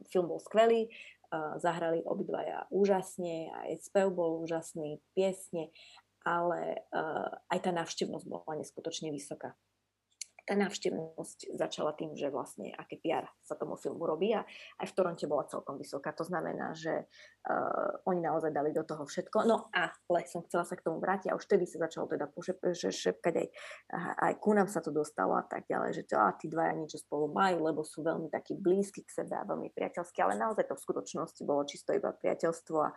film 0.09 0.27
bol 0.29 0.41
skvelý, 0.41 0.89
zahrali 1.61 2.05
obidvaja 2.05 2.69
úžasne, 2.69 3.49
aj 3.53 3.81
spev 3.89 4.13
bol 4.13 4.45
úžasný, 4.45 5.01
piesne, 5.17 5.73
ale 6.23 6.85
aj 7.49 7.59
tá 7.65 7.71
návštevnosť 7.73 8.27
bola 8.29 8.61
neskutočne 8.61 9.09
vysoká 9.09 9.57
tá 10.43 10.59
návštevnosť 10.59 11.55
začala 11.55 11.95
tým, 11.95 12.19
že 12.19 12.27
vlastne 12.27 12.75
aké 12.75 12.99
PR 12.99 13.31
sa 13.47 13.55
tomu 13.55 13.79
filmu 13.79 14.03
robí 14.03 14.35
a 14.35 14.43
aj 14.83 14.87
v 14.91 14.97
Toronte 14.99 15.27
bola 15.31 15.47
celkom 15.47 15.79
vysoká. 15.79 16.11
To 16.19 16.27
znamená, 16.27 16.75
že 16.75 17.07
uh, 17.47 18.03
oni 18.11 18.27
naozaj 18.27 18.51
dali 18.51 18.75
do 18.75 18.83
toho 18.83 19.07
všetko. 19.07 19.47
No 19.47 19.71
ale 19.71 20.27
som 20.27 20.43
chcela 20.43 20.67
sa 20.67 20.75
k 20.75 20.83
tomu 20.83 20.99
vrátiť 20.99 21.31
a 21.31 21.39
už 21.39 21.47
vtedy 21.47 21.65
sa 21.71 21.87
začalo 21.87 22.11
teda 22.11 22.27
pošep, 22.27 22.59
že 22.75 22.91
šepkať 22.91 23.35
aj, 23.39 23.49
aj 24.19 24.33
ku 24.43 24.51
nám 24.51 24.67
sa 24.67 24.83
to 24.83 24.91
dostalo 24.91 25.39
a 25.39 25.47
tak 25.47 25.71
ďalej, 25.71 26.03
že 26.03 26.03
to, 26.11 26.19
a 26.19 26.35
tí 26.35 26.51
dvaja 26.51 26.75
niečo 26.75 26.99
spolu 26.99 27.31
majú, 27.31 27.63
lebo 27.63 27.87
sú 27.87 28.03
veľmi 28.03 28.27
takí 28.27 28.59
blízki 28.59 29.07
k 29.07 29.23
sebe 29.23 29.39
a 29.39 29.47
veľmi 29.47 29.71
priateľskí, 29.71 30.19
ale 30.27 30.35
naozaj 30.35 30.67
to 30.67 30.75
v 30.75 30.85
skutočnosti 30.85 31.43
bolo 31.47 31.63
čisto 31.63 31.95
iba 31.95 32.11
priateľstvo 32.11 32.77
a 32.83 32.91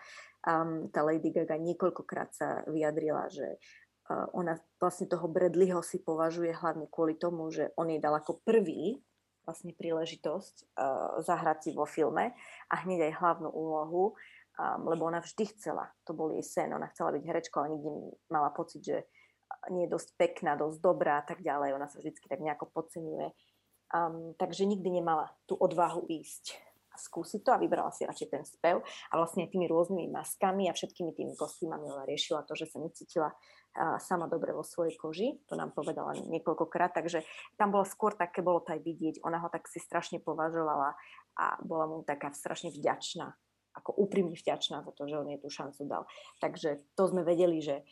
um, 0.50 0.90
tá 0.90 1.06
Lady 1.06 1.30
Gaga 1.30 1.62
niekoľkokrát 1.62 2.30
sa 2.34 2.48
vyjadrila, 2.66 3.30
že 3.30 3.62
ona 4.10 4.62
vlastne 4.78 5.10
toho 5.10 5.26
Bradleyho 5.26 5.82
si 5.82 5.98
považuje 5.98 6.54
hlavne 6.54 6.86
kvôli 6.86 7.18
tomu, 7.18 7.50
že 7.50 7.74
on 7.74 7.90
jej 7.90 7.98
dal 7.98 8.14
ako 8.14 8.38
prvý 8.46 9.02
vlastne 9.46 9.74
príležitosť 9.78 10.56
uh, 10.74 11.22
zahrať 11.22 11.58
si 11.62 11.70
vo 11.74 11.86
filme 11.86 12.34
a 12.70 12.76
hneď 12.82 13.10
aj 13.10 13.18
hlavnú 13.22 13.50
úlohu, 13.54 14.18
um, 14.58 14.82
lebo 14.90 15.06
ona 15.06 15.22
vždy 15.22 15.54
chcela, 15.54 15.94
to 16.02 16.18
bol 16.18 16.34
jej 16.34 16.42
sen, 16.42 16.74
ona 16.74 16.90
chcela 16.90 17.14
byť 17.14 17.24
herečkou, 17.26 17.62
ale 17.62 17.78
nikdy 17.78 17.90
mala 18.34 18.50
pocit, 18.50 18.82
že 18.82 18.98
nie 19.70 19.86
je 19.86 19.94
dosť 19.94 20.10
pekná, 20.18 20.58
dosť 20.58 20.82
dobrá 20.82 21.22
a 21.22 21.26
tak 21.26 21.46
ďalej. 21.46 21.78
Ona 21.78 21.88
sa 21.90 22.02
vždy 22.02 22.18
tak 22.18 22.42
nejako 22.42 22.70
podceňuje. 22.74 23.34
Um, 23.94 24.34
takže 24.38 24.66
nikdy 24.66 25.02
nemala 25.02 25.30
tú 25.46 25.54
odvahu 25.54 26.10
ísť 26.10 26.58
a 26.96 26.98
skúsiť 26.98 27.44
to 27.44 27.52
a 27.52 27.60
vybrala 27.60 27.92
si 27.92 28.08
radšej 28.08 28.28
ten 28.32 28.48
spev 28.48 28.80
a 28.82 29.14
vlastne 29.20 29.52
tými 29.52 29.68
rôznymi 29.68 30.08
maskami 30.16 30.72
a 30.72 30.74
všetkými 30.74 31.12
tými 31.12 31.36
kostýmami 31.36 32.08
riešila 32.08 32.48
to, 32.48 32.56
že 32.56 32.72
sa 32.72 32.80
necítila 32.80 33.36
sama 34.00 34.32
dobre 34.32 34.56
vo 34.56 34.64
svojej 34.64 34.96
koži, 34.96 35.36
to 35.52 35.60
nám 35.60 35.76
povedala 35.76 36.16
niekoľkokrát, 36.16 36.96
takže 36.96 37.28
tam 37.60 37.76
bolo 37.76 37.84
skôr 37.84 38.16
také, 38.16 38.40
bolo 38.40 38.64
to 38.64 38.72
aj 38.72 38.80
vidieť, 38.80 39.20
ona 39.20 39.44
ho 39.44 39.52
tak 39.52 39.68
si 39.68 39.84
strašne 39.84 40.24
považovala 40.24 40.96
a 41.36 41.46
bola 41.60 41.84
mu 41.84 42.00
taká 42.08 42.32
strašne 42.32 42.72
vďačná, 42.72 43.36
ako 43.76 43.92
úprimne 44.00 44.32
vďačná 44.32 44.80
za 44.80 44.92
to, 44.96 45.12
že 45.12 45.20
on 45.20 45.28
jej 45.28 45.44
tú 45.44 45.52
šancu 45.52 45.92
dal. 45.92 46.08
Takže 46.40 46.88
to 46.96 47.04
sme 47.12 47.28
vedeli, 47.28 47.60
že 47.60 47.84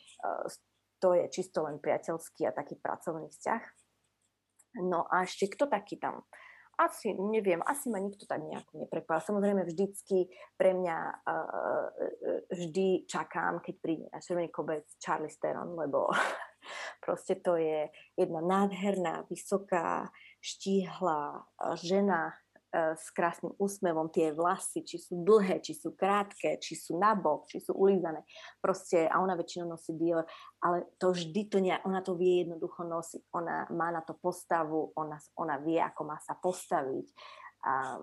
to 1.04 1.12
je 1.12 1.28
čisto 1.28 1.60
len 1.68 1.76
priateľský 1.76 2.48
a 2.48 2.56
taký 2.56 2.80
pracovný 2.80 3.28
vzťah. 3.28 3.62
No 4.88 5.04
a 5.04 5.28
ešte 5.28 5.52
kto 5.52 5.68
taký 5.68 6.00
tam 6.00 6.24
asi, 6.78 7.14
neviem, 7.14 7.62
asi 7.64 7.90
ma 7.90 7.98
nikto 7.98 8.26
tak 8.26 8.42
nejako 8.42 8.84
neprekvapil. 8.84 9.26
Samozrejme 9.26 9.62
vždycky 9.64 10.28
pre 10.58 10.74
mňa 10.74 10.98
uh, 11.24 11.86
vždy 12.52 13.08
čakám, 13.08 13.62
keď 13.62 13.74
príde 13.80 14.04
na 14.12 14.20
Červený 14.20 14.50
kobec 14.50 14.84
Charlie 14.98 15.32
Steron, 15.32 15.74
lebo 15.74 16.10
proste 17.04 17.38
to 17.40 17.56
je 17.56 17.88
jedna 18.18 18.40
nádherná, 18.40 19.26
vysoká, 19.30 20.10
štíhla 20.42 21.46
žena, 21.80 22.34
E, 22.34 22.43
s 22.74 23.06
krásnym 23.14 23.54
úsmevom, 23.54 24.10
tie 24.10 24.34
vlasy, 24.34 24.82
či 24.82 24.98
sú 24.98 25.22
dlhé, 25.22 25.62
či 25.62 25.78
sú 25.78 25.94
krátke, 25.94 26.58
či 26.58 26.74
sú 26.74 26.98
nabok, 26.98 27.46
či 27.46 27.62
sú 27.62 27.70
ulízané. 27.78 28.26
Proste, 28.58 29.06
a 29.06 29.22
ona 29.22 29.38
väčšinou 29.38 29.70
nosí 29.70 29.94
Dior, 29.94 30.26
ale 30.58 30.90
to 30.98 31.14
vždy 31.14 31.46
to 31.46 31.62
nie, 31.62 31.74
ona 31.86 32.02
to 32.02 32.18
vie 32.18 32.42
jednoducho 32.42 32.82
nosiť. 32.82 33.30
Ona 33.30 33.70
má 33.70 33.94
na 33.94 34.02
to 34.02 34.18
postavu, 34.18 34.90
ona, 34.98 35.22
ona 35.38 35.62
vie, 35.62 35.78
ako 35.78 36.02
má 36.02 36.18
sa 36.18 36.34
postaviť. 36.34 37.06
A, 37.62 38.02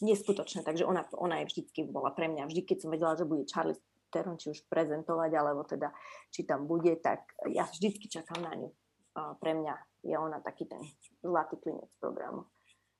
neskutočné, 0.00 0.64
takže 0.64 0.88
ona, 0.88 1.04
ona 1.18 1.42
je 1.42 1.48
vždycky 1.52 1.84
bola 1.84 2.14
pre 2.14 2.32
mňa, 2.32 2.48
vždy 2.48 2.62
keď 2.64 2.78
som 2.80 2.90
vedela, 2.92 3.18
že 3.18 3.28
bude 3.28 3.48
Charlie 3.48 3.76
Theron, 4.08 4.40
či 4.40 4.56
už 4.56 4.64
prezentovať, 4.72 5.30
alebo 5.36 5.68
teda, 5.68 5.92
či 6.32 6.48
tam 6.48 6.64
bude, 6.64 6.96
tak 6.96 7.28
ja 7.52 7.68
vždycky 7.68 8.08
čakám 8.08 8.40
na 8.40 8.56
ňu. 8.56 8.70
A 9.18 9.34
pre 9.36 9.52
mňa 9.52 9.74
je 10.06 10.14
ona 10.16 10.40
taký 10.40 10.64
ten 10.64 10.80
zlatý 11.20 11.60
klinec 11.60 11.90
programu. 12.00 12.48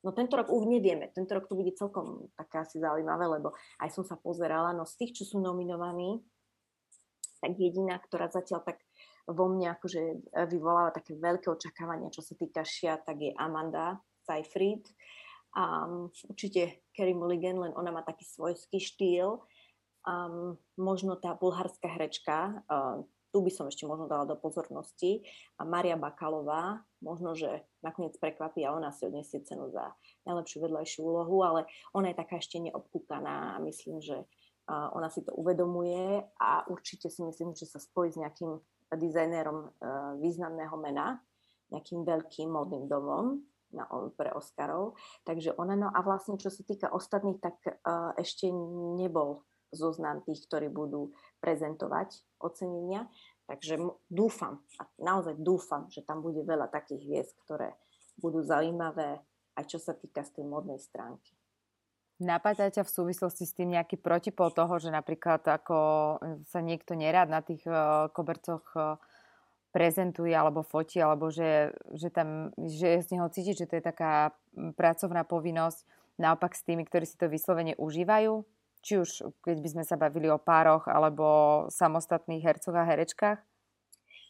No 0.06 0.14
tento 0.14 0.38
rok 0.38 0.46
už 0.46 0.70
nevieme, 0.70 1.10
tento 1.10 1.34
rok 1.34 1.50
to 1.50 1.58
bude 1.58 1.74
celkom 1.74 2.30
také 2.38 2.62
asi 2.62 2.78
zaujímavé, 2.78 3.26
lebo 3.26 3.50
aj 3.82 3.90
som 3.90 4.06
sa 4.06 4.14
pozerala, 4.14 4.70
no 4.70 4.86
z 4.86 4.94
tých, 4.94 5.22
čo 5.22 5.24
sú 5.26 5.36
nominovaní, 5.42 6.22
tak 7.42 7.58
jediná, 7.58 7.98
ktorá 7.98 8.30
zatiaľ 8.30 8.62
tak 8.62 8.78
vo 9.28 9.46
mne 9.50 9.74
akože 9.74 10.30
vyvoláva 10.48 10.90
také 10.94 11.18
veľké 11.18 11.50
očakávania, 11.50 12.14
čo 12.14 12.22
sa 12.22 12.34
týka 12.34 12.62
šia, 12.64 12.98
tak 13.02 13.20
je 13.20 13.30
Amanda 13.36 14.00
Seyfried. 14.24 14.88
Um, 15.52 16.08
určite 16.28 16.86
Kerry 16.94 17.12
Mulligan, 17.12 17.58
len 17.58 17.72
ona 17.74 17.90
má 17.92 18.02
taký 18.06 18.24
svojský 18.24 18.78
štýl. 18.80 19.42
Um, 20.06 20.56
možno 20.80 21.20
tá 21.20 21.36
bulharská 21.36 21.90
herečka, 21.90 22.64
uh, 22.70 23.04
tu 23.28 23.44
by 23.44 23.50
som 23.52 23.68
ešte 23.68 23.84
možno 23.84 24.08
dala 24.08 24.24
do 24.24 24.36
pozornosti. 24.36 25.24
A 25.60 25.68
Maria 25.68 26.00
Bakalová, 26.00 26.80
možno, 27.04 27.36
že 27.36 27.64
nakoniec 27.84 28.16
prekvapí 28.16 28.64
a 28.64 28.72
ona 28.72 28.90
si 28.90 29.04
odniesie 29.04 29.44
cenu 29.44 29.68
za 29.68 29.92
najlepšiu 30.24 30.64
vedľajšiu 30.64 31.00
úlohu, 31.04 31.36
ale 31.44 31.60
ona 31.92 32.10
je 32.10 32.20
taká 32.20 32.40
ešte 32.40 32.58
neobkúkaná 32.58 33.56
a 33.56 33.62
myslím, 33.64 34.00
že 34.00 34.24
ona 34.68 35.08
si 35.08 35.24
to 35.24 35.32
uvedomuje 35.32 36.28
a 36.36 36.68
určite 36.68 37.08
si 37.08 37.24
myslím, 37.24 37.56
že 37.56 37.64
sa 37.64 37.80
spojí 37.80 38.12
s 38.12 38.20
nejakým 38.20 38.60
dizajnérom 38.88 39.58
e, 39.64 39.68
významného 40.20 40.76
mena, 40.76 41.20
nejakým 41.72 42.04
veľkým 42.04 42.48
modným 42.52 42.84
domom 42.88 43.40
na, 43.72 43.84
pre 44.16 44.32
Oscarov. 44.32 44.96
Takže 45.24 45.56
ona, 45.56 45.76
no 45.76 45.88
a 45.92 46.00
vlastne 46.00 46.40
čo 46.40 46.48
sa 46.48 46.64
týka 46.64 46.88
ostatných, 46.88 47.36
tak 47.36 47.60
uh, 47.68 48.16
ešte 48.16 48.48
nebol 48.96 49.44
zoznam 49.74 50.24
tých, 50.24 50.44
ktorí 50.48 50.72
budú 50.72 51.12
prezentovať 51.40 52.24
ocenenia. 52.40 53.08
Takže 53.48 53.80
dúfam, 54.12 54.60
a 54.76 54.84
naozaj 55.00 55.40
dúfam, 55.40 55.88
že 55.88 56.04
tam 56.04 56.20
bude 56.20 56.44
veľa 56.44 56.68
takých 56.68 57.00
hviezd, 57.04 57.34
ktoré 57.48 57.72
budú 58.20 58.44
zaujímavé 58.44 59.24
aj 59.58 59.64
čo 59.66 59.78
sa 59.82 59.90
týka 59.98 60.22
z 60.22 60.38
tej 60.38 60.44
modnej 60.46 60.78
stránky. 60.78 61.34
Napadá 62.18 62.70
ťa 62.70 62.82
v 62.82 62.94
súvislosti 62.94 63.46
s 63.46 63.54
tým 63.54 63.74
nejaký 63.74 63.98
protipol 63.98 64.50
toho, 64.50 64.78
že 64.82 64.90
napríklad 64.90 65.42
ako 65.42 65.78
sa 66.50 66.58
niekto 66.62 66.98
nerád 66.98 67.30
na 67.30 67.42
tých 67.42 67.62
uh, 67.66 68.10
kobercoch 68.10 68.66
uh, 68.74 68.98
prezentuje 69.70 70.34
alebo 70.34 70.66
fotí, 70.66 70.98
alebo 70.98 71.30
že, 71.30 71.70
že, 71.94 72.10
tam, 72.10 72.50
že 72.58 73.02
z 73.02 73.06
neho 73.14 73.26
cítiť, 73.30 73.54
že 73.54 73.68
to 73.70 73.74
je 73.78 73.84
taká 73.84 74.34
pracovná 74.74 75.22
povinnosť, 75.22 75.86
naopak 76.18 76.58
s 76.58 76.66
tými, 76.66 76.82
ktorí 76.82 77.06
si 77.06 77.14
to 77.14 77.30
vyslovene 77.30 77.78
užívajú? 77.78 78.42
Či 78.82 79.00
už 79.00 79.34
keď 79.42 79.56
by 79.62 79.68
sme 79.68 79.84
sa 79.84 79.96
bavili 79.98 80.30
o 80.30 80.40
pároch 80.40 80.86
alebo 80.86 81.66
samostatných 81.70 82.44
hercoch 82.44 82.74
a 82.74 82.86
herečkách? 82.86 83.38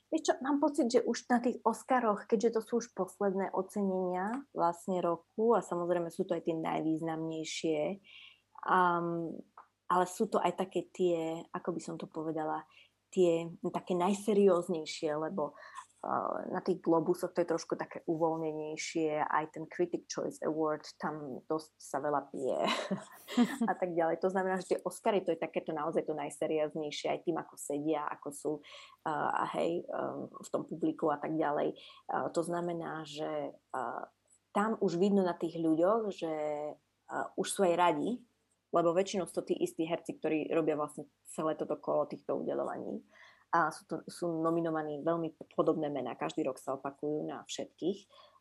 Vieš 0.09 0.23
čo, 0.25 0.33
mám 0.41 0.57
pocit, 0.57 0.89
že 0.89 1.05
už 1.05 1.29
na 1.29 1.37
tých 1.37 1.61
Oscaroch, 1.69 2.25
keďže 2.25 2.57
to 2.57 2.61
sú 2.65 2.73
už 2.81 2.97
posledné 2.97 3.53
ocenenia 3.53 4.41
vlastne 4.57 5.05
roku 5.05 5.53
a 5.53 5.61
samozrejme 5.61 6.09
sú 6.09 6.25
to 6.25 6.33
aj 6.33 6.49
tie 6.49 6.57
najvýznamnejšie, 6.57 8.01
um, 8.65 9.37
ale 9.93 10.05
sú 10.09 10.33
to 10.33 10.41
aj 10.41 10.57
také 10.65 10.89
tie, 10.97 11.45
ako 11.53 11.77
by 11.77 11.81
som 11.85 12.01
to 12.01 12.09
povedala, 12.09 12.65
tie 13.13 13.53
také 13.69 13.93
najserióznejšie, 13.97 15.13
lebo 15.13 15.53
na 16.55 16.63
tých 16.63 16.79
globusoch 16.79 17.35
to 17.35 17.43
je 17.43 17.51
trošku 17.51 17.75
také 17.75 18.07
uvoľnenejšie, 18.07 19.19
aj 19.19 19.45
ten 19.51 19.67
Critic 19.67 20.07
Choice 20.07 20.39
Award, 20.47 20.87
tam 20.95 21.43
dosť 21.51 21.75
sa 21.75 21.99
veľa 21.99 22.23
pije 22.31 22.61
a 23.71 23.75
tak 23.75 23.99
ďalej. 23.99 24.23
To 24.23 24.31
znamená, 24.31 24.63
že 24.63 24.75
tie 24.75 24.79
Oscary 24.87 25.27
to 25.27 25.35
je 25.35 25.43
takéto 25.43 25.75
naozaj 25.75 26.07
to 26.07 26.15
najserióznejšie, 26.15 27.11
aj 27.11 27.21
tým, 27.27 27.43
ako 27.43 27.55
sedia, 27.59 28.07
ako 28.15 28.29
sú 28.31 28.53
uh, 28.63 29.43
hej, 29.59 29.83
um, 29.91 30.31
v 30.31 30.49
tom 30.55 30.63
publiku 30.71 31.11
a 31.11 31.19
tak 31.19 31.35
ďalej. 31.35 31.75
Uh, 32.07 32.31
to 32.31 32.47
znamená, 32.47 33.03
že 33.03 33.59
uh, 33.75 34.03
tam 34.55 34.79
už 34.79 35.03
vidno 35.03 35.27
na 35.27 35.35
tých 35.35 35.59
ľuďoch, 35.59 36.15
že 36.15 36.33
uh, 37.11 37.27
už 37.35 37.47
sú 37.51 37.67
aj 37.67 37.75
radi, 37.75 38.23
lebo 38.71 38.95
väčšinou 38.95 39.27
sú 39.27 39.43
to 39.43 39.51
tí 39.51 39.59
istí 39.59 39.83
herci, 39.83 40.15
ktorí 40.15 40.55
robia 40.55 40.79
vlastne 40.79 41.11
celé 41.27 41.59
toto 41.59 41.75
kolo 41.83 42.07
týchto 42.07 42.39
udelovaní 42.39 43.03
a 43.55 43.73
sú, 43.73 43.83
to, 43.89 43.97
sú 44.09 44.29
nominovaní 44.45 45.01
veľmi 45.01 45.33
podobné 45.57 45.89
mená. 45.89 46.15
Každý 46.15 46.45
rok 46.45 46.61
sa 46.61 46.77
opakujú 46.77 47.25
na 47.25 47.45
všetkých 47.49 47.99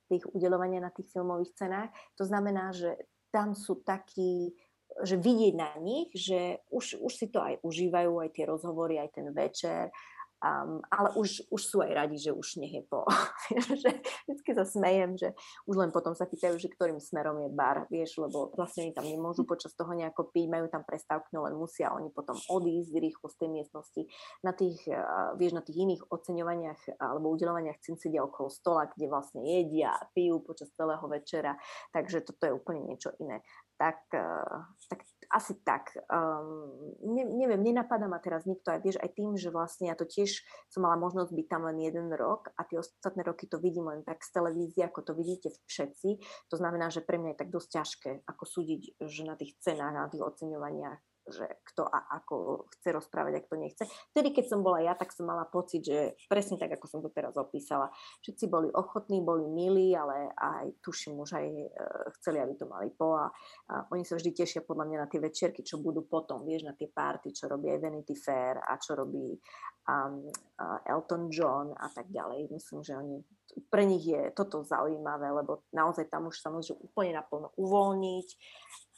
tých 0.08 0.24
udelovania 0.32 0.80
na 0.80 0.92
tých 0.92 1.12
filmových 1.12 1.54
cenách. 1.54 1.92
To 2.16 2.24
znamená, 2.24 2.72
že 2.72 2.96
tam 3.30 3.54
sú 3.54 3.84
takí, 3.84 4.56
že 5.04 5.20
vidieť 5.20 5.54
na 5.54 5.76
nich, 5.84 6.10
že 6.16 6.64
už, 6.72 7.04
už 7.04 7.14
si 7.14 7.28
to 7.28 7.44
aj 7.44 7.60
užívajú, 7.62 8.24
aj 8.24 8.32
tie 8.32 8.48
rozhovory, 8.48 8.98
aj 8.98 9.20
ten 9.20 9.28
večer 9.36 9.92
Um, 10.38 10.86
ale 10.94 11.18
už, 11.18 11.50
už 11.50 11.62
sú 11.66 11.82
aj 11.82 11.92
radi, 11.98 12.22
že 12.22 12.30
už 12.30 12.62
nech 12.62 12.70
je 12.70 12.84
po. 12.86 13.02
že 13.82 13.90
vždycky 14.30 14.52
sa 14.54 14.70
smejem, 14.70 15.18
že 15.18 15.34
už 15.66 15.82
len 15.82 15.90
potom 15.90 16.14
sa 16.14 16.30
pýtajú, 16.30 16.62
že 16.62 16.70
ktorým 16.70 17.02
smerom 17.02 17.42
je 17.42 17.50
bar, 17.50 17.90
vieš, 17.90 18.22
lebo 18.22 18.54
vlastne 18.54 18.86
oni 18.86 18.94
tam 18.94 19.10
nemôžu 19.10 19.50
počas 19.50 19.74
toho 19.74 19.90
nejako 19.98 20.30
piť, 20.30 20.46
majú 20.46 20.70
tam 20.70 20.86
prestávku, 20.86 21.34
no 21.34 21.42
len 21.50 21.58
musia 21.58 21.90
oni 21.90 22.14
potom 22.14 22.38
odísť 22.54 22.94
rýchlo 23.02 23.28
z 23.34 23.36
tej 23.42 23.50
miestnosti. 23.50 24.02
Na 24.46 24.54
tých, 24.54 24.78
uh, 24.94 25.34
vieš, 25.42 25.58
na 25.58 25.66
tých 25.66 25.82
iných 25.82 26.06
oceňovaniach 26.14 27.02
alebo 27.02 27.34
udelovaniach 27.34 27.82
cen 27.82 27.98
sedia 27.98 28.22
okolo 28.22 28.54
stola, 28.54 28.86
kde 28.86 29.10
vlastne 29.10 29.42
jedia 29.42 29.98
a 29.98 30.06
pijú 30.14 30.46
počas 30.46 30.70
celého 30.78 31.04
večera, 31.10 31.58
takže 31.90 32.22
toto 32.22 32.46
je 32.46 32.54
úplne 32.54 32.86
niečo 32.86 33.10
iné 33.18 33.42
tak, 33.78 33.98
eh, 34.14 34.58
tak 34.90 35.00
asi 35.28 35.60
tak. 35.64 35.92
Um, 36.08 36.72
ne, 37.04 37.28
neviem, 37.28 37.60
nenapadá 37.60 38.08
ma 38.08 38.20
teraz 38.24 38.48
nikto 38.48 38.72
aj, 38.72 38.80
vieš, 38.80 38.98
aj 39.04 39.12
tým, 39.12 39.36
že 39.36 39.52
vlastne 39.52 39.92
ja 39.92 39.96
to 40.00 40.08
tiež 40.08 40.44
som 40.72 40.88
mala 40.88 40.96
možnosť 40.96 41.36
byť 41.36 41.48
tam 41.52 41.68
len 41.68 41.78
jeden 41.84 42.08
rok 42.16 42.52
a 42.56 42.64
tie 42.64 42.80
ostatné 42.80 43.28
roky 43.28 43.48
to 43.48 43.60
vidím 43.60 43.92
len 43.92 44.08
tak 44.08 44.24
z 44.24 44.32
televízie, 44.32 44.88
ako 44.88 45.04
to 45.04 45.14
vidíte 45.16 45.52
všetci. 45.68 46.10
To 46.52 46.56
znamená, 46.56 46.88
že 46.88 47.04
pre 47.04 47.20
mňa 47.20 47.36
je 47.36 47.42
tak 47.44 47.52
dosť 47.52 47.70
ťažké, 47.72 48.12
ako 48.24 48.44
súdiť, 48.48 48.82
že 49.04 49.22
na 49.28 49.36
tých 49.36 49.60
cenách, 49.60 49.94
na 49.96 50.08
tých 50.08 50.24
oceňovaniach 50.24 51.07
že 51.28 51.48
kto 51.74 51.84
a 51.88 52.20
ako 52.20 52.68
chce 52.78 52.90
rozprávať 52.96 53.34
a 53.38 53.44
kto 53.44 53.56
nechce. 53.60 53.84
Vtedy, 54.16 54.32
keď 54.32 54.46
som 54.48 54.60
bola 54.64 54.80
ja, 54.84 54.96
tak 54.96 55.12
som 55.12 55.28
mala 55.28 55.44
pocit, 55.48 55.84
že 55.84 56.16
presne 56.32 56.56
tak, 56.56 56.76
ako 56.80 56.86
som 56.88 57.00
to 57.04 57.12
teraz 57.12 57.36
opísala, 57.36 57.92
všetci 58.24 58.46
boli 58.48 58.72
ochotní, 58.72 59.20
boli 59.22 59.46
milí, 59.48 59.92
ale 59.94 60.32
aj 60.34 60.80
tuším 60.80 61.20
už 61.20 61.30
aj 61.36 61.48
e, 61.48 61.68
chceli, 62.20 62.40
aby 62.40 62.54
to 62.56 62.66
mali 62.66 62.90
po 62.96 63.20
a, 63.20 63.28
a 63.72 63.88
oni 63.92 64.08
sa 64.08 64.16
vždy 64.16 64.32
tešia 64.32 64.62
podľa 64.64 64.88
mňa 64.88 64.98
na 65.04 65.08
tie 65.12 65.20
večerky, 65.20 65.62
čo 65.62 65.84
budú 65.84 66.08
potom, 66.08 66.48
vieš, 66.48 66.68
na 66.68 66.74
tie 66.74 66.88
party, 66.88 67.36
čo 67.36 67.52
robí 67.52 67.68
aj 67.68 67.80
Vanity 67.84 68.16
Fair 68.16 68.64
a 68.64 68.80
čo 68.80 68.96
robí 68.96 69.36
um, 69.88 70.28
uh, 70.60 70.80
Elton 70.84 71.32
John 71.32 71.74
a 71.76 71.88
tak 71.92 72.12
ďalej. 72.12 72.52
Myslím, 72.52 72.84
že 72.84 72.94
oni, 72.96 73.24
pre 73.72 73.88
nich 73.88 74.04
je 74.04 74.32
toto 74.36 74.64
zaujímavé, 74.64 75.32
lebo 75.32 75.64
naozaj 75.72 76.12
tam 76.12 76.28
už 76.28 76.40
sa 76.40 76.52
môžu 76.52 76.76
úplne 76.78 77.18
naplno 77.18 77.52
uvoľniť 77.56 78.28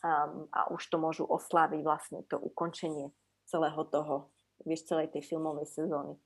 um, 0.04 0.48
a 0.52 0.72
už 0.72 0.82
to 0.90 0.98
môžu 0.98 1.24
osláviť 1.28 1.82
vlastne 1.84 2.20
to 2.28 2.40
ukončenie 2.40 3.12
celého 3.46 3.82
toho, 3.90 4.30
vieš, 4.64 4.88
celej 4.88 5.12
tej 5.12 5.26
filmovej 5.26 5.68
sezóny. 5.68 6.20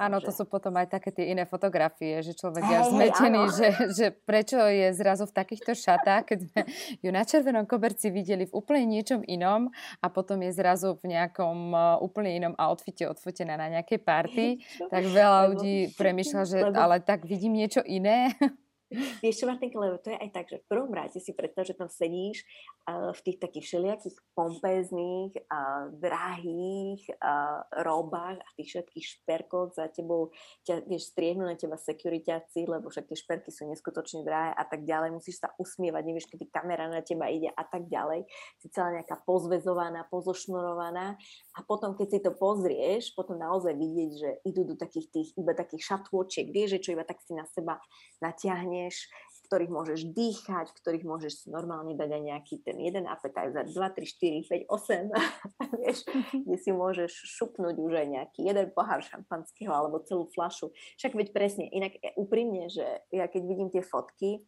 Áno, 0.00 0.18
to 0.18 0.32
sú 0.32 0.48
potom 0.48 0.72
aj 0.80 0.88
také 0.98 1.12
tie 1.12 1.30
iné 1.36 1.44
fotografie, 1.44 2.24
že 2.24 2.32
človek 2.32 2.64
je 2.64 2.78
zmetený, 2.90 3.42
že, 3.52 3.68
že 3.92 4.06
prečo 4.10 4.56
je 4.58 4.88
zrazu 4.96 5.28
v 5.28 5.36
takýchto 5.36 5.76
šatách, 5.76 6.32
keď 6.32 6.38
sme 6.48 6.60
ju 7.04 7.10
na 7.12 7.22
červenom 7.22 7.68
koberci 7.68 8.08
videli 8.08 8.48
v 8.48 8.56
úplne 8.56 8.88
niečom 8.88 9.20
inom 9.22 9.68
a 10.00 10.06
potom 10.08 10.40
je 10.42 10.50
zrazu 10.56 10.96
v 10.96 11.12
nejakom 11.12 11.76
uh, 11.76 12.00
úplne 12.00 12.34
inom 12.34 12.54
outfite 12.56 13.04
odfotená 13.04 13.54
na 13.60 13.68
nejakej 13.68 14.00
party, 14.00 14.46
tak 14.92 15.06
veľa 15.06 15.52
ľudí 15.54 15.92
premýšľa, 15.94 16.42
že 16.48 16.58
ale 16.72 17.04
tak 17.04 17.28
vidím 17.28 17.54
niečo 17.54 17.84
iné. 17.84 18.32
Vieš 19.24 19.42
čo, 19.42 19.44
Martinka, 19.48 19.80
lebo 19.80 19.96
to 19.98 20.12
je 20.12 20.18
aj 20.20 20.30
tak, 20.30 20.46
že 20.52 20.60
v 20.60 20.68
prvom 20.68 20.92
rade 20.92 21.16
si 21.16 21.32
predstav, 21.32 21.64
že 21.64 21.76
tam 21.76 21.88
sedíš 21.88 22.44
uh, 22.88 23.10
v 23.16 23.20
tých 23.24 23.38
takých 23.40 23.64
všelijakých 23.64 24.16
pompezných, 24.36 25.32
uh, 25.48 25.88
drahých 25.96 27.00
uh, 27.16 27.64
robách 27.80 28.36
a 28.40 28.48
tých 28.56 28.68
všetkých 28.76 29.06
šperkoch 29.18 29.72
za 29.76 29.88
tebou, 29.88 30.30
ťa, 30.68 30.84
vieš, 30.84 31.12
striehnú 31.12 31.48
na 31.48 31.56
teba 31.56 31.80
securitáci, 31.80 32.68
lebo 32.68 32.92
však 32.92 33.08
tie 33.08 33.18
šperky 33.18 33.48
sú 33.48 33.64
neskutočne 33.68 34.24
drahé 34.26 34.52
a 34.52 34.64
tak 34.68 34.84
ďalej. 34.84 35.16
Musíš 35.16 35.40
sa 35.40 35.48
usmievať, 35.56 36.02
nevieš, 36.04 36.28
kedy 36.28 36.52
kamera 36.52 36.88
na 36.88 37.00
teba 37.00 37.32
ide 37.32 37.48
a 37.52 37.64
tak 37.64 37.88
ďalej. 37.88 38.28
Si 38.60 38.68
celá 38.68 38.92
nejaká 38.92 39.24
pozvezovaná, 39.24 40.04
pozošnurovaná 40.12 41.16
a 41.56 41.60
potom, 41.64 41.96
keď 41.96 42.08
si 42.08 42.18
to 42.20 42.32
pozrieš, 42.36 43.16
potom 43.16 43.40
naozaj 43.40 43.72
vidieť, 43.72 44.12
že 44.12 44.30
idú 44.48 44.68
do 44.68 44.76
takých 44.76 45.08
tých, 45.12 45.28
iba 45.38 45.56
takých 45.56 45.84
šatôčiek, 45.84 46.48
vieš, 46.52 46.78
že 46.78 46.82
čo 46.84 46.90
iba 46.96 47.04
tak 47.04 47.20
si 47.24 47.32
na 47.32 47.44
seba 47.48 47.80
natiahne 48.20 48.81
dostaneš, 48.82 49.06
v 49.32 49.38
ktorých 49.52 49.72
môžeš 49.72 50.00
dýchať, 50.16 50.66
v 50.72 50.78
ktorých 50.80 51.04
môžeš 51.04 51.34
normálne 51.52 51.92
dať 51.92 52.08
aj 52.08 52.22
nejaký 52.24 52.54
ten 52.64 52.76
jeden 52.80 53.04
appetizer, 53.04 53.68
2, 53.68 53.68
3, 53.68 54.48
4, 54.48 54.48
5, 54.48 54.64
8, 54.64 55.76
vieš, 55.84 55.98
kde 56.32 56.56
si 56.56 56.70
môžeš 56.72 57.12
šupnúť 57.12 57.76
už 57.76 57.92
aj 57.92 58.06
nejaký 58.08 58.40
jeden 58.48 58.72
pohár 58.72 59.04
šampanského 59.04 59.70
alebo 59.70 60.00
celú 60.08 60.24
flašu. 60.32 60.72
Však 60.96 61.12
veď 61.12 61.28
presne, 61.36 61.68
inak 61.68 62.00
e, 62.00 62.16
úprimne, 62.16 62.72
že 62.72 63.04
ja 63.12 63.28
keď 63.28 63.42
vidím 63.44 63.68
tie 63.68 63.84
fotky, 63.84 64.40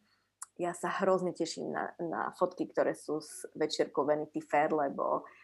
ja 0.55 0.71
sa 0.71 0.87
hrozne 1.03 1.35
teším 1.35 1.75
na, 1.75 1.91
na 1.99 2.31
fotky, 2.39 2.71
ktoré 2.71 2.95
sú 2.95 3.19
z 3.19 3.51
večierkou 3.59 4.07
Vanity 4.07 4.39
Fair, 4.39 4.71
lebo 4.71 5.27
uh, 5.27 5.44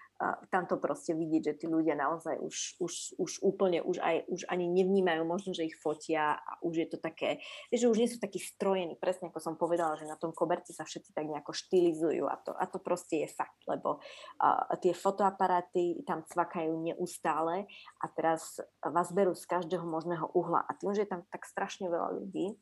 tam 0.52 0.68
to 0.68 0.76
proste 0.76 1.16
vidieť, 1.16 1.42
že 1.42 1.54
tí 1.64 1.66
ľudia 1.66 1.96
naozaj 1.96 2.36
už, 2.44 2.76
už, 2.76 2.92
už 3.16 3.30
úplne, 3.40 3.80
už, 3.80 4.04
aj, 4.04 4.28
už 4.28 4.44
ani 4.52 4.68
nevnímajú 4.68 5.24
možno, 5.24 5.56
že 5.56 5.64
ich 5.64 5.80
fotia 5.80 6.36
a 6.36 6.60
už 6.60 6.74
je 6.76 6.88
to 6.92 6.98
také, 7.00 7.40
že 7.72 7.88
už 7.88 7.96
nie 7.96 8.10
sú 8.10 8.20
takí 8.20 8.36
strojení, 8.36 9.00
presne 9.00 9.32
ako 9.32 9.40
som 9.40 9.54
povedala, 9.56 9.96
že 9.96 10.04
na 10.04 10.20
tom 10.20 10.36
koberci 10.36 10.76
sa 10.76 10.84
všetci 10.84 11.16
tak 11.16 11.24
nejako 11.24 11.56
štilizujú 11.56 12.28
a 12.28 12.36
to, 12.36 12.52
a 12.52 12.64
to 12.68 12.76
proste 12.76 13.24
je 13.24 13.28
fakt, 13.32 13.64
lebo 13.64 13.96
uh, 13.96 14.68
tie 14.84 14.92
fotoaparáty 14.92 16.04
tam 16.04 16.20
cvakajú 16.28 16.76
neustále 16.84 17.64
a 18.04 18.06
teraz 18.12 18.60
vás 18.84 19.08
berú 19.16 19.32
z 19.32 19.48
každého 19.48 19.88
možného 19.88 20.28
uhla 20.36 20.68
a 20.68 20.76
tým, 20.76 20.92
že 20.92 21.08
je 21.08 21.12
tam 21.16 21.24
tak 21.32 21.48
strašne 21.48 21.88
veľa 21.88 22.20
ľudí, 22.20 22.60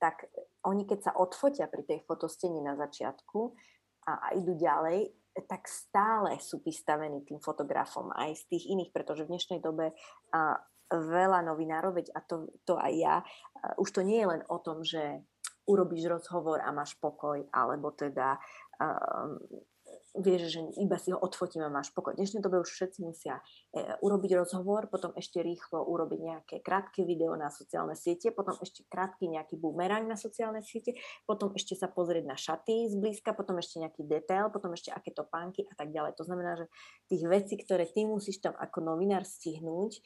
tak 0.00 0.24
oni 0.64 0.88
keď 0.88 0.98
sa 1.04 1.12
odfotia 1.20 1.68
pri 1.68 1.84
tej 1.84 2.00
fotosteni 2.08 2.64
na 2.64 2.80
začiatku 2.80 3.52
a, 4.08 4.12
a 4.24 4.26
idú 4.40 4.56
ďalej, 4.56 5.12
tak 5.42 5.66
stále 5.66 6.38
sú 6.38 6.62
vystavení 6.62 7.26
tým 7.26 7.42
fotografom 7.42 8.14
aj 8.14 8.38
z 8.38 8.44
tých 8.54 8.64
iných, 8.70 8.94
pretože 8.94 9.26
v 9.26 9.34
dnešnej 9.34 9.58
dobe 9.58 9.90
a, 10.30 10.62
veľa 10.94 11.42
novinárov, 11.42 11.98
veď 11.98 12.14
a 12.14 12.20
to, 12.22 12.46
to 12.62 12.78
aj 12.78 12.92
ja, 12.94 13.16
a, 13.18 13.74
už 13.82 13.90
to 13.90 14.00
nie 14.06 14.22
je 14.22 14.30
len 14.30 14.42
o 14.46 14.58
tom, 14.62 14.86
že 14.86 15.26
urobíš 15.66 16.06
rozhovor 16.06 16.60
a 16.60 16.70
máš 16.70 16.94
pokoj, 17.00 17.40
alebo 17.50 17.90
teda 17.96 18.36
um, 18.78 19.40
vieš, 20.14 20.54
že 20.54 20.60
iba 20.78 20.94
si 20.94 21.10
ho 21.10 21.18
odfotím 21.18 21.66
a 21.66 21.70
máš 21.70 21.90
pokoj. 21.90 22.14
V 22.14 22.22
dnešnej 22.22 22.42
dobe 22.42 22.62
už 22.62 22.70
všetci 22.70 23.02
musia 23.02 23.42
e, 23.74 23.98
urobiť 23.98 24.38
rozhovor, 24.38 24.86
potom 24.86 25.10
ešte 25.18 25.42
rýchlo 25.42 25.82
urobiť 25.82 26.20
nejaké 26.22 26.56
krátke 26.62 27.02
video 27.02 27.34
na 27.34 27.50
sociálne 27.50 27.98
siete, 27.98 28.30
potom 28.30 28.54
ešte 28.62 28.86
krátky 28.86 29.26
nejaký 29.26 29.58
bumerang 29.58 30.06
na 30.06 30.14
sociálne 30.14 30.62
siete, 30.62 30.94
potom 31.26 31.50
ešte 31.58 31.74
sa 31.74 31.90
pozrieť 31.90 32.24
na 32.30 32.38
šaty 32.38 32.94
zblízka, 32.94 33.34
potom 33.34 33.58
ešte 33.58 33.82
nejaký 33.82 34.06
detail, 34.06 34.54
potom 34.54 34.70
ešte 34.78 34.94
aké 34.94 35.10
topánky 35.10 35.66
a 35.66 35.74
tak 35.74 35.90
ďalej. 35.90 36.14
To 36.14 36.24
znamená, 36.24 36.62
že 36.62 36.66
tých 37.10 37.22
vecí, 37.26 37.54
ktoré 37.58 37.90
ty 37.90 38.06
musíš 38.06 38.38
tam 38.38 38.54
ako 38.54 38.94
novinár 38.94 39.26
stihnúť, 39.26 39.98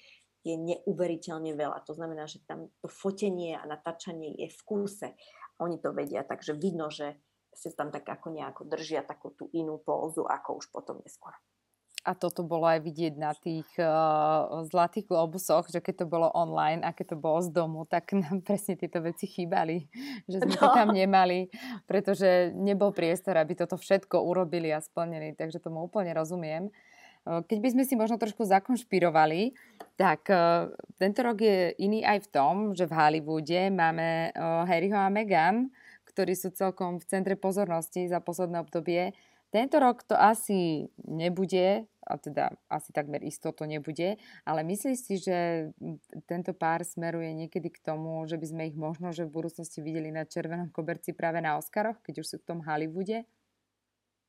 je 0.46 0.54
neuveriteľne 0.56 1.52
veľa. 1.52 1.84
To 1.84 1.92
znamená, 1.92 2.24
že 2.24 2.40
tam 2.48 2.72
to 2.80 2.88
fotenie 2.88 3.58
a 3.58 3.68
natáčanie 3.68 4.32
je 4.38 4.48
v 4.48 4.60
kúse. 4.64 5.08
Oni 5.58 5.76
to 5.82 5.90
vedia, 5.92 6.22
takže 6.22 6.54
vidno, 6.54 6.88
že 6.88 7.18
si 7.58 7.74
tam 7.74 7.90
tak 7.90 8.06
ako 8.06 8.30
nejako 8.30 8.62
držia 8.70 9.02
takú 9.02 9.34
tú 9.34 9.50
inú 9.50 9.82
pózu, 9.82 10.22
ako 10.22 10.62
už 10.62 10.70
potom 10.70 11.02
neskôr. 11.02 11.34
A 12.06 12.14
toto 12.14 12.46
bolo 12.46 12.64
aj 12.64 12.78
vidieť 12.86 13.14
na 13.18 13.34
tých 13.34 13.66
uh, 13.76 14.62
zlatých 14.70 15.10
globusoch, 15.10 15.66
že 15.66 15.82
keď 15.82 16.06
to 16.06 16.06
bolo 16.06 16.30
online 16.30 16.86
a 16.86 16.94
keď 16.94 17.12
to 17.12 17.16
bolo 17.18 17.42
z 17.42 17.50
domu, 17.50 17.84
tak 17.90 18.14
nám 18.14 18.40
presne 18.46 18.78
tieto 18.78 19.02
veci 19.02 19.26
chýbali. 19.26 19.90
Že 20.30 20.46
sme 20.46 20.54
no. 20.54 20.60
to 20.62 20.66
tam 20.72 20.88
nemali, 20.94 21.50
pretože 21.90 22.54
nebol 22.54 22.94
priestor, 22.94 23.34
aby 23.36 23.58
toto 23.58 23.74
všetko 23.74 24.22
urobili 24.22 24.70
a 24.70 24.78
splnili. 24.78 25.34
Takže 25.34 25.58
tomu 25.58 25.84
úplne 25.84 26.14
rozumiem. 26.14 26.70
Keď 27.28 27.58
by 27.60 27.68
sme 27.76 27.84
si 27.84 27.92
možno 27.92 28.16
trošku 28.16 28.46
zakonšpirovali, 28.46 29.52
tak 30.00 30.32
uh, 30.32 30.70
tento 30.96 31.20
rok 31.20 31.44
je 31.44 31.76
iný 31.76 32.06
aj 32.06 32.24
v 32.24 32.28
tom, 32.32 32.54
že 32.72 32.88
v 32.88 32.96
Hollywoode 32.96 33.68
máme 33.68 34.32
uh, 34.32 34.64
Harryho 34.64 34.96
a 34.96 35.12
Meghan, 35.12 35.68
ktorí 36.18 36.34
sú 36.34 36.50
celkom 36.50 36.98
v 36.98 37.06
centre 37.06 37.38
pozornosti 37.38 38.10
za 38.10 38.18
posledné 38.18 38.58
obdobie. 38.58 39.14
Tento 39.54 39.78
rok 39.78 40.02
to 40.02 40.18
asi 40.18 40.90
nebude, 41.06 41.86
a 41.86 42.14
teda 42.18 42.58
asi 42.66 42.90
takmer 42.90 43.22
isto 43.22 43.54
to 43.54 43.70
nebude, 43.70 44.18
ale 44.42 44.60
myslíš 44.66 44.98
si, 44.98 45.14
že 45.22 45.70
tento 46.26 46.58
pár 46.58 46.82
smeruje 46.82 47.30
niekedy 47.38 47.70
k 47.70 47.78
tomu, 47.86 48.26
že 48.26 48.34
by 48.34 48.46
sme 48.50 48.62
ich 48.66 48.74
možno 48.74 49.14
že 49.14 49.30
v 49.30 49.40
budúcnosti 49.40 49.78
videli 49.78 50.10
na 50.10 50.26
červenom 50.26 50.74
koberci 50.74 51.14
práve 51.14 51.38
na 51.38 51.54
Oscaroch, 51.54 52.02
keď 52.02 52.26
už 52.26 52.26
sú 52.34 52.36
v 52.42 52.48
tom 52.50 52.66
Hollywoode? 52.66 53.22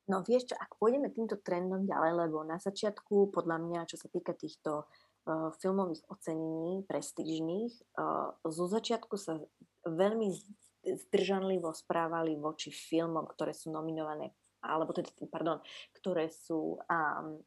No 0.06 0.22
vieš 0.22 0.54
čo, 0.54 0.56
ak 0.62 0.78
pôjdeme 0.78 1.10
týmto 1.10 1.42
trendom 1.42 1.90
ďalej, 1.90 2.30
lebo 2.30 2.46
na 2.46 2.62
začiatku, 2.62 3.34
podľa 3.34 3.58
mňa, 3.66 3.90
čo 3.90 3.98
sa 3.98 4.14
týka 4.14 4.38
týchto 4.38 4.86
uh, 4.86 5.50
filmových 5.58 6.06
ocenení 6.06 6.86
prestížnych, 6.86 7.74
uh, 7.98 8.38
zo 8.46 8.66
začiatku 8.70 9.18
sa 9.18 9.42
veľmi 9.90 10.30
zdržanlivo 10.84 11.72
správali 11.76 12.40
voči 12.40 12.72
filmom, 12.72 13.28
ktoré 13.28 13.52
sú 13.52 13.72
nominované, 13.72 14.32
alebo 14.64 14.96
teda, 14.96 15.12
pardon, 15.32 15.60
ktoré 15.96 16.32
sú 16.32 16.80
um, 16.80 17.40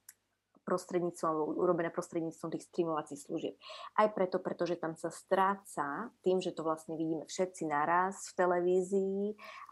prostredníctvom, 0.62 1.58
urobené 1.58 1.90
prostredníctvom 1.90 2.54
tých 2.54 2.66
streamovacích 2.70 3.20
služieb. 3.20 3.54
Aj 3.98 4.06
preto, 4.14 4.38
pretože 4.38 4.78
tam 4.78 4.94
sa 4.94 5.10
stráca 5.10 6.14
tým, 6.22 6.38
že 6.38 6.54
to 6.54 6.62
vlastne 6.62 6.94
vidíme 6.94 7.26
všetci 7.26 7.66
naraz 7.66 8.30
v 8.32 8.46
televízii 8.46 9.22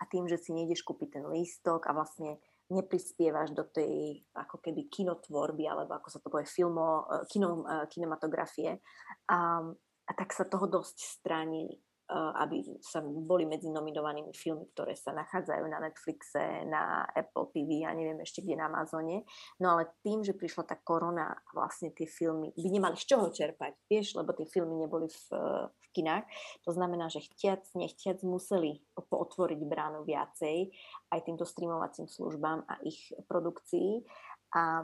a 0.02 0.10
tým, 0.10 0.26
že 0.26 0.36
si 0.38 0.50
nejdeš 0.50 0.82
kúpiť 0.82 1.22
ten 1.22 1.24
lístok 1.30 1.86
a 1.86 1.94
vlastne 1.94 2.42
neprispievaš 2.70 3.50
do 3.50 3.66
tej 3.66 4.22
ako 4.34 4.62
keby 4.62 4.86
kinotvorby, 4.90 5.66
alebo 5.66 5.98
ako 5.98 6.08
sa 6.10 6.22
to 6.22 6.30
povie, 6.30 6.46
filmo, 6.46 7.06
kino, 7.26 7.66
kinematografie. 7.90 8.78
A, 9.26 9.62
a 10.06 10.12
tak 10.14 10.30
sa 10.30 10.46
toho 10.46 10.70
dosť 10.70 11.22
stránili. 11.22 11.82
Aby 12.10 12.66
sa 12.82 12.98
boli 13.06 13.46
medzi 13.46 13.70
nominovanými 13.70 14.34
filmy, 14.34 14.66
ktoré 14.74 14.98
sa 14.98 15.14
nachádzajú 15.14 15.64
na 15.70 15.78
Netflixe, 15.78 16.66
na 16.66 17.06
Apple 17.06 17.54
TV 17.54 17.86
a 17.86 17.94
neviem 17.94 18.18
ešte 18.18 18.42
kde 18.42 18.58
na 18.58 18.66
Amazone. 18.66 19.22
No 19.62 19.78
ale 19.78 19.94
tým, 20.02 20.26
že 20.26 20.34
prišla 20.34 20.66
tá 20.66 20.74
korona, 20.74 21.38
vlastne 21.54 21.94
tie 21.94 22.10
filmy 22.10 22.50
by 22.58 22.66
nemali 22.66 22.98
z 22.98 23.14
čoho 23.14 23.30
čerpať, 23.30 23.78
vieš, 23.86 24.18
lebo 24.18 24.34
tie 24.34 24.42
filmy 24.42 24.74
neboli 24.74 25.06
v, 25.06 25.22
v 25.70 25.86
kinách. 25.94 26.26
To 26.66 26.74
znamená, 26.74 27.06
že 27.06 27.22
chtiac, 27.22 27.62
nechtiac 27.78 28.18
museli 28.26 28.82
otvoriť 28.98 29.60
bránu 29.70 30.02
viacej 30.02 30.74
aj 31.14 31.20
týmto 31.22 31.46
streamovacím 31.46 32.10
službám 32.10 32.66
a 32.66 32.74
ich 32.82 33.14
produkcii. 33.30 34.02
A 34.50 34.82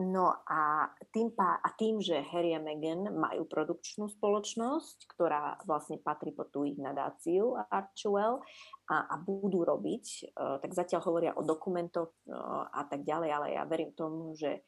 No 0.00 0.32
a 0.48 0.88
tým, 1.12 1.28
pá, 1.36 1.60
a 1.60 1.68
tým, 1.76 2.00
že 2.00 2.24
Harry 2.32 2.56
a 2.56 2.60
Meghan 2.62 3.12
majú 3.12 3.44
produkčnú 3.44 4.08
spoločnosť, 4.08 5.12
ktorá 5.12 5.60
vlastne 5.68 6.00
patrí 6.00 6.32
pod 6.32 6.48
tú 6.48 6.64
ich 6.64 6.80
nadáciu 6.80 7.52
Archewell 7.68 8.40
a, 8.88 9.12
a 9.12 9.14
budú 9.20 9.60
robiť, 9.60 10.32
uh, 10.32 10.56
tak 10.56 10.72
zatiaľ 10.72 11.04
hovoria 11.04 11.32
o 11.36 11.44
dokumentoch 11.44 12.16
uh, 12.32 12.72
a 12.72 12.88
tak 12.88 13.04
ďalej, 13.04 13.28
ale 13.28 13.46
ja 13.60 13.68
verím 13.68 13.92
tomu, 13.92 14.32
že 14.32 14.64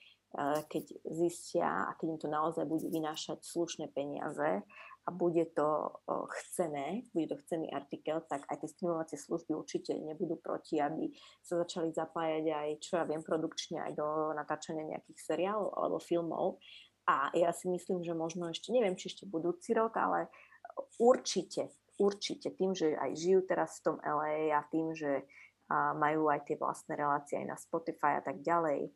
keď 0.68 0.85
zistia 1.12 1.93
a 1.93 1.93
keď 2.01 2.07
im 2.09 2.18
to 2.20 2.28
naozaj 2.33 2.64
bude 2.64 2.89
vynášať 2.89 3.45
slušné 3.45 3.93
peniaze 3.93 4.64
a 5.03 5.11
bude 5.11 5.50
to 5.50 5.98
chcené, 6.30 7.03
bude 7.11 7.34
to 7.34 7.36
chcený 7.42 7.66
artikel, 7.74 8.22
tak 8.30 8.46
aj 8.46 8.62
tie 8.62 8.70
streamovacie 8.70 9.18
služby 9.18 9.50
určite 9.50 9.98
nebudú 9.98 10.38
proti, 10.38 10.78
aby 10.78 11.11
sa 11.42 11.59
začali 11.59 11.90
zapájať 11.90 12.44
aj, 12.46 12.68
čo 12.78 13.03
ja 13.03 13.05
viem, 13.05 13.18
produkčne 13.18 13.82
aj 13.82 13.98
do 13.98 14.30
natáčania 14.30 14.94
nejakých 14.94 15.18
seriálov 15.18 15.74
alebo 15.74 15.98
filmov. 15.98 16.62
A 17.11 17.34
ja 17.34 17.50
si 17.50 17.66
myslím, 17.66 18.07
že 18.07 18.14
možno 18.14 18.46
ešte, 18.46 18.70
neviem, 18.70 18.94
či 18.94 19.11
ešte 19.11 19.26
budúci 19.26 19.74
rok, 19.74 19.98
ale 19.98 20.30
určite, 21.03 21.74
určite 21.98 22.55
tým, 22.55 22.70
že 22.70 22.94
aj 22.94 23.11
žijú 23.18 23.42
teraz 23.42 23.82
v 23.82 23.90
tom 23.90 23.96
LA 23.98 24.55
a 24.55 24.62
tým, 24.70 24.94
že 24.94 25.26
majú 25.72 26.30
aj 26.30 26.46
tie 26.46 26.57
vlastné 26.61 26.94
relácie 26.94 27.42
aj 27.42 27.46
na 27.48 27.59
Spotify 27.59 28.20
a 28.20 28.22
tak 28.22 28.38
ďalej, 28.38 28.92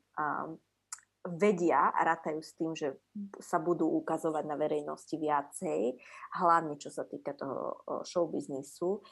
vedia 1.34 1.90
a 1.90 2.00
rátajú 2.06 2.40
s 2.40 2.54
tým, 2.54 2.72
že 2.78 2.94
sa 3.42 3.58
budú 3.58 3.90
ukazovať 3.98 4.44
na 4.46 4.54
verejnosti 4.54 5.18
viacej, 5.18 5.98
hlavne 6.38 6.78
čo 6.78 6.94
sa 6.94 7.02
týka 7.02 7.34
toho 7.34 7.82
showbiznisu. 8.06 9.02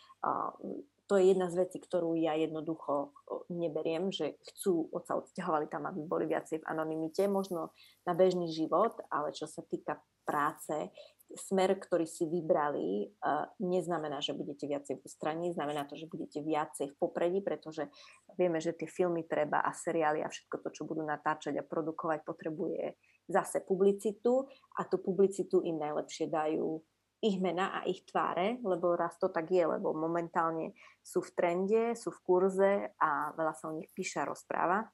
To 1.04 1.20
je 1.20 1.36
jedna 1.36 1.52
z 1.52 1.68
vecí, 1.68 1.84
ktorú 1.84 2.16
ja 2.16 2.32
jednoducho 2.32 3.12
neberiem, 3.52 4.08
že 4.08 4.40
chcú 4.40 4.88
sa 5.04 5.20
odsťahovali 5.20 5.68
tam, 5.68 5.84
aby 5.84 6.00
boli 6.00 6.24
viacej 6.24 6.64
v 6.64 6.68
anonimite, 6.70 7.28
možno 7.28 7.76
na 8.08 8.16
bežný 8.16 8.48
život, 8.48 8.96
ale 9.12 9.36
čo 9.36 9.44
sa 9.44 9.60
týka 9.60 10.00
práce, 10.24 10.88
smer, 11.34 11.76
ktorý 11.78 12.06
si 12.06 12.26
vybrali, 12.26 13.10
neznamená, 13.58 14.22
že 14.22 14.34
budete 14.34 14.70
viacej 14.70 15.02
v 15.02 15.06
strane, 15.06 15.50
znamená 15.50 15.84
to, 15.84 15.98
že 15.98 16.06
budete 16.06 16.40
viacej 16.40 16.94
v 16.94 16.98
popredí, 16.98 17.42
pretože 17.42 17.90
vieme, 18.38 18.62
že 18.62 18.74
tie 18.74 18.86
filmy 18.86 19.26
treba 19.26 19.62
a 19.62 19.70
seriály 19.74 20.22
a 20.22 20.30
všetko 20.30 20.62
to, 20.62 20.68
čo 20.70 20.82
budú 20.86 21.02
natáčať 21.02 21.58
a 21.58 21.66
produkovať, 21.66 22.22
potrebuje 22.22 22.96
zase 23.28 23.64
publicitu 23.64 24.46
a 24.78 24.86
tú 24.86 25.00
publicitu 25.00 25.64
im 25.64 25.80
najlepšie 25.80 26.28
dajú 26.30 26.80
ich 27.24 27.40
mena 27.40 27.72
a 27.72 27.88
ich 27.88 28.04
tváre, 28.04 28.60
lebo 28.60 28.92
raz 28.92 29.16
to 29.16 29.32
tak 29.32 29.48
je, 29.48 29.64
lebo 29.64 29.96
momentálne 29.96 30.76
sú 31.00 31.24
v 31.24 31.32
trende, 31.32 31.82
sú 31.96 32.12
v 32.12 32.20
kurze 32.20 32.72
a 33.00 33.32
veľa 33.32 33.56
sa 33.56 33.72
o 33.72 33.76
nich 33.80 33.88
píše 33.96 34.20
rozpráva. 34.28 34.92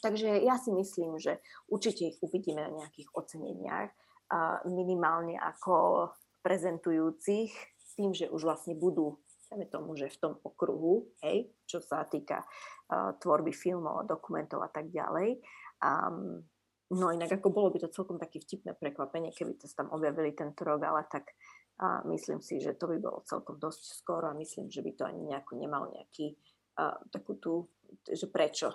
Takže 0.00 0.40
ja 0.40 0.56
si 0.56 0.72
myslím, 0.72 1.20
že 1.20 1.44
určite 1.68 2.08
ich 2.08 2.18
uvidíme 2.24 2.64
na 2.64 2.72
nejakých 2.72 3.12
oceneniach 3.12 3.92
minimálne 4.66 5.34
ako 5.36 6.08
prezentujúcich 6.40 7.50
tým, 7.98 8.16
že 8.16 8.30
už 8.30 8.46
vlastne 8.46 8.78
budú 8.78 9.18
dajme 9.50 9.66
tomu, 9.66 9.98
že 9.98 10.06
v 10.06 10.20
tom 10.22 10.32
okruhu, 10.46 11.10
hej, 11.26 11.50
čo 11.66 11.82
sa 11.82 12.06
týka 12.06 12.46
uh, 12.46 13.18
tvorby 13.18 13.50
filmov, 13.50 14.06
dokumentov 14.06 14.62
a 14.62 14.70
tak 14.70 14.94
ďalej. 14.94 15.42
Um, 15.82 16.46
no 16.94 17.10
inak 17.10 17.34
ako 17.34 17.50
bolo 17.50 17.74
by 17.74 17.82
to 17.82 17.90
celkom 17.90 18.14
také 18.22 18.38
vtipné 18.38 18.78
prekvapenie, 18.78 19.34
keby 19.34 19.58
to 19.58 19.66
tam 19.74 19.90
objavili 19.90 20.38
tento 20.38 20.62
rok, 20.62 20.86
ale 20.86 21.02
tak 21.10 21.34
uh, 21.82 22.06
myslím 22.14 22.38
si, 22.38 22.62
že 22.62 22.78
to 22.78 22.86
by 22.86 23.02
bolo 23.02 23.26
celkom 23.26 23.58
dosť 23.58 23.82
skoro 23.98 24.30
a 24.30 24.38
myslím, 24.38 24.70
že 24.70 24.86
by 24.86 24.90
to 24.94 25.02
ani 25.02 25.34
nejako 25.34 25.58
nemalo 25.58 25.90
nejaký 25.90 26.38
uh, 26.78 26.94
takú 27.10 27.34
tú, 27.42 27.66
že 28.06 28.30
prečo, 28.30 28.70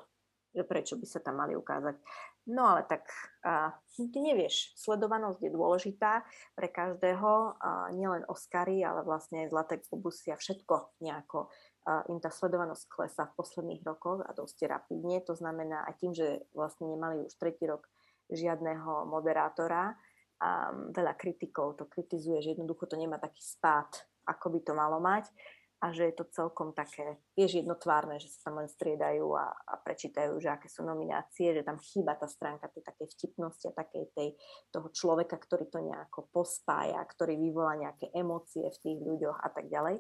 že 0.56 0.64
prečo 0.64 0.96
by 0.96 1.06
sa 1.06 1.20
tam 1.20 1.44
mali 1.44 1.54
ukázať. 1.54 2.00
No 2.48 2.72
ale 2.72 2.88
tak 2.88 3.04
uh, 3.44 3.76
ty 3.92 4.20
nevieš, 4.22 4.72
sledovanosť 4.80 5.40
je 5.44 5.52
dôležitá 5.52 6.24
pre 6.56 6.72
každého, 6.72 7.58
uh, 7.58 7.90
nielen 7.92 8.24
Oscary, 8.32 8.80
ale 8.86 9.04
vlastne 9.04 9.44
aj 9.44 9.52
Zlaté 9.52 9.76
globusy 9.84 10.32
a 10.32 10.40
všetko 10.40 11.02
nejako 11.04 11.50
uh, 11.50 12.08
im 12.08 12.22
tá 12.22 12.30
sledovanosť 12.30 12.86
klesá 12.88 13.28
v 13.28 13.38
posledných 13.42 13.82
rokoch 13.84 14.24
a 14.24 14.32
dosť 14.32 14.72
rapidne. 14.72 15.20
To 15.26 15.34
znamená 15.36 15.84
aj 15.90 15.96
tým, 16.00 16.14
že 16.16 16.48
vlastne 16.54 16.88
nemali 16.88 17.26
už 17.26 17.34
tretí 17.36 17.68
rok 17.68 17.90
žiadneho 18.30 19.06
moderátora, 19.06 19.94
um, 20.42 20.90
veľa 20.94 21.14
kritikov 21.18 21.78
to 21.78 21.86
kritizuje, 21.86 22.42
že 22.42 22.58
jednoducho 22.58 22.90
to 22.90 22.98
nemá 22.98 23.22
taký 23.22 23.42
spád, 23.42 23.90
ako 24.26 24.54
by 24.54 24.60
to 24.66 24.74
malo 24.74 24.98
mať 24.98 25.30
a 25.84 25.92
že 25.92 26.08
je 26.08 26.16
to 26.16 26.26
celkom 26.32 26.72
také, 26.72 27.20
vieš, 27.36 27.60
jednotvárne, 27.60 28.16
že 28.18 28.32
sa 28.32 28.50
tam 28.50 28.64
len 28.64 28.70
striedajú 28.72 29.28
a, 29.36 29.52
a 29.52 29.74
prečítajú, 29.84 30.40
že 30.40 30.48
aké 30.48 30.72
sú 30.72 30.88
nominácie, 30.88 31.52
že 31.52 31.68
tam 31.68 31.78
chýba 31.78 32.16
tá 32.16 32.32
stránka 32.32 32.72
tej 32.72 32.84
takej 32.88 33.08
vtipnosti 33.12 33.66
a 33.68 33.76
takej 33.76 34.06
tej, 34.16 34.30
toho 34.72 34.88
človeka, 34.96 35.36
ktorý 35.36 35.68
to 35.68 35.84
nejako 35.84 36.32
pospája, 36.32 37.04
ktorý 37.04 37.36
vyvolá 37.36 37.76
nejaké 37.76 38.08
emócie 38.16 38.64
v 38.64 38.82
tých 38.82 39.00
ľuďoch 39.04 39.38
a 39.44 39.50
tak 39.52 39.68
ďalej. 39.68 40.00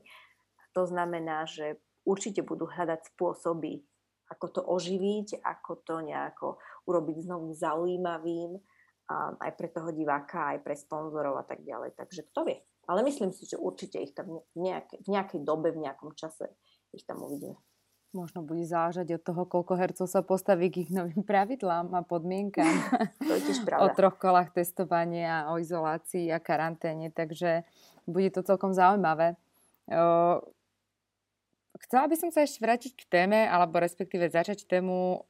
To 0.79 0.83
znamená, 0.87 1.43
že 1.43 1.83
určite 2.07 2.41
budú 2.41 2.71
hľadať 2.71 3.11
spôsoby, 3.13 3.83
ako 4.31 4.45
to 4.49 4.61
oživiť, 4.65 5.43
ako 5.43 5.85
to 5.85 5.95
nejako 6.01 6.47
urobiť 6.87 7.29
znovu 7.29 7.53
zaujímavým 7.53 8.57
um, 8.57 9.33
aj 9.37 9.51
pre 9.53 9.69
toho 9.69 9.93
diváka, 9.93 10.55
aj 10.55 10.65
pre 10.65 10.73
sponzorov 10.73 11.37
a 11.37 11.45
tak 11.45 11.61
ďalej. 11.61 11.93
Takže 11.93 12.21
kto 12.31 12.41
vie? 12.47 12.59
Ale 12.85 13.01
myslím 13.03 13.33
si, 13.33 13.49
že 13.49 13.57
určite 13.57 13.97
ich 13.97 14.13
tam 14.13 14.45
v 14.53 14.59
nejakej, 14.59 15.01
v 15.05 15.09
nejakej 15.09 15.39
dobe, 15.41 15.73
v 15.73 15.89
nejakom 15.89 16.13
čase 16.13 16.53
ich 16.93 17.03
tam 17.03 17.25
uvidíme. 17.25 17.57
Možno 18.15 18.47
bude 18.47 18.63
záležať 18.63 19.19
od 19.19 19.21
toho, 19.27 19.43
koľko 19.43 19.75
hercov 19.75 20.07
sa 20.07 20.23
postaví 20.23 20.71
k 20.71 20.87
ich 20.87 20.91
novým 20.93 21.19
pravidlám 21.19 21.91
a 21.91 21.99
podmienkám. 21.99 22.75
to 23.19 23.31
je 23.35 23.41
tiež 23.51 23.59
pravda. 23.67 23.83
O 23.83 23.87
troch 23.91 24.15
kolách 24.15 24.55
testovania, 24.55 25.51
o 25.51 25.59
izolácii 25.59 26.31
a 26.31 26.39
karanténe, 26.39 27.11
takže 27.11 27.67
bude 28.07 28.31
to 28.31 28.39
celkom 28.39 28.71
zaujímavé. 28.71 29.35
Chcela 31.75 32.05
by 32.07 32.15
som 32.15 32.31
sa 32.31 32.47
ešte 32.47 32.63
vrátiť 32.63 32.91
k 32.95 33.03
téme, 33.11 33.51
alebo 33.51 33.83
respektíve 33.83 34.31
začať 34.31 34.63
tému, 34.63 35.27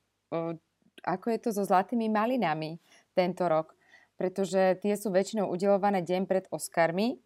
ako 1.02 1.26
je 1.34 1.40
to 1.42 1.50
so 1.58 1.66
zlatými 1.66 2.06
malinami 2.06 2.78
tento 3.18 3.50
rok. 3.50 3.74
Pretože 4.16 4.80
tie 4.80 4.96
sú 4.96 5.12
väčšinou 5.12 5.50
udelované 5.52 6.06
deň 6.06 6.22
pred 6.30 6.46
Oscarmi, 6.48 7.20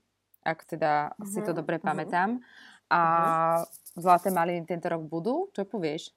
ak 0.51 0.65
teda 0.65 1.13
uh-huh. 1.13 1.29
si 1.29 1.39
to 1.45 1.51
mhm, 1.53 1.59
dobre 1.61 1.77
uh-huh. 1.77 1.89
pamätám. 1.89 2.29
A 2.89 3.01
uh-huh. 3.61 4.01
zlaté 4.01 4.33
maliny 4.33 4.65
tento 4.65 4.89
rok 4.89 5.05
budú? 5.05 5.53
Čo 5.53 5.69
povieš? 5.69 6.09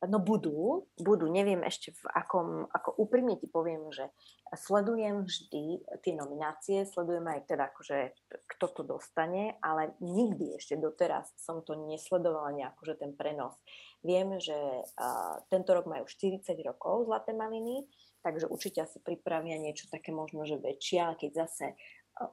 No 0.00 0.16
budú, 0.16 0.88
budú, 0.96 1.28
neviem 1.28 1.60
ešte 1.60 1.92
v 1.92 2.04
akom, 2.16 2.64
ako 2.72 3.04
úprimne 3.04 3.36
ti 3.36 3.44
poviem, 3.44 3.92
že 3.92 4.08
sledujem 4.56 5.28
vždy 5.28 5.84
tie 6.00 6.16
nominácie, 6.16 6.88
sledujem 6.88 7.28
aj 7.28 7.44
teda 7.44 7.68
akože 7.68 8.16
kto 8.48 8.66
to 8.80 8.82
dostane, 8.96 9.60
ale 9.60 9.92
nikdy 10.00 10.56
ešte 10.56 10.80
doteraz 10.80 11.28
som 11.36 11.60
to 11.60 11.76
nesledovala 11.76 12.56
nejako, 12.56 12.80
že 12.88 12.94
ten 12.96 13.12
prenos. 13.12 13.52
Viem, 14.00 14.40
že 14.40 14.56
uh, 14.56 15.36
tento 15.52 15.76
rok 15.76 15.84
majú 15.84 16.08
40 16.08 16.48
rokov 16.64 17.04
Zlaté 17.04 17.36
maliny, 17.36 17.84
takže 18.24 18.48
určite 18.48 18.88
asi 18.88 19.04
pripravia 19.04 19.60
niečo 19.60 19.84
také 19.92 20.16
možno, 20.16 20.48
že 20.48 20.56
väčšie, 20.56 20.96
ale 20.96 21.14
keď 21.20 21.44
zase 21.44 21.76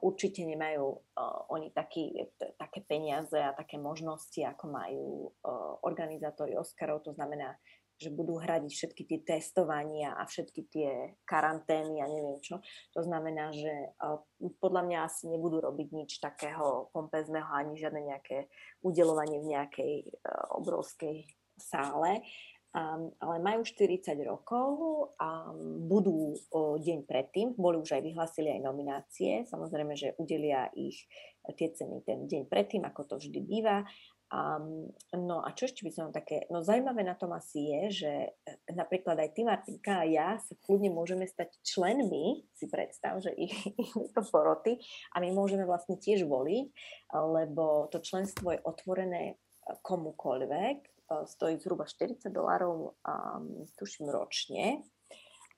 určite 0.04 0.44
nemajú 0.44 0.84
uh, 0.84 1.48
oni 1.48 1.72
taký, 1.72 2.12
t- 2.36 2.52
také 2.60 2.84
peniaze 2.84 3.40
a 3.40 3.56
také 3.56 3.80
možnosti, 3.80 4.36
ako 4.44 4.64
majú 4.68 5.32
uh, 5.32 5.80
organizátori 5.80 6.52
Oscarov. 6.60 7.00
To 7.08 7.16
znamená, 7.16 7.56
že 7.98 8.14
budú 8.14 8.38
hradiť 8.38 8.70
všetky 8.70 9.02
tie 9.10 9.18
testovania 9.26 10.14
a 10.14 10.22
všetky 10.22 10.70
tie 10.70 11.18
karantény 11.26 11.98
a 11.98 12.06
neviem 12.06 12.38
čo. 12.38 12.62
To 12.94 13.00
znamená, 13.02 13.50
že 13.50 13.72
uh, 13.98 14.20
podľa 14.60 14.82
mňa 14.86 14.98
asi 15.08 15.24
nebudú 15.32 15.64
robiť 15.64 15.88
nič 15.96 16.20
takého 16.20 16.92
pompezného 16.92 17.48
ani 17.48 17.80
žiadne 17.80 18.12
nejaké 18.12 18.52
udelovanie 18.84 19.40
v 19.40 19.50
nejakej 19.56 19.94
uh, 20.04 20.52
obrovskej 20.60 21.26
sále 21.58 22.22
um, 22.74 23.12
ale 23.20 23.36
majú 23.40 23.64
40 23.64 24.18
rokov 24.28 24.68
a 25.16 25.52
budú 25.88 26.36
o 26.52 26.76
deň 26.76 27.08
predtým, 27.08 27.46
boli 27.56 27.80
už 27.80 27.96
aj 27.96 28.02
vyhlásili 28.04 28.52
aj 28.52 28.60
nominácie, 28.64 29.32
samozrejme, 29.48 29.94
že 29.96 30.16
udelia 30.20 30.68
ich 30.76 31.08
tie 31.56 31.72
ceny 31.72 32.04
ten 32.04 32.28
deň 32.28 32.48
predtým, 32.48 32.84
ako 32.84 33.08
to 33.08 33.14
vždy 33.16 33.40
býva. 33.40 33.88
Um, 34.28 34.92
no 35.16 35.40
a 35.40 35.56
čo 35.56 35.64
ešte 35.64 35.88
by 35.88 35.92
som 35.92 36.12
také, 36.12 36.44
no 36.52 36.60
zaujímavé 36.60 37.00
na 37.00 37.16
tom 37.16 37.32
asi 37.32 37.64
je, 37.64 38.04
že 38.04 38.12
e, 38.28 38.76
napríklad 38.76 39.16
aj 39.16 39.32
ty 39.32 39.40
Martinka 39.40 40.04
a 40.04 40.04
ja 40.04 40.36
sa 40.36 40.52
kľudne 40.68 40.92
môžeme 40.92 41.24
stať 41.24 41.56
členmi, 41.64 42.44
si 42.52 42.68
predstav, 42.68 43.24
že 43.24 43.32
ich, 43.32 43.56
ich 43.80 43.92
to 44.12 44.20
poroty 44.28 44.76
a 45.16 45.24
my 45.24 45.32
môžeme 45.32 45.64
vlastne 45.64 45.96
tiež 45.96 46.28
voliť, 46.28 46.66
lebo 47.16 47.88
to 47.88 48.04
členstvo 48.04 48.52
je 48.52 48.60
otvorené 48.68 49.40
komukoľvek, 49.80 50.97
E, 50.97 50.97
stojí 51.24 51.56
zhruba 51.56 51.84
40 51.84 52.30
dolárov, 52.30 52.76
um, 52.80 53.66
tuším, 53.78 54.08
ročne. 54.08 54.82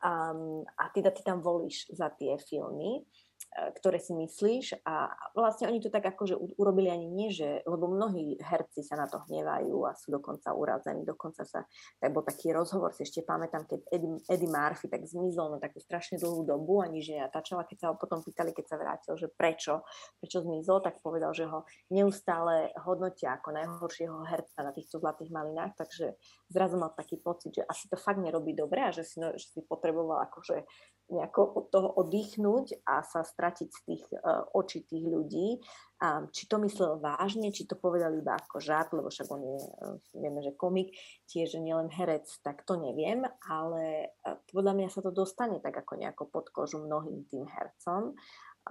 Um, 0.01 0.65
a 0.79 0.89
teda 0.95 1.11
ty 1.11 1.23
tam 1.23 1.41
volíš 1.41 1.87
za 1.93 2.09
tie 2.09 2.37
filmy. 2.49 3.05
Ktoré 3.51 3.99
si 3.99 4.15
myslíš 4.15 4.87
a 4.87 5.11
vlastne 5.35 5.67
oni 5.67 5.83
to 5.83 5.91
tak 5.91 6.07
akože 6.07 6.39
urobili 6.55 6.87
ani 6.87 7.11
nie, 7.11 7.35
že, 7.35 7.67
lebo 7.67 7.91
mnohí 7.91 8.39
herci 8.39 8.87
sa 8.87 8.95
na 8.95 9.11
to 9.11 9.19
hnevajú 9.27 9.91
a 9.91 9.99
sú 9.99 10.15
dokonca 10.15 10.55
urazení, 10.55 11.03
dokonca 11.03 11.43
sa, 11.43 11.67
tak 11.99 12.11
bol 12.15 12.23
taký 12.23 12.55
rozhovor, 12.55 12.95
si 12.95 13.03
ešte 13.03 13.27
pamätám, 13.27 13.67
keď 13.67 13.81
Eddie, 13.91 14.23
Eddie 14.31 14.47
Murphy 14.47 14.87
tak 14.87 15.03
zmizol 15.03 15.51
na 15.51 15.59
takú 15.59 15.83
strašne 15.83 16.23
dlhú 16.23 16.47
dobu 16.47 16.79
a 16.79 16.87
nič 16.87 17.11
nenatáčala, 17.11 17.67
keď 17.67 17.77
sa 17.83 17.87
ho 17.91 17.95
potom 17.99 18.23
pýtali, 18.23 18.55
keď 18.55 18.67
sa 18.71 18.77
vrátil, 18.79 19.19
že 19.19 19.27
prečo, 19.27 19.83
prečo 20.23 20.47
zmizol, 20.47 20.79
tak 20.87 21.03
povedal, 21.03 21.35
že 21.35 21.51
ho 21.51 21.67
neustále 21.91 22.71
hodnotia 22.87 23.35
ako 23.43 23.51
najhoršieho 23.51 24.31
herca 24.31 24.63
na 24.63 24.71
týchto 24.71 25.03
zlatých 25.03 25.35
malinách, 25.35 25.75
takže 25.75 26.15
zrazu 26.55 26.79
mal 26.79 26.95
taký 26.95 27.19
pocit, 27.19 27.51
že 27.59 27.63
asi 27.67 27.91
to 27.91 27.99
fakt 27.99 28.23
nerobí 28.23 28.55
dobre 28.55 28.87
a 28.87 28.95
že 28.95 29.03
si, 29.03 29.19
no, 29.19 29.35
že 29.35 29.51
si 29.51 29.61
potreboval 29.67 30.23
akože 30.31 30.63
nejako 31.11 31.43
od 31.43 31.65
toho 31.75 31.89
oddychnúť 32.01 32.87
a 32.87 33.03
sa 33.03 33.27
stratiť 33.27 33.69
z 33.69 33.81
tých 33.87 34.05
uh, 34.15 34.47
očí 34.55 34.87
tých 34.87 35.05
ľudí. 35.07 35.59
A 36.01 36.25
či 36.33 36.49
to 36.49 36.57
myslel 36.65 36.97
vážne, 36.97 37.53
či 37.53 37.69
to 37.69 37.77
povedal 37.77 38.15
iba 38.17 38.33
ako 38.33 38.57
žart, 38.57 38.97
lebo 38.97 39.13
však 39.13 39.29
on 39.29 39.43
je, 39.45 39.59
uh, 39.61 39.97
vieme, 40.17 40.41
že 40.41 40.57
komik, 40.57 40.95
tiež 41.29 41.61
nielen 41.61 41.93
herec, 41.93 42.31
tak 42.41 42.65
to 42.65 42.81
neviem, 42.81 43.27
ale 43.45 44.15
uh, 44.25 44.39
podľa 44.49 44.73
mňa 44.79 44.89
sa 44.89 45.05
to 45.05 45.13
dostane 45.13 45.61
tak 45.61 45.77
ako 45.77 46.01
nejako 46.01 46.25
pod 46.31 46.49
kožu 46.55 46.81
mnohým 46.81 47.27
tým 47.29 47.45
hercom. 47.51 48.17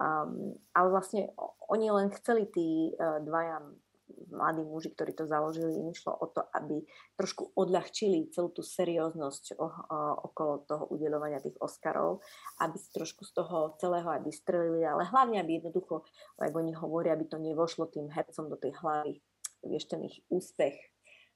Um, 0.00 0.54
ale 0.72 0.88
vlastne 0.88 1.34
oni 1.68 1.92
len 1.92 2.08
chceli 2.14 2.48
tí 2.48 2.94
uh, 2.94 3.20
dvaja 3.20 3.60
mladí 4.30 4.62
muži, 4.64 4.94
ktorí 4.94 5.12
to 5.14 5.24
založili, 5.26 5.76
im 5.76 5.90
išlo 5.90 6.14
o 6.14 6.26
to, 6.30 6.44
aby 6.56 6.82
trošku 7.18 7.52
odľahčili 7.54 8.30
celú 8.30 8.50
tú 8.54 8.62
serióznosť 8.62 9.56
o, 9.56 9.66
o, 9.66 9.68
okolo 10.30 10.64
toho 10.66 10.84
udelovania 10.90 11.42
tých 11.42 11.58
Oscarov, 11.58 12.22
aby 12.60 12.76
si 12.76 12.88
trošku 12.94 13.26
z 13.26 13.32
toho 13.36 13.74
celého 13.80 14.08
aj 14.08 14.22
vystrelili, 14.24 14.84
ale 14.84 15.08
hlavne, 15.08 15.40
aby 15.40 15.58
jednoducho, 15.58 16.06
ako 16.38 16.56
oni 16.60 16.72
hovoria, 16.76 17.14
aby 17.14 17.26
to 17.26 17.38
nevošlo 17.38 17.88
tým 17.90 18.10
hercom 18.10 18.50
do 18.50 18.56
tej 18.56 18.76
hlavy, 18.80 19.20
vieš, 19.66 19.90
ten 19.90 20.04
ich 20.06 20.20
úspech 20.30 20.76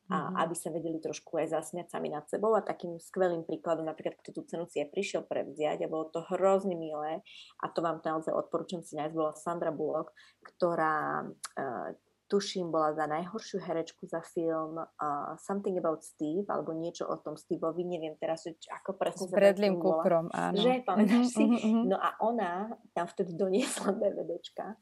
a 0.04 0.16
mm-hmm. 0.20 0.36
aby 0.44 0.54
sa 0.54 0.68
vedeli 0.68 0.98
trošku 1.00 1.40
aj 1.40 1.56
zasmiať 1.56 1.96
sami 1.96 2.12
nad 2.12 2.28
sebou 2.28 2.52
a 2.52 2.60
takým 2.60 3.00
skvelým 3.00 3.48
príkladom, 3.48 3.88
napríklad 3.88 4.20
kto 4.20 4.36
tú 4.36 4.44
cenu 4.44 4.68
si 4.68 4.84
aj 4.84 4.92
prišiel 4.92 5.24
prevziať 5.24 5.80
a 5.80 5.88
bolo 5.88 6.12
to 6.12 6.20
hrozne 6.28 6.76
milé 6.76 7.24
a 7.64 7.66
to 7.72 7.80
vám 7.80 8.04
naozaj 8.04 8.36
odporúčam 8.36 8.84
si 8.84 9.00
nájsť, 9.00 9.16
bola 9.16 9.32
Sandra 9.32 9.72
Bullock, 9.72 10.12
ktorá 10.44 11.24
uh, 11.24 11.96
tuším, 12.28 12.72
bola 12.72 12.96
za 12.96 13.04
najhoršiu 13.06 13.60
herečku 13.60 14.08
za 14.08 14.24
film 14.24 14.80
uh, 14.80 15.36
Something 15.40 15.76
About 15.78 16.02
Steve, 16.02 16.48
alebo 16.48 16.72
niečo 16.72 17.04
o 17.04 17.16
tom 17.20 17.36
Steveovi, 17.36 17.84
neviem 17.84 18.16
teraz, 18.16 18.48
ako 18.48 18.96
presne 18.96 19.28
S 19.28 19.32
Bradleym 19.32 19.76
Cooperom, 19.78 20.32
áno. 20.32 20.56
Že, 20.56 20.72
pamätáš 20.84 21.26
si? 21.36 21.44
No 21.84 22.00
a 22.00 22.16
ona 22.24 22.72
tam 22.96 23.06
vtedy 23.06 23.36
doniesla 23.36 23.92
DVDčka 24.00 24.76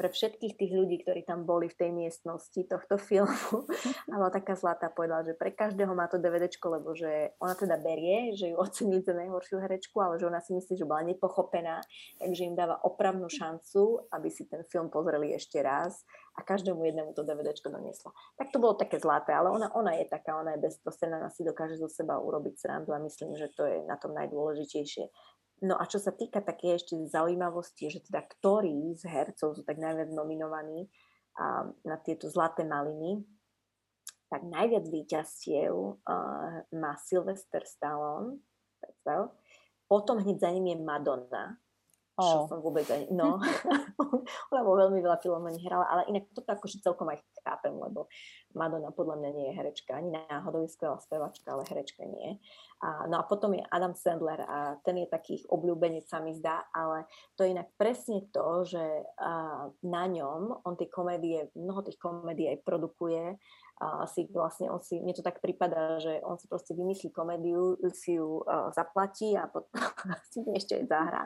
pre 0.00 0.08
všetkých 0.08 0.56
tých 0.56 0.72
ľudí, 0.72 1.04
ktorí 1.04 1.28
tam 1.28 1.44
boli 1.44 1.68
v 1.68 1.76
tej 1.76 1.92
miestnosti 1.92 2.56
tohto 2.64 2.96
filmu. 2.96 3.68
A 4.08 4.16
bola 4.16 4.32
taká 4.32 4.56
zlatá, 4.56 4.88
povedala, 4.88 5.28
že 5.28 5.36
pre 5.36 5.52
každého 5.52 5.92
má 5.92 6.08
to 6.08 6.16
DVDčko, 6.16 6.80
lebo 6.80 6.96
že 6.96 7.36
ona 7.36 7.52
teda 7.52 7.76
berie, 7.76 8.32
že 8.32 8.48
ju 8.48 8.56
ocenili 8.56 9.04
za 9.04 9.12
najhoršiu 9.12 9.60
herečku, 9.60 10.00
ale 10.00 10.16
že 10.16 10.24
ona 10.24 10.40
si 10.40 10.56
myslí, 10.56 10.80
že 10.80 10.88
bola 10.88 11.04
nepochopená, 11.04 11.84
takže 12.16 12.48
im 12.48 12.56
dáva 12.56 12.80
opravnú 12.80 13.28
šancu, 13.28 14.08
aby 14.08 14.32
si 14.32 14.48
ten 14.48 14.64
film 14.72 14.88
pozreli 14.88 15.36
ešte 15.36 15.60
raz 15.60 16.00
a 16.32 16.40
každému 16.40 16.80
jednému 16.80 17.12
to 17.12 17.20
DVDčko 17.20 17.68
doniesla. 17.68 18.16
Tak 18.40 18.48
to 18.48 18.56
bolo 18.56 18.80
také 18.80 18.96
zlaté, 18.96 19.36
ale 19.36 19.52
ona, 19.52 19.68
ona 19.76 20.00
je 20.00 20.08
taká, 20.08 20.40
ona 20.40 20.56
je 20.56 20.64
bezprostredná, 20.64 21.20
ona 21.20 21.28
si 21.28 21.44
dokáže 21.44 21.76
zo 21.76 21.92
seba 21.92 22.16
urobiť 22.16 22.56
srandu 22.56 22.96
a 22.96 23.04
myslím, 23.04 23.36
že 23.36 23.52
to 23.52 23.68
je 23.68 23.84
na 23.84 24.00
tom 24.00 24.16
najdôležitejšie 24.16 25.12
No 25.60 25.76
a 25.76 25.84
čo 25.84 26.00
sa 26.00 26.12
týka 26.12 26.40
také 26.40 26.76
ešte 26.76 26.96
zaujímavosti, 27.08 27.92
že 27.92 28.00
teda 28.00 28.24
ktorí 28.24 28.96
z 28.96 29.04
hercov 29.04 29.60
sú 29.60 29.62
tak 29.64 29.76
najviac 29.76 30.08
nominovaní 30.12 30.88
a, 31.36 31.68
na 31.84 31.96
tieto 32.00 32.32
zlaté 32.32 32.64
maliny, 32.64 33.20
tak 34.30 34.46
najviac 34.46 34.86
výťastiev 34.86 35.74
má 36.70 36.92
Sylvester 37.02 37.66
Stallone, 37.66 38.38
predstav. 38.78 39.34
Potom 39.90 40.22
hneď 40.22 40.38
za 40.38 40.50
ním 40.54 40.70
je 40.70 40.76
Madonna, 40.78 41.58
oh. 42.20 42.28
čo 42.28 42.38
som 42.52 42.60
vôbec 42.60 42.84
aj, 42.84 43.08
no, 43.08 43.40
ona 44.52 44.60
vo 44.60 44.74
veľmi 44.76 45.00
veľa 45.00 45.18
filmov 45.24 45.48
nehrala, 45.56 45.88
ale 45.88 46.02
inak 46.12 46.28
toto 46.36 46.52
akože 46.52 46.84
celkom 46.84 47.08
aj 47.08 47.24
chápem, 47.40 47.72
lebo 47.72 48.06
Madonna 48.52 48.92
podľa 48.92 49.16
mňa 49.16 49.30
nie 49.32 49.46
je 49.48 49.56
herečka, 49.56 49.96
ani 49.96 50.12
náhodou 50.12 50.60
je 50.62 50.70
skvelá 50.70 51.00
spevačka, 51.00 51.56
ale 51.56 51.64
herečka 51.64 52.04
nie. 52.04 52.36
A, 52.84 53.08
no 53.08 53.20
a 53.20 53.24
potom 53.24 53.56
je 53.56 53.64
Adam 53.72 53.96
Sandler 53.96 54.44
a 54.44 54.76
ten 54.84 55.00
je 55.00 55.08
takých 55.08 55.48
obľúbenec 55.48 56.04
sa 56.04 56.20
mi 56.20 56.36
zdá, 56.36 56.68
ale 56.76 57.08
to 57.34 57.44
je 57.44 57.56
inak 57.56 57.72
presne 57.80 58.28
to, 58.28 58.68
že 58.68 58.84
a, 59.16 59.66
na 59.80 60.04
ňom 60.04 60.66
on 60.68 60.74
tie 60.76 60.92
komédie, 60.92 61.48
mnoho 61.56 61.80
tých 61.86 61.96
komédií 61.96 62.52
aj 62.52 62.60
produkuje, 62.62 63.40
a 63.80 64.04
si 64.04 64.28
vlastne, 64.28 64.68
on 64.68 64.84
si, 64.84 65.00
mne 65.00 65.16
to 65.16 65.24
tak 65.24 65.40
prípada, 65.40 65.96
že 65.96 66.20
on 66.20 66.36
si 66.36 66.44
proste 66.44 66.76
vymyslí 66.76 67.08
komédiu, 67.16 67.80
si 67.96 68.20
ju 68.20 68.44
uh, 68.44 68.68
zaplatí 68.76 69.32
a 69.32 69.48
potom 69.48 69.72
si 70.30 70.44
ešte 70.52 70.76
aj 70.76 70.84
zahrá. 70.84 71.24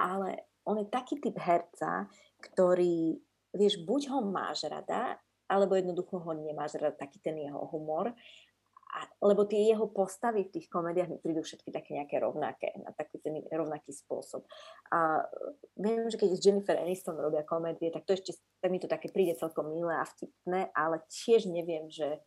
Ale 0.00 0.48
on 0.64 0.80
je 0.80 0.86
taký 0.88 1.20
typ 1.20 1.36
herca, 1.38 2.08
ktorý, 2.40 3.20
vieš, 3.52 3.84
buď 3.84 4.16
ho 4.16 4.20
máš 4.24 4.64
rada, 4.66 5.20
alebo 5.48 5.76
jednoducho 5.76 6.18
ho 6.20 6.32
nemáš 6.32 6.80
rád, 6.80 6.96
taký 6.96 7.20
ten 7.20 7.36
jeho 7.36 7.68
humor. 7.68 8.16
A, 8.94 9.10
lebo 9.26 9.42
tie 9.42 9.74
jeho 9.74 9.90
postavy 9.90 10.46
v 10.46 10.54
tých 10.54 10.70
komédiách 10.70 11.10
mi 11.10 11.18
prídu 11.18 11.42
všetky 11.42 11.74
také 11.74 11.98
nejaké 11.98 12.22
rovnaké, 12.22 12.70
na 12.78 12.94
taký 12.94 13.18
ten 13.18 13.42
rovnaký 13.50 13.90
spôsob. 13.90 14.46
A 14.94 15.26
viem, 15.74 16.06
že 16.06 16.14
keď 16.14 16.30
s 16.30 16.42
Jennifer 16.46 16.78
Aniston 16.78 17.18
robia 17.18 17.42
komédie, 17.42 17.90
tak 17.90 18.06
to 18.06 18.14
ešte, 18.14 18.38
tak 18.62 18.70
mi 18.70 18.78
to 18.78 18.86
také 18.86 19.10
príde 19.10 19.34
celkom 19.34 19.74
milé 19.74 19.98
a 19.98 20.06
vtipné, 20.06 20.70
ale 20.78 21.02
tiež 21.10 21.50
neviem, 21.50 21.90
že 21.90 22.22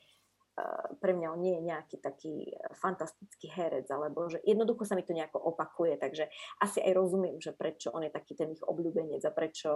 pre 0.98 1.14
mňa 1.14 1.28
on 1.38 1.42
nie 1.42 1.54
je 1.54 1.68
nejaký 1.70 1.98
taký 2.02 2.50
fantastický 2.82 3.54
herec, 3.54 3.86
alebo 3.94 4.26
že 4.26 4.42
jednoducho 4.42 4.90
sa 4.90 4.98
mi 4.98 5.06
to 5.06 5.14
nejako 5.14 5.38
opakuje, 5.38 6.02
takže 6.02 6.26
asi 6.58 6.82
aj 6.82 6.98
rozumiem, 6.98 7.38
že 7.38 7.54
prečo 7.54 7.94
on 7.94 8.02
je 8.02 8.12
taký 8.12 8.34
ten 8.34 8.50
ich 8.50 8.64
obľúbenec 8.66 9.22
a 9.22 9.32
prečo 9.32 9.70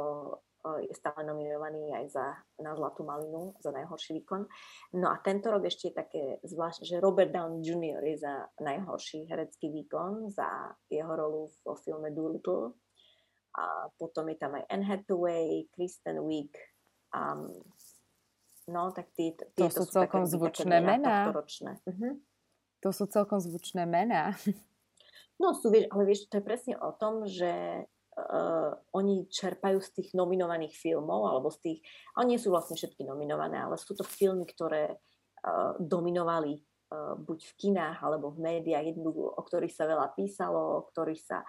je 0.82 0.94
stále 0.94 1.22
nominovaný 1.26 1.94
aj 1.94 2.06
za, 2.10 2.26
na 2.62 2.74
Zlatú 2.74 3.06
malinu, 3.06 3.54
za 3.62 3.70
najhorší 3.70 4.22
výkon. 4.22 4.46
No 4.98 5.14
a 5.14 5.22
tento 5.22 5.54
rok 5.54 5.70
ešte 5.70 5.90
je 5.90 6.00
také 6.02 6.24
zvláštne, 6.46 6.86
že 6.86 7.02
Robert 7.02 7.30
Downey 7.30 7.62
Jr. 7.62 8.02
je 8.02 8.18
za 8.18 8.50
najhorší 8.62 9.30
herecký 9.30 9.70
výkon, 9.70 10.34
za 10.34 10.74
jeho 10.90 11.14
rolu 11.14 11.50
vo 11.66 11.78
filme 11.78 12.10
Doolittle. 12.10 12.74
A 13.52 13.92
potom 14.00 14.32
je 14.32 14.38
tam 14.40 14.56
aj 14.56 14.64
Anne 14.72 14.88
Hathaway, 14.88 15.68
Kristen 15.76 16.24
Wiig, 16.24 16.56
um, 17.12 17.52
No, 18.72 18.96
tak 18.96 19.12
tí, 19.12 19.36
tí, 19.36 19.60
to, 19.60 19.68
to 19.68 19.84
sú 19.84 19.84
celkom 19.92 20.24
také, 20.24 20.32
zvučné 20.32 20.78
mená. 20.80 21.36
Uh-huh. 21.36 22.16
To 22.82 22.90
sú 22.96 23.06
celkom 23.12 23.44
zvučné 23.44 23.84
mená. 23.84 24.32
No 25.42 25.58
sú, 25.58 25.74
vieš, 25.74 25.90
ale 25.90 26.06
vieš, 26.06 26.30
to 26.30 26.38
je 26.38 26.46
presne 26.46 26.78
o 26.78 26.94
tom, 26.94 27.26
že 27.26 27.50
uh, 27.82 28.72
oni 28.94 29.26
čerpajú 29.26 29.82
z 29.82 29.90
tých 29.98 30.10
nominovaných 30.14 30.78
filmov, 30.78 31.26
alebo 31.26 31.50
z 31.50 31.58
tých, 31.66 31.80
oni 32.22 32.38
nie 32.38 32.40
sú 32.42 32.54
vlastne 32.54 32.78
všetky 32.78 33.02
nominované, 33.02 33.58
ale 33.58 33.74
sú 33.82 33.98
to 33.98 34.06
filmy, 34.06 34.46
ktoré 34.46 34.94
uh, 34.94 35.74
dominovali 35.82 36.62
uh, 36.62 37.18
buď 37.18 37.40
v 37.42 37.54
kinách, 37.58 37.98
alebo 38.06 38.30
v 38.30 38.54
médiách, 38.54 38.94
o 39.02 39.42
ktorých 39.42 39.74
sa 39.74 39.90
veľa 39.90 40.14
písalo, 40.14 40.86
o 40.86 40.86
ktorých 40.94 41.22
sa 41.26 41.42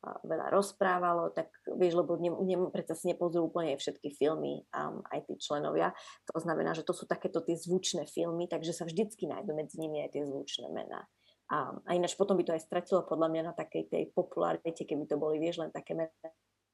veľa 0.00 0.48
rozprávalo, 0.48 1.28
tak 1.36 1.52
vieš, 1.76 2.00
lebo 2.00 2.16
ne, 2.16 2.32
ne, 2.32 2.56
predsa 2.72 2.96
si 2.96 3.12
nepozrú 3.12 3.52
úplne 3.52 3.76
všetky 3.76 4.16
filmy 4.16 4.64
um, 4.72 5.04
aj 5.12 5.28
tí 5.28 5.36
členovia. 5.36 5.92
To 6.32 6.40
znamená, 6.40 6.72
že 6.72 6.88
to 6.88 6.96
sú 6.96 7.04
takéto 7.04 7.44
tie 7.44 7.52
zvučné 7.52 8.08
filmy, 8.08 8.48
takže 8.48 8.72
sa 8.72 8.88
vždycky 8.88 9.28
nájdú 9.28 9.52
medzi 9.52 9.76
nimi 9.76 10.00
aj 10.00 10.16
tie 10.16 10.24
zvučné 10.24 10.72
mená. 10.72 11.04
A, 11.52 11.76
a 11.84 11.90
ináč 11.92 12.16
potom 12.16 12.38
by 12.38 12.46
to 12.48 12.56
aj 12.56 12.64
stratilo 12.64 13.04
podľa 13.04 13.28
mňa 13.28 13.42
na 13.50 13.54
takej 13.54 13.92
tej 13.92 14.04
popularite, 14.16 14.88
keby 14.88 15.04
to 15.04 15.20
boli, 15.20 15.36
vieš, 15.36 15.60
len 15.60 15.68
také 15.74 15.92
mená, 15.92 16.28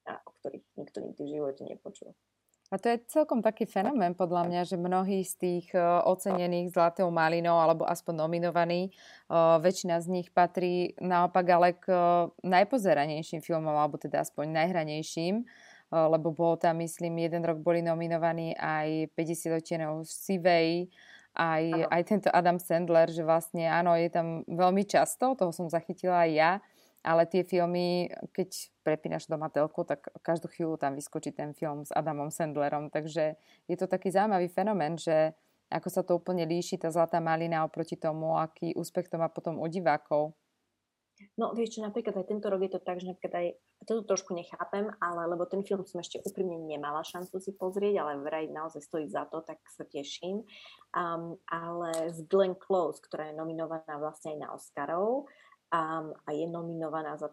o 0.06 0.30
ktorých 0.38 0.64
nikto 0.78 0.98
nikdy 1.02 1.20
v 1.26 1.32
živote 1.34 1.62
nepočul. 1.66 2.14
A 2.66 2.82
to 2.82 2.90
je 2.90 2.98
celkom 3.06 3.46
taký 3.46 3.62
fenomén 3.62 4.18
podľa 4.18 4.42
mňa, 4.50 4.60
že 4.66 4.74
mnohí 4.74 5.22
z 5.22 5.34
tých 5.38 5.66
e, 5.70 5.78
ocenených 6.02 6.74
zlatou 6.74 7.06
malinou 7.14 7.62
alebo 7.62 7.86
aspoň 7.86 8.26
nominovaní, 8.26 8.90
e, 8.90 8.90
väčšina 9.62 10.02
z 10.02 10.06
nich 10.10 10.28
patrí 10.34 10.98
naopak 10.98 11.46
ale 11.46 11.78
k 11.78 11.86
e, 11.86 11.98
najpozeranejším 12.42 13.38
filmom 13.38 13.70
alebo 13.70 14.02
teda 14.02 14.26
aspoň 14.26 14.50
najhranejším, 14.50 15.46
lebo 15.86 16.34
bolo 16.34 16.58
tam, 16.58 16.82
myslím, 16.82 17.22
jeden 17.22 17.46
rok 17.46 17.62
boli 17.62 17.78
nominovaní 17.78 18.58
aj 18.58 19.06
50 19.14 19.54
odtienov 19.54 20.02
Sivej, 20.02 20.90
aj, 21.38 21.64
aj 21.92 22.02
tento 22.02 22.28
Adam 22.34 22.58
Sandler, 22.58 23.06
že 23.06 23.22
vlastne 23.22 23.70
áno, 23.70 23.94
je 23.94 24.10
tam 24.10 24.42
veľmi 24.50 24.82
často, 24.82 25.38
toho 25.38 25.54
som 25.54 25.70
zachytila 25.70 26.26
aj 26.26 26.30
ja, 26.34 26.52
ale 27.06 27.22
tie 27.30 27.46
filmy, 27.46 28.10
keď 28.34 28.50
prepínaš 28.82 29.30
doma 29.30 29.46
telku, 29.46 29.86
tak 29.86 30.10
každú 30.26 30.50
chvíľu 30.50 30.74
tam 30.74 30.98
vyskočí 30.98 31.30
ten 31.30 31.54
film 31.54 31.86
s 31.86 31.94
Adamom 31.94 32.34
Sandlerom, 32.34 32.90
takže 32.90 33.38
je 33.70 33.76
to 33.78 33.86
taký 33.86 34.10
zaujímavý 34.10 34.50
fenomén, 34.50 34.98
že 34.98 35.38
ako 35.70 35.88
sa 35.90 36.02
to 36.02 36.18
úplne 36.18 36.42
líši, 36.42 36.82
tá 36.82 36.90
zlatá 36.90 37.22
malina 37.22 37.62
oproti 37.62 37.94
tomu, 37.94 38.34
aký 38.34 38.74
úspech 38.74 39.06
to 39.06 39.22
má 39.22 39.30
potom 39.30 39.62
u 39.62 39.66
divákov. 39.70 40.34
No 41.40 41.56
vieš 41.56 41.78
čo, 41.78 41.80
napríklad 41.80 42.12
aj 42.12 42.28
tento 42.28 42.52
rok 42.52 42.60
je 42.60 42.72
to 42.76 42.80
tak, 42.84 43.00
že 43.00 43.08
napríklad 43.08 43.34
aj, 43.40 43.48
toto 43.88 44.04
trošku 44.04 44.36
nechápem, 44.36 44.92
ale 45.00 45.32
lebo 45.32 45.48
ten 45.48 45.64
film 45.64 45.80
som 45.88 46.04
ešte 46.04 46.20
úprimne 46.20 46.60
nemala 46.60 47.00
šancu 47.00 47.40
si 47.40 47.56
pozrieť, 47.56 48.04
ale 48.04 48.20
vraj 48.20 48.52
naozaj 48.52 48.84
stojí 48.84 49.08
za 49.08 49.24
to, 49.32 49.40
tak 49.40 49.56
sa 49.64 49.88
teším. 49.88 50.44
Um, 50.92 51.40
ale 51.48 52.12
z 52.12 52.20
Glenn 52.28 52.52
Close, 52.52 53.00
ktorá 53.00 53.32
je 53.32 53.38
nominovaná 53.38 53.96
vlastne 53.96 54.36
aj 54.36 54.38
na 54.44 54.48
Oscarov 54.52 55.24
um, 55.72 56.14
a 56.14 56.28
je 56.32 56.46
nominovaná 56.46 57.16
za 57.18 57.30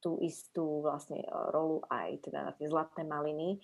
tú 0.00 0.20
istú 0.22 0.84
vlastne 0.84 1.24
e, 1.24 1.28
rolu 1.50 1.82
aj 1.90 2.28
teda 2.28 2.38
na 2.46 2.52
tie 2.54 2.70
zlaté 2.70 3.02
maliny. 3.02 3.58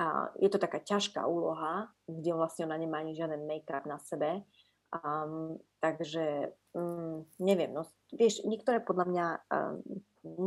A 0.00 0.32
je 0.40 0.48
to 0.48 0.58
taká 0.58 0.80
ťažká 0.80 1.22
úloha, 1.28 1.90
kde 2.08 2.32
vlastne 2.32 2.66
ona 2.66 2.80
nemá 2.80 3.04
ani 3.04 3.12
žiaden 3.12 3.44
make-up 3.44 3.84
na 3.84 4.00
sebe. 4.00 4.42
Um, 4.90 5.62
takže 5.78 6.50
um, 6.74 7.22
neviem, 7.38 7.70
no 7.70 7.86
vieš, 8.10 8.42
niektoré 8.42 8.82
podľa 8.82 9.06
mňa, 9.06 9.26
um, 9.46 9.74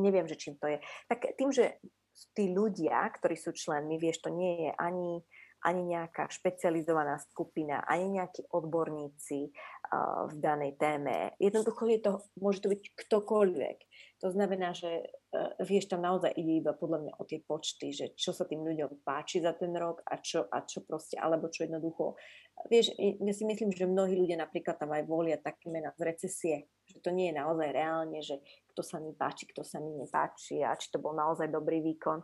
neviem, 0.04 0.28
že 0.28 0.36
čím 0.36 0.60
to 0.60 0.68
je. 0.68 0.84
Tak 1.08 1.40
tým, 1.40 1.56
že 1.56 1.80
tí 2.36 2.52
ľudia, 2.52 3.08
ktorí 3.16 3.40
sú 3.40 3.56
členmi, 3.56 3.96
vieš, 3.96 4.28
to 4.28 4.30
nie 4.34 4.68
je 4.68 4.72
ani 4.76 5.24
ani 5.64 5.96
nejaká 5.96 6.28
špecializovaná 6.28 7.18
skupina, 7.24 7.82
ani 7.88 8.20
nejakí 8.20 8.52
odborníci 8.52 9.50
uh, 9.50 10.28
v 10.28 10.34
danej 10.38 10.76
téme. 10.76 11.32
Jednoducho 11.40 11.88
je 11.88 12.00
to, 12.04 12.12
môže 12.38 12.60
to 12.60 12.68
byť 12.70 12.82
ktokoľvek. 13.00 13.78
To 14.24 14.28
znamená, 14.32 14.76
že 14.76 15.08
uh, 15.08 15.56
vieš, 15.64 15.88
tam 15.88 16.04
naozaj 16.04 16.36
ide 16.36 16.60
iba 16.60 16.76
podľa 16.76 17.00
mňa 17.08 17.14
o 17.16 17.24
tie 17.24 17.40
počty, 17.40 17.96
že 17.96 18.12
čo 18.16 18.36
sa 18.36 18.44
tým 18.44 18.64
ľuďom 18.64 19.04
páči 19.08 19.40
za 19.40 19.56
ten 19.56 19.72
rok 19.72 20.04
a 20.04 20.20
čo, 20.20 20.46
a 20.52 20.68
čo 20.68 20.84
proste, 20.84 21.16
alebo 21.16 21.48
čo 21.48 21.64
jednoducho. 21.64 22.20
Vieš, 22.70 22.94
ja 23.00 23.34
si 23.34 23.44
myslím, 23.50 23.74
že 23.74 23.90
mnohí 23.90 24.14
ľudia 24.14 24.38
napríklad 24.38 24.78
tam 24.78 24.94
aj 24.94 25.04
volia 25.10 25.42
také 25.42 25.74
mená 25.74 25.90
z 25.98 26.02
recesie, 26.06 26.56
že 26.86 27.02
to 27.02 27.10
nie 27.10 27.34
je 27.34 27.40
naozaj 27.42 27.70
reálne, 27.74 28.22
že 28.22 28.40
kto 28.70 28.86
sa 28.86 29.02
mi 29.02 29.10
páči, 29.18 29.50
kto 29.50 29.66
sa 29.66 29.82
mi 29.82 29.90
nepáči 29.98 30.62
a 30.62 30.78
či 30.78 30.94
to 30.94 31.02
bol 31.02 31.18
naozaj 31.18 31.50
dobrý 31.50 31.82
výkon. 31.82 32.22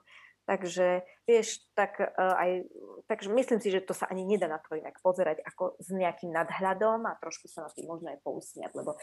Takže 0.50 1.06
vieš, 1.30 1.62
tak 1.78 2.02
uh, 2.02 2.10
aj, 2.18 2.66
takže 3.06 3.30
myslím 3.30 3.62
si, 3.62 3.70
že 3.70 3.86
to 3.86 3.94
sa 3.94 4.10
ani 4.10 4.26
nedá 4.26 4.50
na 4.50 4.58
to 4.58 4.74
inak 4.74 4.98
pozerať 5.06 5.46
ako 5.46 5.78
s 5.78 5.94
nejakým 5.94 6.34
nadhľadom 6.34 7.06
a 7.06 7.14
trošku 7.22 7.46
sa 7.46 7.70
na 7.70 7.70
tým 7.70 7.86
možno 7.86 8.10
aj 8.10 8.18
pousmiať, 8.26 8.74
lebo 8.74 8.98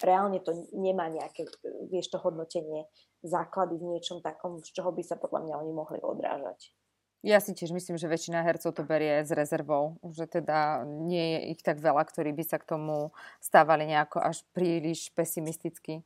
reálne 0.00 0.40
to 0.40 0.56
nemá 0.72 1.12
nejaké, 1.12 1.44
vieš, 1.92 2.08
to 2.08 2.16
hodnotenie 2.16 2.88
základy 3.20 3.76
v 3.76 3.92
niečom 3.92 4.24
takom, 4.24 4.64
z 4.64 4.72
čoho 4.72 4.88
by 4.88 5.04
sa 5.04 5.20
podľa 5.20 5.44
mňa 5.44 5.54
oni 5.60 5.72
mohli 5.76 6.00
odrážať. 6.00 6.72
Ja 7.20 7.44
si 7.44 7.52
tiež 7.52 7.76
myslím, 7.76 8.00
že 8.00 8.08
väčšina 8.08 8.40
hercov 8.40 8.72
to 8.72 8.80
berie 8.80 9.20
s 9.20 9.28
rezervou, 9.36 10.00
že 10.16 10.24
teda 10.24 10.88
nie 10.88 11.36
je 11.36 11.40
ich 11.52 11.60
tak 11.60 11.76
veľa, 11.76 12.08
ktorí 12.08 12.32
by 12.32 12.44
sa 12.46 12.56
k 12.56 12.72
tomu 12.72 13.12
stávali 13.44 13.84
nejako 13.84 14.24
až 14.24 14.48
príliš 14.56 15.12
pesimisticky. 15.12 16.00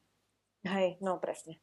Hej, 0.66 0.98
no 0.98 1.14
presne. 1.22 1.62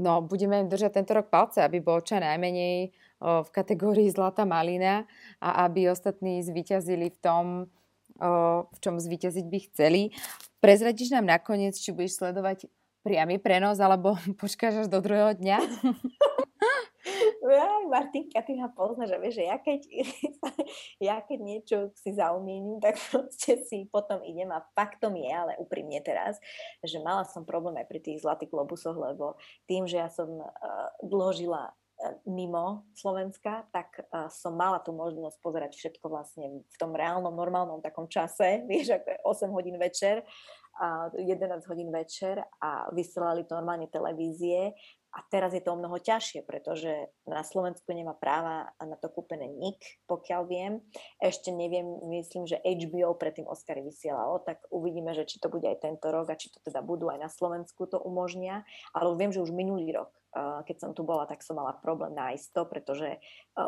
No, 0.00 0.24
budeme 0.24 0.64
držať 0.64 1.00
tento 1.02 1.12
rok 1.12 1.28
palce, 1.28 1.60
aby 1.60 1.80
bol 1.80 2.00
čo 2.00 2.16
najmenej 2.16 2.90
v 3.22 3.48
kategórii 3.54 4.08
Zlatá 4.10 4.42
malina 4.42 5.06
a 5.38 5.68
aby 5.68 5.92
ostatní 5.92 6.42
zvíťazili 6.42 7.12
v 7.12 7.18
tom, 7.22 7.44
v 8.66 8.78
čom 8.82 8.98
zvíťaziť 8.98 9.46
by 9.46 9.58
chceli. 9.70 10.02
Prezradíš 10.58 11.14
nám 11.14 11.28
nakoniec, 11.28 11.78
či 11.78 11.94
budeš 11.94 12.18
sledovať 12.18 12.66
priamy 13.02 13.38
prenos, 13.38 13.78
alebo 13.78 14.18
počkáš 14.42 14.86
až 14.86 14.88
do 14.88 14.98
druhého 15.02 15.34
dňa? 15.38 15.58
Ja, 17.42 17.82
Martinka, 17.90 18.38
ty 18.46 18.54
ma 18.54 18.70
poznáš, 18.70 19.10
že 19.10 19.18
vieš, 19.18 19.34
že 19.42 19.44
ja 19.50 19.58
keď, 19.58 19.80
ja 21.10 21.16
keď 21.26 21.38
niečo 21.42 21.78
si 21.98 22.14
zaumiením, 22.14 22.78
tak 22.78 22.94
proste 23.10 23.58
si 23.66 23.90
potom 23.90 24.22
idem 24.22 24.46
a 24.54 24.62
faktom 24.78 25.18
je, 25.18 25.26
ale 25.26 25.58
úprimne 25.58 25.98
teraz, 26.06 26.38
že 26.86 27.02
mala 27.02 27.26
som 27.26 27.42
problém 27.42 27.74
aj 27.82 27.90
pri 27.90 27.98
tých 27.98 28.22
zlatých 28.22 28.54
globusoch, 28.54 28.94
lebo 28.94 29.34
tým, 29.66 29.90
že 29.90 29.98
ja 29.98 30.06
som 30.06 30.30
uh, 30.38 30.50
dlho 31.02 31.34
žila 31.34 31.62
uh, 31.66 32.14
mimo 32.30 32.86
Slovenska, 32.94 33.66
tak 33.74 33.90
uh, 34.06 34.30
som 34.30 34.54
mala 34.54 34.78
tú 34.78 34.94
možnosť 34.94 35.42
pozerať 35.42 35.74
všetko 35.74 36.06
vlastne 36.14 36.62
v 36.62 36.76
tom 36.78 36.94
reálnom, 36.94 37.34
normálnom 37.34 37.82
takom 37.82 38.06
čase, 38.06 38.62
vieš, 38.70 39.02
ako 39.02 39.18
je 39.18 39.50
8 39.50 39.50
hodín 39.50 39.82
večer, 39.82 40.22
a 40.80 41.12
11 41.12 41.68
hodín 41.68 41.92
večer 41.92 42.40
a 42.56 42.88
vysielali 42.96 43.44
to 43.44 43.52
normálne 43.52 43.92
televízie 43.92 44.72
a 45.12 45.20
teraz 45.28 45.52
je 45.52 45.60
to 45.60 45.76
o 45.76 45.80
mnoho 45.80 46.00
ťažšie, 46.00 46.40
pretože 46.48 47.12
na 47.28 47.44
Slovensku 47.44 47.92
nemá 47.92 48.16
práva 48.16 48.72
na 48.80 48.96
to 48.96 49.12
kúpené 49.12 49.44
nik, 49.44 49.76
pokiaľ 50.08 50.42
viem. 50.48 50.72
Ešte 51.20 51.52
neviem, 51.52 51.84
myslím, 52.16 52.48
že 52.48 52.64
HBO 52.64 53.12
predtým 53.20 53.44
Oscary 53.44 53.84
vysielalo, 53.84 54.40
tak 54.40 54.64
uvidíme, 54.72 55.12
že 55.12 55.28
či 55.28 55.36
to 55.36 55.52
bude 55.52 55.68
aj 55.68 55.84
tento 55.84 56.08
rok 56.08 56.32
a 56.32 56.40
či 56.40 56.48
to 56.48 56.64
teda 56.64 56.80
budú 56.80 57.12
aj 57.12 57.20
na 57.20 57.28
Slovensku 57.28 57.84
to 57.84 58.00
umožnia. 58.00 58.64
Ale 58.96 59.12
viem, 59.20 59.28
že 59.28 59.44
už 59.44 59.52
minulý 59.52 59.92
rok, 59.92 60.08
keď 60.36 60.76
som 60.80 60.90
tu 60.96 61.04
bola, 61.04 61.28
tak 61.28 61.44
som 61.44 61.60
mala 61.60 61.76
problém 61.76 62.16
nájsť 62.16 62.46
to, 62.56 62.62
pretože 62.64 63.08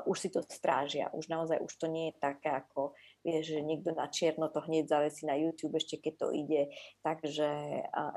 už 0.08 0.16
si 0.16 0.28
to 0.32 0.40
strážia. 0.48 1.12
Už 1.12 1.28
naozaj 1.28 1.60
už 1.60 1.72
to 1.76 1.86
nie 1.92 2.10
je 2.10 2.20
také 2.20 2.50
ako 2.56 2.96
vieš, 3.24 3.56
že 3.56 3.64
niekto 3.64 3.96
na 3.96 4.04
čierno 4.12 4.52
to 4.52 4.60
hneď 4.64 4.84
zavesí 4.84 5.24
na 5.24 5.32
YouTube, 5.36 5.80
ešte 5.80 5.96
keď 5.96 6.14
to 6.20 6.28
ide. 6.36 6.62
Takže 7.00 7.48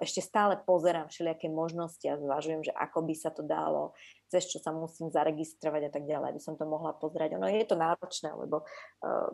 ešte 0.04 0.20
stále 0.20 0.60
pozerám 0.60 1.08
všelijaké 1.08 1.48
možnosti 1.48 2.04
a 2.12 2.20
zvažujem, 2.20 2.68
že 2.68 2.76
ako 2.76 3.08
by 3.08 3.16
sa 3.16 3.32
to 3.32 3.40
dalo, 3.40 3.96
cez 4.28 4.52
čo 4.52 4.60
sa 4.60 4.76
musím 4.76 5.08
zaregistrovať 5.08 5.88
a 5.88 5.92
tak 5.96 6.04
ďalej, 6.04 6.36
aby 6.36 6.42
som 6.44 6.60
to 6.60 6.68
mohla 6.68 6.92
pozerať. 6.92 7.40
Ono 7.40 7.48
je 7.48 7.64
to 7.64 7.80
náročné, 7.80 8.36
lebo 8.36 8.68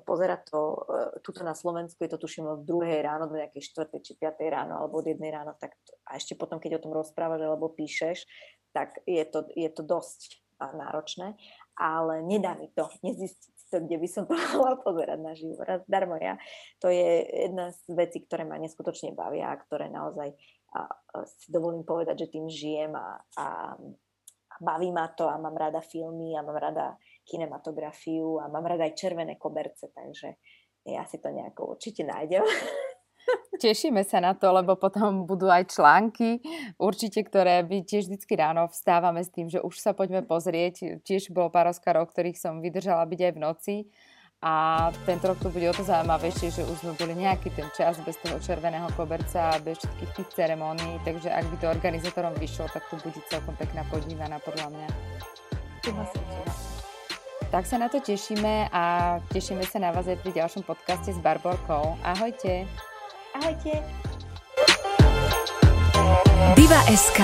pozerať 0.05 0.53
to 0.53 0.61
tuto 1.25 1.41
na 1.41 1.57
Slovensku, 1.57 2.05
je 2.05 2.13
to 2.13 2.21
tuším 2.21 2.45
od 2.45 2.61
druhej 2.61 3.01
ráno 3.01 3.25
do 3.25 3.37
nejakej 3.41 3.73
štvrtej 3.73 4.01
či 4.05 4.13
piatej 4.21 4.53
ráno 4.53 4.77
alebo 4.77 5.01
od 5.01 5.09
jednej 5.09 5.33
ráno, 5.33 5.57
tak 5.57 5.73
to, 5.81 5.97
a 6.05 6.21
ešte 6.21 6.37
potom, 6.37 6.61
keď 6.61 6.77
o 6.77 6.83
tom 6.85 6.93
rozprávaš 6.93 7.41
alebo 7.41 7.73
píšeš, 7.73 8.29
tak 8.73 8.99
je 9.05 9.23
to, 9.29 9.45
je 9.53 9.69
to 9.69 9.85
dosť 9.85 10.43
náročné, 10.59 11.37
ale 11.77 12.25
nedá 12.25 12.57
mi 12.57 12.69
to 12.73 12.89
nezistiť 13.05 13.53
to, 13.73 13.81
kde 13.81 13.97
by 13.97 14.07
som 14.07 14.23
to 14.29 14.37
mohla 14.53 14.77
pozerať 14.77 15.19
na 15.19 15.33
živo. 15.33 15.65
Raz 15.65 15.81
darmo 15.89 16.13
ja. 16.21 16.37
To 16.85 16.93
je 16.93 17.25
jedna 17.25 17.73
z 17.73 17.81
vecí, 17.97 18.21
ktoré 18.21 18.45
ma 18.45 18.61
neskutočne 18.61 19.17
bavia 19.17 19.49
a 19.49 19.57
ktoré 19.57 19.89
naozaj 19.89 20.37
a, 20.73 20.85
a 20.85 21.15
si 21.25 21.49
dovolím 21.49 21.81
povedať, 21.81 22.25
že 22.25 22.33
tým 22.37 22.45
žijem 22.49 22.93
a, 22.93 23.17
a, 23.37 23.73
a 23.73 24.55
baví 24.61 24.93
ma 24.93 25.09
to 25.13 25.25
a 25.25 25.41
mám 25.41 25.57
rada 25.57 25.81
filmy 25.81 26.37
a 26.37 26.45
mám 26.45 26.57
rada 26.57 26.97
kinematografiu 27.25 28.41
a 28.41 28.49
mám 28.49 28.65
rada 28.65 28.85
aj 28.85 28.97
červené 28.97 29.41
koberce, 29.41 29.89
takže 29.89 30.37
ja 30.85 31.05
si 31.09 31.17
to 31.17 31.33
nejako 31.33 31.77
určite 31.77 32.05
nájdem. 32.05 32.45
Tešíme 33.53 34.01
sa 34.01 34.17
na 34.17 34.33
to, 34.33 34.49
lebo 34.49 34.73
potom 34.73 35.29
budú 35.29 35.45
aj 35.45 35.77
články, 35.77 36.41
určite, 36.81 37.21
ktoré 37.21 37.61
by 37.61 37.85
tiež 37.85 38.09
vždycky 38.09 38.33
ráno 38.33 38.65
vstávame 38.65 39.21
s 39.21 39.29
tým, 39.29 39.45
že 39.45 39.61
už 39.61 39.77
sa 39.77 39.93
poďme 39.93 40.25
pozrieť. 40.25 40.99
Tiež 41.05 41.29
bolo 41.29 41.53
pár 41.53 41.69
Oscarov, 41.69 42.09
ktorých 42.09 42.35
som 42.35 42.65
vydržala 42.65 43.05
byť 43.05 43.19
aj 43.21 43.31
v 43.31 43.39
noci. 43.39 43.75
A 44.43 44.91
tento 45.07 45.31
rok 45.31 45.39
to 45.39 45.47
bude 45.47 45.63
o 45.63 45.71
to 45.71 45.87
zaujímavejšie, 45.87 46.51
že 46.51 46.67
už 46.67 46.83
sme 46.83 46.93
boli 46.99 47.15
nejaký 47.15 47.55
ten 47.55 47.63
čas 47.71 47.95
bez 48.03 48.19
toho 48.19 48.35
červeného 48.43 48.91
koberca 48.91 49.55
bez 49.63 49.79
všetkých 49.79 50.11
tých 50.19 50.29
ceremónií, 50.35 50.99
takže 51.07 51.31
ak 51.31 51.47
by 51.47 51.55
to 51.63 51.71
organizátorom 51.71 52.35
vyšlo, 52.35 52.67
tak 52.67 52.83
to 52.91 52.99
bude 52.99 53.15
celkom 53.31 53.55
pekná 53.55 53.87
podívaná 53.87 54.43
podľa 54.43 54.67
mňa. 54.75 54.87
Tak 57.55 57.63
sa 57.63 57.79
na 57.79 57.87
to 57.87 58.03
tešíme 58.03 58.67
a 58.67 58.83
tešíme 59.31 59.63
sa 59.63 59.79
na 59.79 59.95
vás 59.95 60.11
aj 60.11 60.19
pri 60.19 60.35
ďalšom 60.43 60.67
podcaste 60.67 61.15
s 61.15 61.19
Barborkou. 61.23 61.95
Ahojte! 62.03 62.67
Ahojte. 63.33 63.81
Diva 66.55 66.79
SK 66.95 67.19